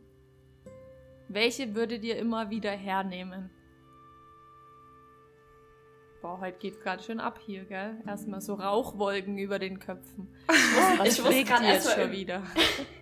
welche 1.29 1.75
würdet 1.75 2.03
ihr 2.03 2.17
immer 2.17 2.49
wieder 2.49 2.71
hernehmen? 2.71 3.49
Boah, 6.21 6.39
heute 6.39 6.57
geht 6.57 6.81
gerade 6.81 7.03
schön 7.03 7.19
ab 7.19 7.39
hier, 7.45 7.65
gell? 7.65 8.01
Erstmal 8.07 8.41
so 8.41 8.55
Rauchwolken 8.55 9.37
über 9.37 9.59
den 9.59 9.79
Köpfen. 9.79 10.33
Ich 11.05 11.21
muss 11.23 11.35
gerade 11.45 11.65
erst 11.65 11.93
schon 11.93 12.11
wieder. 12.11 12.43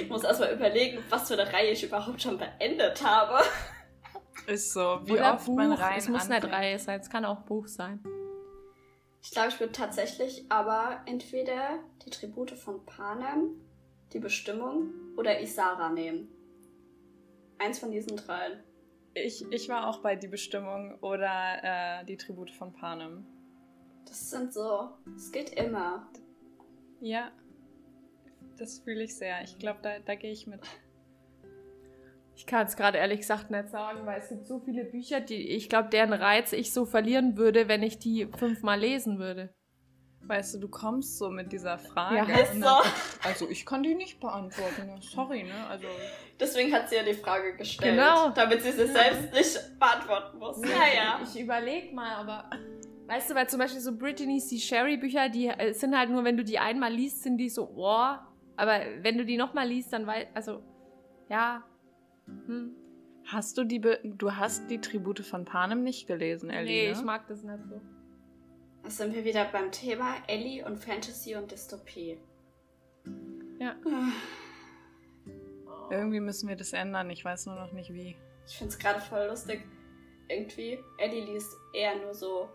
ich 0.00 0.08
muss 0.08 0.24
erstmal 0.24 0.52
überlegen, 0.52 1.02
was 1.10 1.28
für 1.28 1.34
eine 1.38 1.52
Reihe 1.52 1.70
ich 1.72 1.82
überhaupt 1.84 2.20
schon 2.22 2.38
beendet 2.38 3.04
habe. 3.04 3.38
Ist 4.46 4.72
so. 4.72 5.00
Wie 5.04 5.12
Oder 5.12 5.34
oft 5.34 5.46
Buch. 5.46 5.56
man 5.56 5.72
rein 5.72 5.98
Es 5.98 6.08
muss 6.08 6.22
anfängt. 6.22 6.44
nicht 6.44 6.52
Reihe 6.52 6.78
sein, 6.78 7.00
es 7.00 7.08
kann 7.10 7.24
auch 7.24 7.42
Buch 7.42 7.66
sein. 7.66 8.02
Ich 9.22 9.30
glaube, 9.30 9.48
ich 9.48 9.58
würde 9.60 9.72
tatsächlich 9.72 10.44
aber 10.50 11.00
entweder 11.06 11.78
die 12.04 12.10
Tribute 12.10 12.50
von 12.50 12.84
Panem, 12.84 13.58
die 14.12 14.18
Bestimmung 14.18 14.90
oder 15.16 15.40
Isara 15.40 15.88
nehmen. 15.88 16.28
Eins 17.58 17.78
von 17.78 17.90
diesen 17.90 18.16
dreien. 18.18 18.62
Ich, 19.14 19.46
ich 19.50 19.68
war 19.68 19.86
auch 19.88 20.00
bei 20.02 20.16
Die 20.16 20.28
Bestimmung 20.28 20.98
oder 21.00 22.00
äh, 22.00 22.04
Die 22.04 22.16
Tribute 22.18 22.50
von 22.50 22.72
Panem. 22.74 23.24
Das 24.06 24.28
sind 24.30 24.52
so. 24.52 24.90
Es 25.16 25.32
geht 25.32 25.50
immer. 25.54 26.06
Ja. 27.00 27.30
Das 28.58 28.78
fühle 28.80 29.04
ich 29.04 29.16
sehr. 29.16 29.42
Ich 29.42 29.58
glaube, 29.58 29.80
da, 29.82 29.98
da 29.98 30.14
gehe 30.14 30.32
ich 30.32 30.46
mit. 30.46 30.60
Ich 32.36 32.46
kann 32.46 32.66
es 32.66 32.76
gerade 32.76 32.98
ehrlich 32.98 33.20
gesagt 33.20 33.50
nicht 33.50 33.68
sagen, 33.68 34.06
weil 34.06 34.20
es 34.20 34.28
gibt 34.28 34.46
so 34.46 34.58
viele 34.58 34.84
Bücher, 34.84 35.20
die 35.20 35.50
ich 35.50 35.68
glaube, 35.68 35.88
deren 35.88 36.12
Reiz 36.12 36.52
ich 36.52 36.72
so 36.72 36.84
verlieren 36.84 37.36
würde, 37.36 37.68
wenn 37.68 37.82
ich 37.82 37.98
die 37.98 38.26
fünfmal 38.26 38.80
lesen 38.80 39.18
würde. 39.18 39.54
Weißt 40.26 40.54
du, 40.54 40.58
du 40.58 40.68
kommst 40.68 41.18
so 41.18 41.28
mit 41.28 41.52
dieser 41.52 41.78
Frage. 41.78 42.32
Ja, 42.32 42.38
ist 42.38 42.54
so. 42.54 43.28
Also 43.28 43.48
ich 43.50 43.66
kann 43.66 43.82
die 43.82 43.94
nicht 43.94 44.20
beantworten. 44.20 44.90
Sorry, 45.02 45.42
ne? 45.42 45.66
Also 45.68 45.86
Deswegen 46.40 46.72
hat 46.72 46.88
sie 46.88 46.96
ja 46.96 47.02
die 47.02 47.14
Frage 47.14 47.56
gestellt. 47.56 47.94
Genau. 47.94 48.30
Damit 48.30 48.62
sie 48.62 48.72
sich 48.72 48.90
selbst 48.90 49.32
nicht 49.34 49.78
beantworten 49.78 50.38
muss. 50.38 50.58
Naja. 50.58 51.20
Ich, 51.22 51.36
ich 51.36 51.42
überlege 51.42 51.94
mal, 51.94 52.14
aber. 52.14 52.50
Weißt 53.06 53.30
du, 53.30 53.34
weil 53.34 53.48
zum 53.48 53.58
Beispiel 53.58 53.80
so 53.80 53.94
Brittany's 53.96 54.48
die 54.48 54.58
Sherry-Bücher, 54.58 55.28
die 55.28 55.48
äh, 55.48 55.74
sind 55.74 55.96
halt 55.96 56.08
nur, 56.08 56.24
wenn 56.24 56.38
du 56.38 56.44
die 56.44 56.58
einmal 56.58 56.90
liest, 56.90 57.22
sind 57.22 57.36
die 57.36 57.50
so, 57.50 57.70
oh. 57.76 58.14
Aber 58.56 58.80
wenn 59.00 59.18
du 59.18 59.24
die 59.24 59.36
nochmal 59.36 59.68
liest, 59.68 59.92
dann 59.92 60.06
weil, 60.06 60.28
also, 60.34 60.62
ja. 61.28 61.64
Hm. 62.26 62.74
Hast 63.26 63.56
du 63.56 63.64
die, 63.64 63.78
Be 63.78 64.00
du 64.04 64.36
hast 64.36 64.70
die 64.70 64.80
Tribute 64.80 65.20
von 65.20 65.46
Panem 65.46 65.82
nicht 65.82 66.06
gelesen, 66.06 66.50
Ellie? 66.50 66.66
Nee, 66.66 66.86
ne? 66.88 66.92
ich 66.92 67.02
mag 67.02 67.26
das 67.26 67.42
nicht 67.42 67.64
so. 67.68 67.80
Da 68.82 68.90
sind 68.90 69.14
wir 69.14 69.24
wieder 69.24 69.46
beim 69.46 69.72
Thema 69.72 70.16
Ellie 70.26 70.64
und 70.64 70.76
Fantasy 70.76 71.34
und 71.34 71.50
Dystopie. 71.50 72.18
Ja. 73.58 73.76
Irgendwie 75.90 76.20
müssen 76.20 76.48
wir 76.48 76.56
das 76.56 76.74
ändern. 76.74 77.08
Ich 77.08 77.24
weiß 77.24 77.46
nur 77.46 77.54
noch 77.54 77.72
nicht 77.72 77.92
wie. 77.94 78.16
Ich 78.46 78.58
finde 78.58 78.72
es 78.72 78.78
gerade 78.78 79.00
voll 79.00 79.26
lustig. 79.26 79.66
Irgendwie, 80.28 80.78
Ellie 80.98 81.24
liest 81.24 81.56
eher 81.72 81.96
nur 81.96 82.12
so 82.12 82.50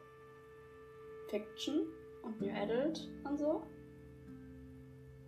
Fiction 1.29 1.87
und 2.23 2.39
New 2.41 2.51
Adult 2.53 3.09
und 3.23 3.37
so. 3.39 3.65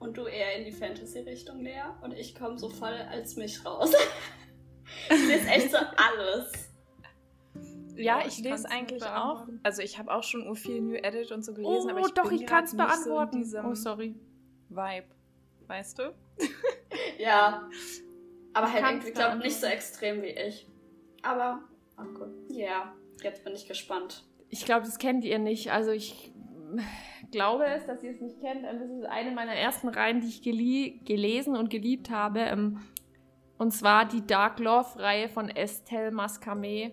Und 0.02 0.18
du 0.18 0.26
eher 0.26 0.58
in 0.58 0.66
die 0.66 0.72
Fantasy-Richtung, 0.72 1.62
Lea. 1.62 1.84
Und 2.02 2.14
ich 2.14 2.34
komme 2.34 2.58
so 2.58 2.70
voll 2.70 2.91
als 2.91 3.36
mich 3.36 3.64
raus. 3.64 3.93
ich 5.12 5.28
lese 5.28 5.47
echt 5.47 5.70
so 5.70 5.78
alles. 5.78 6.52
Ja, 7.95 8.22
ich, 8.22 8.39
ich 8.39 8.43
lese 8.43 8.68
eigentlich 8.68 9.04
auch. 9.04 9.45
Also 9.62 9.84
ich 9.84 9.99
habe 9.99 10.12
auch 10.12 10.24
schon 10.24 10.47
ur 10.47 10.56
viel 10.56 10.82
New 10.82 10.95
Edit 10.95 11.32
und 11.32 11.45
so 11.45 11.54
gelesen, 11.54 11.86
oh, 11.86 11.89
aber 11.91 11.99
ich 11.99 12.14
doch, 12.14 12.32
ich 12.32 12.47
kann 12.47 12.64
es 12.64 12.76
beantworten. 12.76 13.45
So 13.45 13.60
oh, 13.60 13.76
sorry. 13.76 14.16
Vibe. 14.70 15.06
Weißt 15.68 15.99
du? 15.99 16.16
ja. 17.20 17.70
Aber 18.54 18.68
ich 18.70 18.74
halt 18.74 18.95
irgendwie, 18.95 19.12
glaube 19.12 19.38
nicht 19.38 19.56
so 19.56 19.68
extrem 19.68 20.24
wie 20.24 20.30
ich. 20.30 20.68
Aber, 21.22 21.62
ach 21.95 22.08
oh 22.10 22.18
gut. 22.18 22.30
Ja, 22.49 22.95
jetzt 23.22 23.43
bin 23.43 23.54
ich 23.54 23.68
gespannt. 23.68 24.26
Ich 24.49 24.66
glaube, 24.66 24.84
das 24.88 24.97
kennt 24.97 25.24
ihr 25.26 25.38
nicht. 25.38 25.72
Also 25.72 25.91
ich 25.91 26.31
glaube 27.32 27.65
es, 27.65 27.86
dass 27.86 28.03
ihr 28.03 28.11
es 28.11 28.22
nicht 28.22 28.39
kennt. 28.41 28.63
Das 28.63 28.89
ist 28.89 29.05
eine 29.05 29.32
meiner 29.32 29.53
ersten 29.53 29.89
Reihen, 29.89 30.22
die 30.22 30.28
ich 30.28 30.41
gelesen 30.41 31.55
und 31.55 31.69
geliebt 31.69 32.09
habe. 32.09 32.39
Ähm, 32.39 32.82
und 33.57 33.72
zwar 33.72 34.05
die 34.05 34.26
Dark 34.26 34.59
Love-Reihe 34.59 35.30
von 35.30 35.49
Estelle 35.49 36.11
Mascamé. 36.11 36.91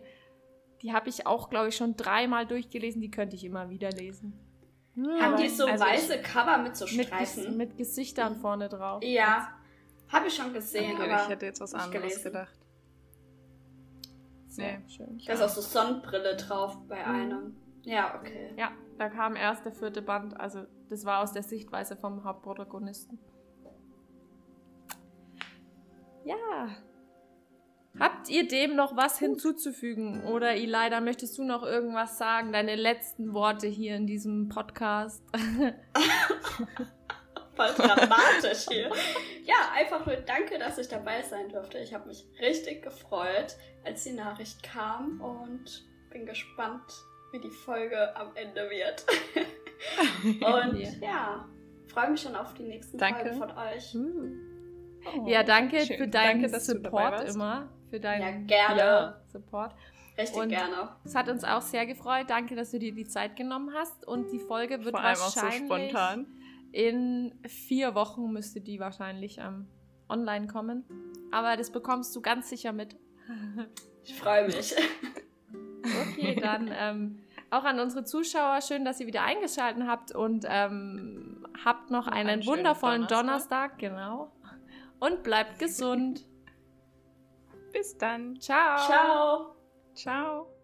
Die 0.82 0.92
habe 0.92 1.08
ich 1.08 1.26
auch, 1.26 1.50
glaube 1.50 1.68
ich, 1.68 1.76
schon 1.76 1.96
dreimal 1.96 2.46
durchgelesen. 2.46 3.00
Die 3.00 3.10
könnte 3.10 3.36
ich 3.36 3.44
immer 3.44 3.70
wieder 3.70 3.90
lesen. 3.90 4.38
Haben 5.20 5.36
die 5.36 5.48
so 5.48 5.64
also 5.64 5.84
weiße 5.84 6.16
ich, 6.16 6.22
Cover 6.22 6.58
mit 6.58 6.76
so 6.76 6.86
Streifen? 6.86 7.56
Mit, 7.56 7.70
mit, 7.70 7.78
Gesichtern 7.78 8.36
vorne 8.36 8.68
drauf. 8.68 9.02
Ja, 9.04 9.52
habe 10.08 10.26
ich 10.26 10.34
schon 10.34 10.52
gesehen. 10.52 10.96
Okay, 10.96 11.10
aber 11.10 11.22
ich 11.22 11.28
hätte 11.28 11.46
jetzt 11.46 11.60
was 11.60 11.72
anderes 11.72 12.02
gelesen. 12.02 12.24
gedacht. 12.24 12.58
Sehr 14.48 14.78
nee. 14.78 14.88
schön. 14.88 15.22
Da 15.24 15.32
ist 15.34 15.42
auch 15.42 15.48
so 15.48 15.60
Sonnenbrille 15.60 16.36
drauf 16.36 16.76
bei 16.88 17.04
mhm. 17.04 17.14
einem. 17.14 17.56
Ja, 17.82 18.18
okay. 18.18 18.52
Ja, 18.56 18.72
da 18.98 19.08
kam 19.08 19.36
erst 19.36 19.64
der 19.64 19.72
vierte 19.72 20.02
Band. 20.02 20.38
Also, 20.38 20.64
das 20.88 21.04
war 21.04 21.22
aus 21.22 21.32
der 21.32 21.42
Sichtweise 21.42 21.96
vom 21.96 22.24
Hauptprotagonisten. 22.24 23.18
Ja, 26.24 26.68
Habt 27.98 28.28
ihr 28.28 28.46
dem 28.46 28.76
noch 28.76 28.96
was 28.96 29.18
hinzuzufügen? 29.18 30.22
Oder 30.24 30.54
Ileida, 30.56 31.00
möchtest 31.00 31.36
du 31.38 31.42
noch 31.42 31.64
irgendwas 31.64 32.16
sagen? 32.16 32.52
Deine 32.52 32.76
letzten 32.76 33.34
Worte 33.34 33.66
hier 33.66 33.96
in 33.96 34.06
diesem 34.06 34.48
Podcast. 34.48 35.24
Voll 37.56 37.74
dramatisch 37.76 38.66
hier. 38.68 38.92
Ja, 39.44 39.72
einfach 39.74 40.06
nur 40.06 40.14
danke, 40.16 40.58
dass 40.58 40.78
ich 40.78 40.86
dabei 40.86 41.22
sein 41.22 41.48
durfte. 41.48 41.78
Ich 41.78 41.92
habe 41.92 42.06
mich 42.06 42.24
richtig 42.40 42.82
gefreut, 42.82 43.56
als 43.84 44.04
die 44.04 44.12
Nachricht 44.12 44.62
kam 44.62 45.20
und 45.20 45.84
bin 46.10 46.24
gespannt, 46.24 46.92
wie 47.32 47.40
die 47.40 47.50
Folge 47.50 48.14
am 48.16 48.28
Ende 48.34 48.68
wird. 48.70 49.04
und 50.24 51.00
ja, 51.00 51.48
freue 51.86 52.10
mich 52.10 52.22
schon 52.22 52.36
auf 52.36 52.54
die 52.54 52.64
nächsten 52.64 52.98
danke. 52.98 53.32
Folgen 53.32 53.38
von 53.38 53.50
euch. 53.58 53.96
Oh, 55.16 55.26
ja, 55.28 55.42
danke 55.42 55.80
schön. 55.80 55.98
für 55.98 56.08
deinen 56.08 56.42
danke, 56.42 56.60
Support 56.60 57.28
immer. 57.28 57.68
Für 57.90 58.00
deinen 58.00 58.48
ja, 58.48 58.66
gerne. 58.66 58.80
Ja, 58.80 59.22
Support. 59.26 59.74
Richtig 60.18 60.36
und 60.36 60.48
gerne. 60.48 60.96
Es 61.04 61.14
hat 61.14 61.28
uns 61.28 61.44
auch 61.44 61.62
sehr 61.62 61.86
gefreut. 61.86 62.28
Danke, 62.28 62.56
dass 62.56 62.72
du 62.72 62.78
dir 62.78 62.92
die 62.92 63.06
Zeit 63.06 63.36
genommen 63.36 63.72
hast. 63.72 64.06
Und 64.06 64.32
die 64.32 64.40
Folge 64.40 64.84
wird 64.84 64.90
Vor 64.90 65.00
allem 65.00 65.18
wahrscheinlich 65.18 65.70
auch 65.70 65.76
so 65.76 65.88
spontan. 65.88 66.26
in 66.72 67.38
vier 67.46 67.94
Wochen 67.94 68.32
müsste 68.32 68.60
die 68.60 68.80
wahrscheinlich 68.80 69.38
ähm, 69.38 69.68
online 70.08 70.48
kommen. 70.48 70.84
Aber 71.30 71.56
das 71.56 71.70
bekommst 71.70 72.14
du 72.16 72.20
ganz 72.20 72.50
sicher 72.50 72.72
mit. 72.72 72.96
Ich 74.04 74.14
freue 74.14 74.46
mich. 74.46 74.74
Okay, 75.84 76.38
dann 76.40 76.70
ähm, 76.72 77.18
auch 77.50 77.64
an 77.64 77.80
unsere 77.80 78.04
Zuschauer 78.04 78.60
schön, 78.60 78.84
dass 78.84 79.00
ihr 79.00 79.06
wieder 79.06 79.22
eingeschaltet 79.22 79.84
habt 79.86 80.14
und 80.14 80.44
ähm, 80.48 81.46
habt 81.64 81.90
noch 81.90 82.06
einen, 82.06 82.28
einen 82.28 82.46
wundervollen 82.46 83.06
Donnerstag. 83.06 83.78
Donnerstag, 83.78 83.78
genau. 83.78 84.32
Und 85.00 85.22
bleibt 85.22 85.58
gesund. 85.58 86.26
Bis 87.72 87.96
dann. 87.96 88.40
Ciao. 88.40 88.86
Ciao. 88.86 89.56
Ciao. 89.94 90.57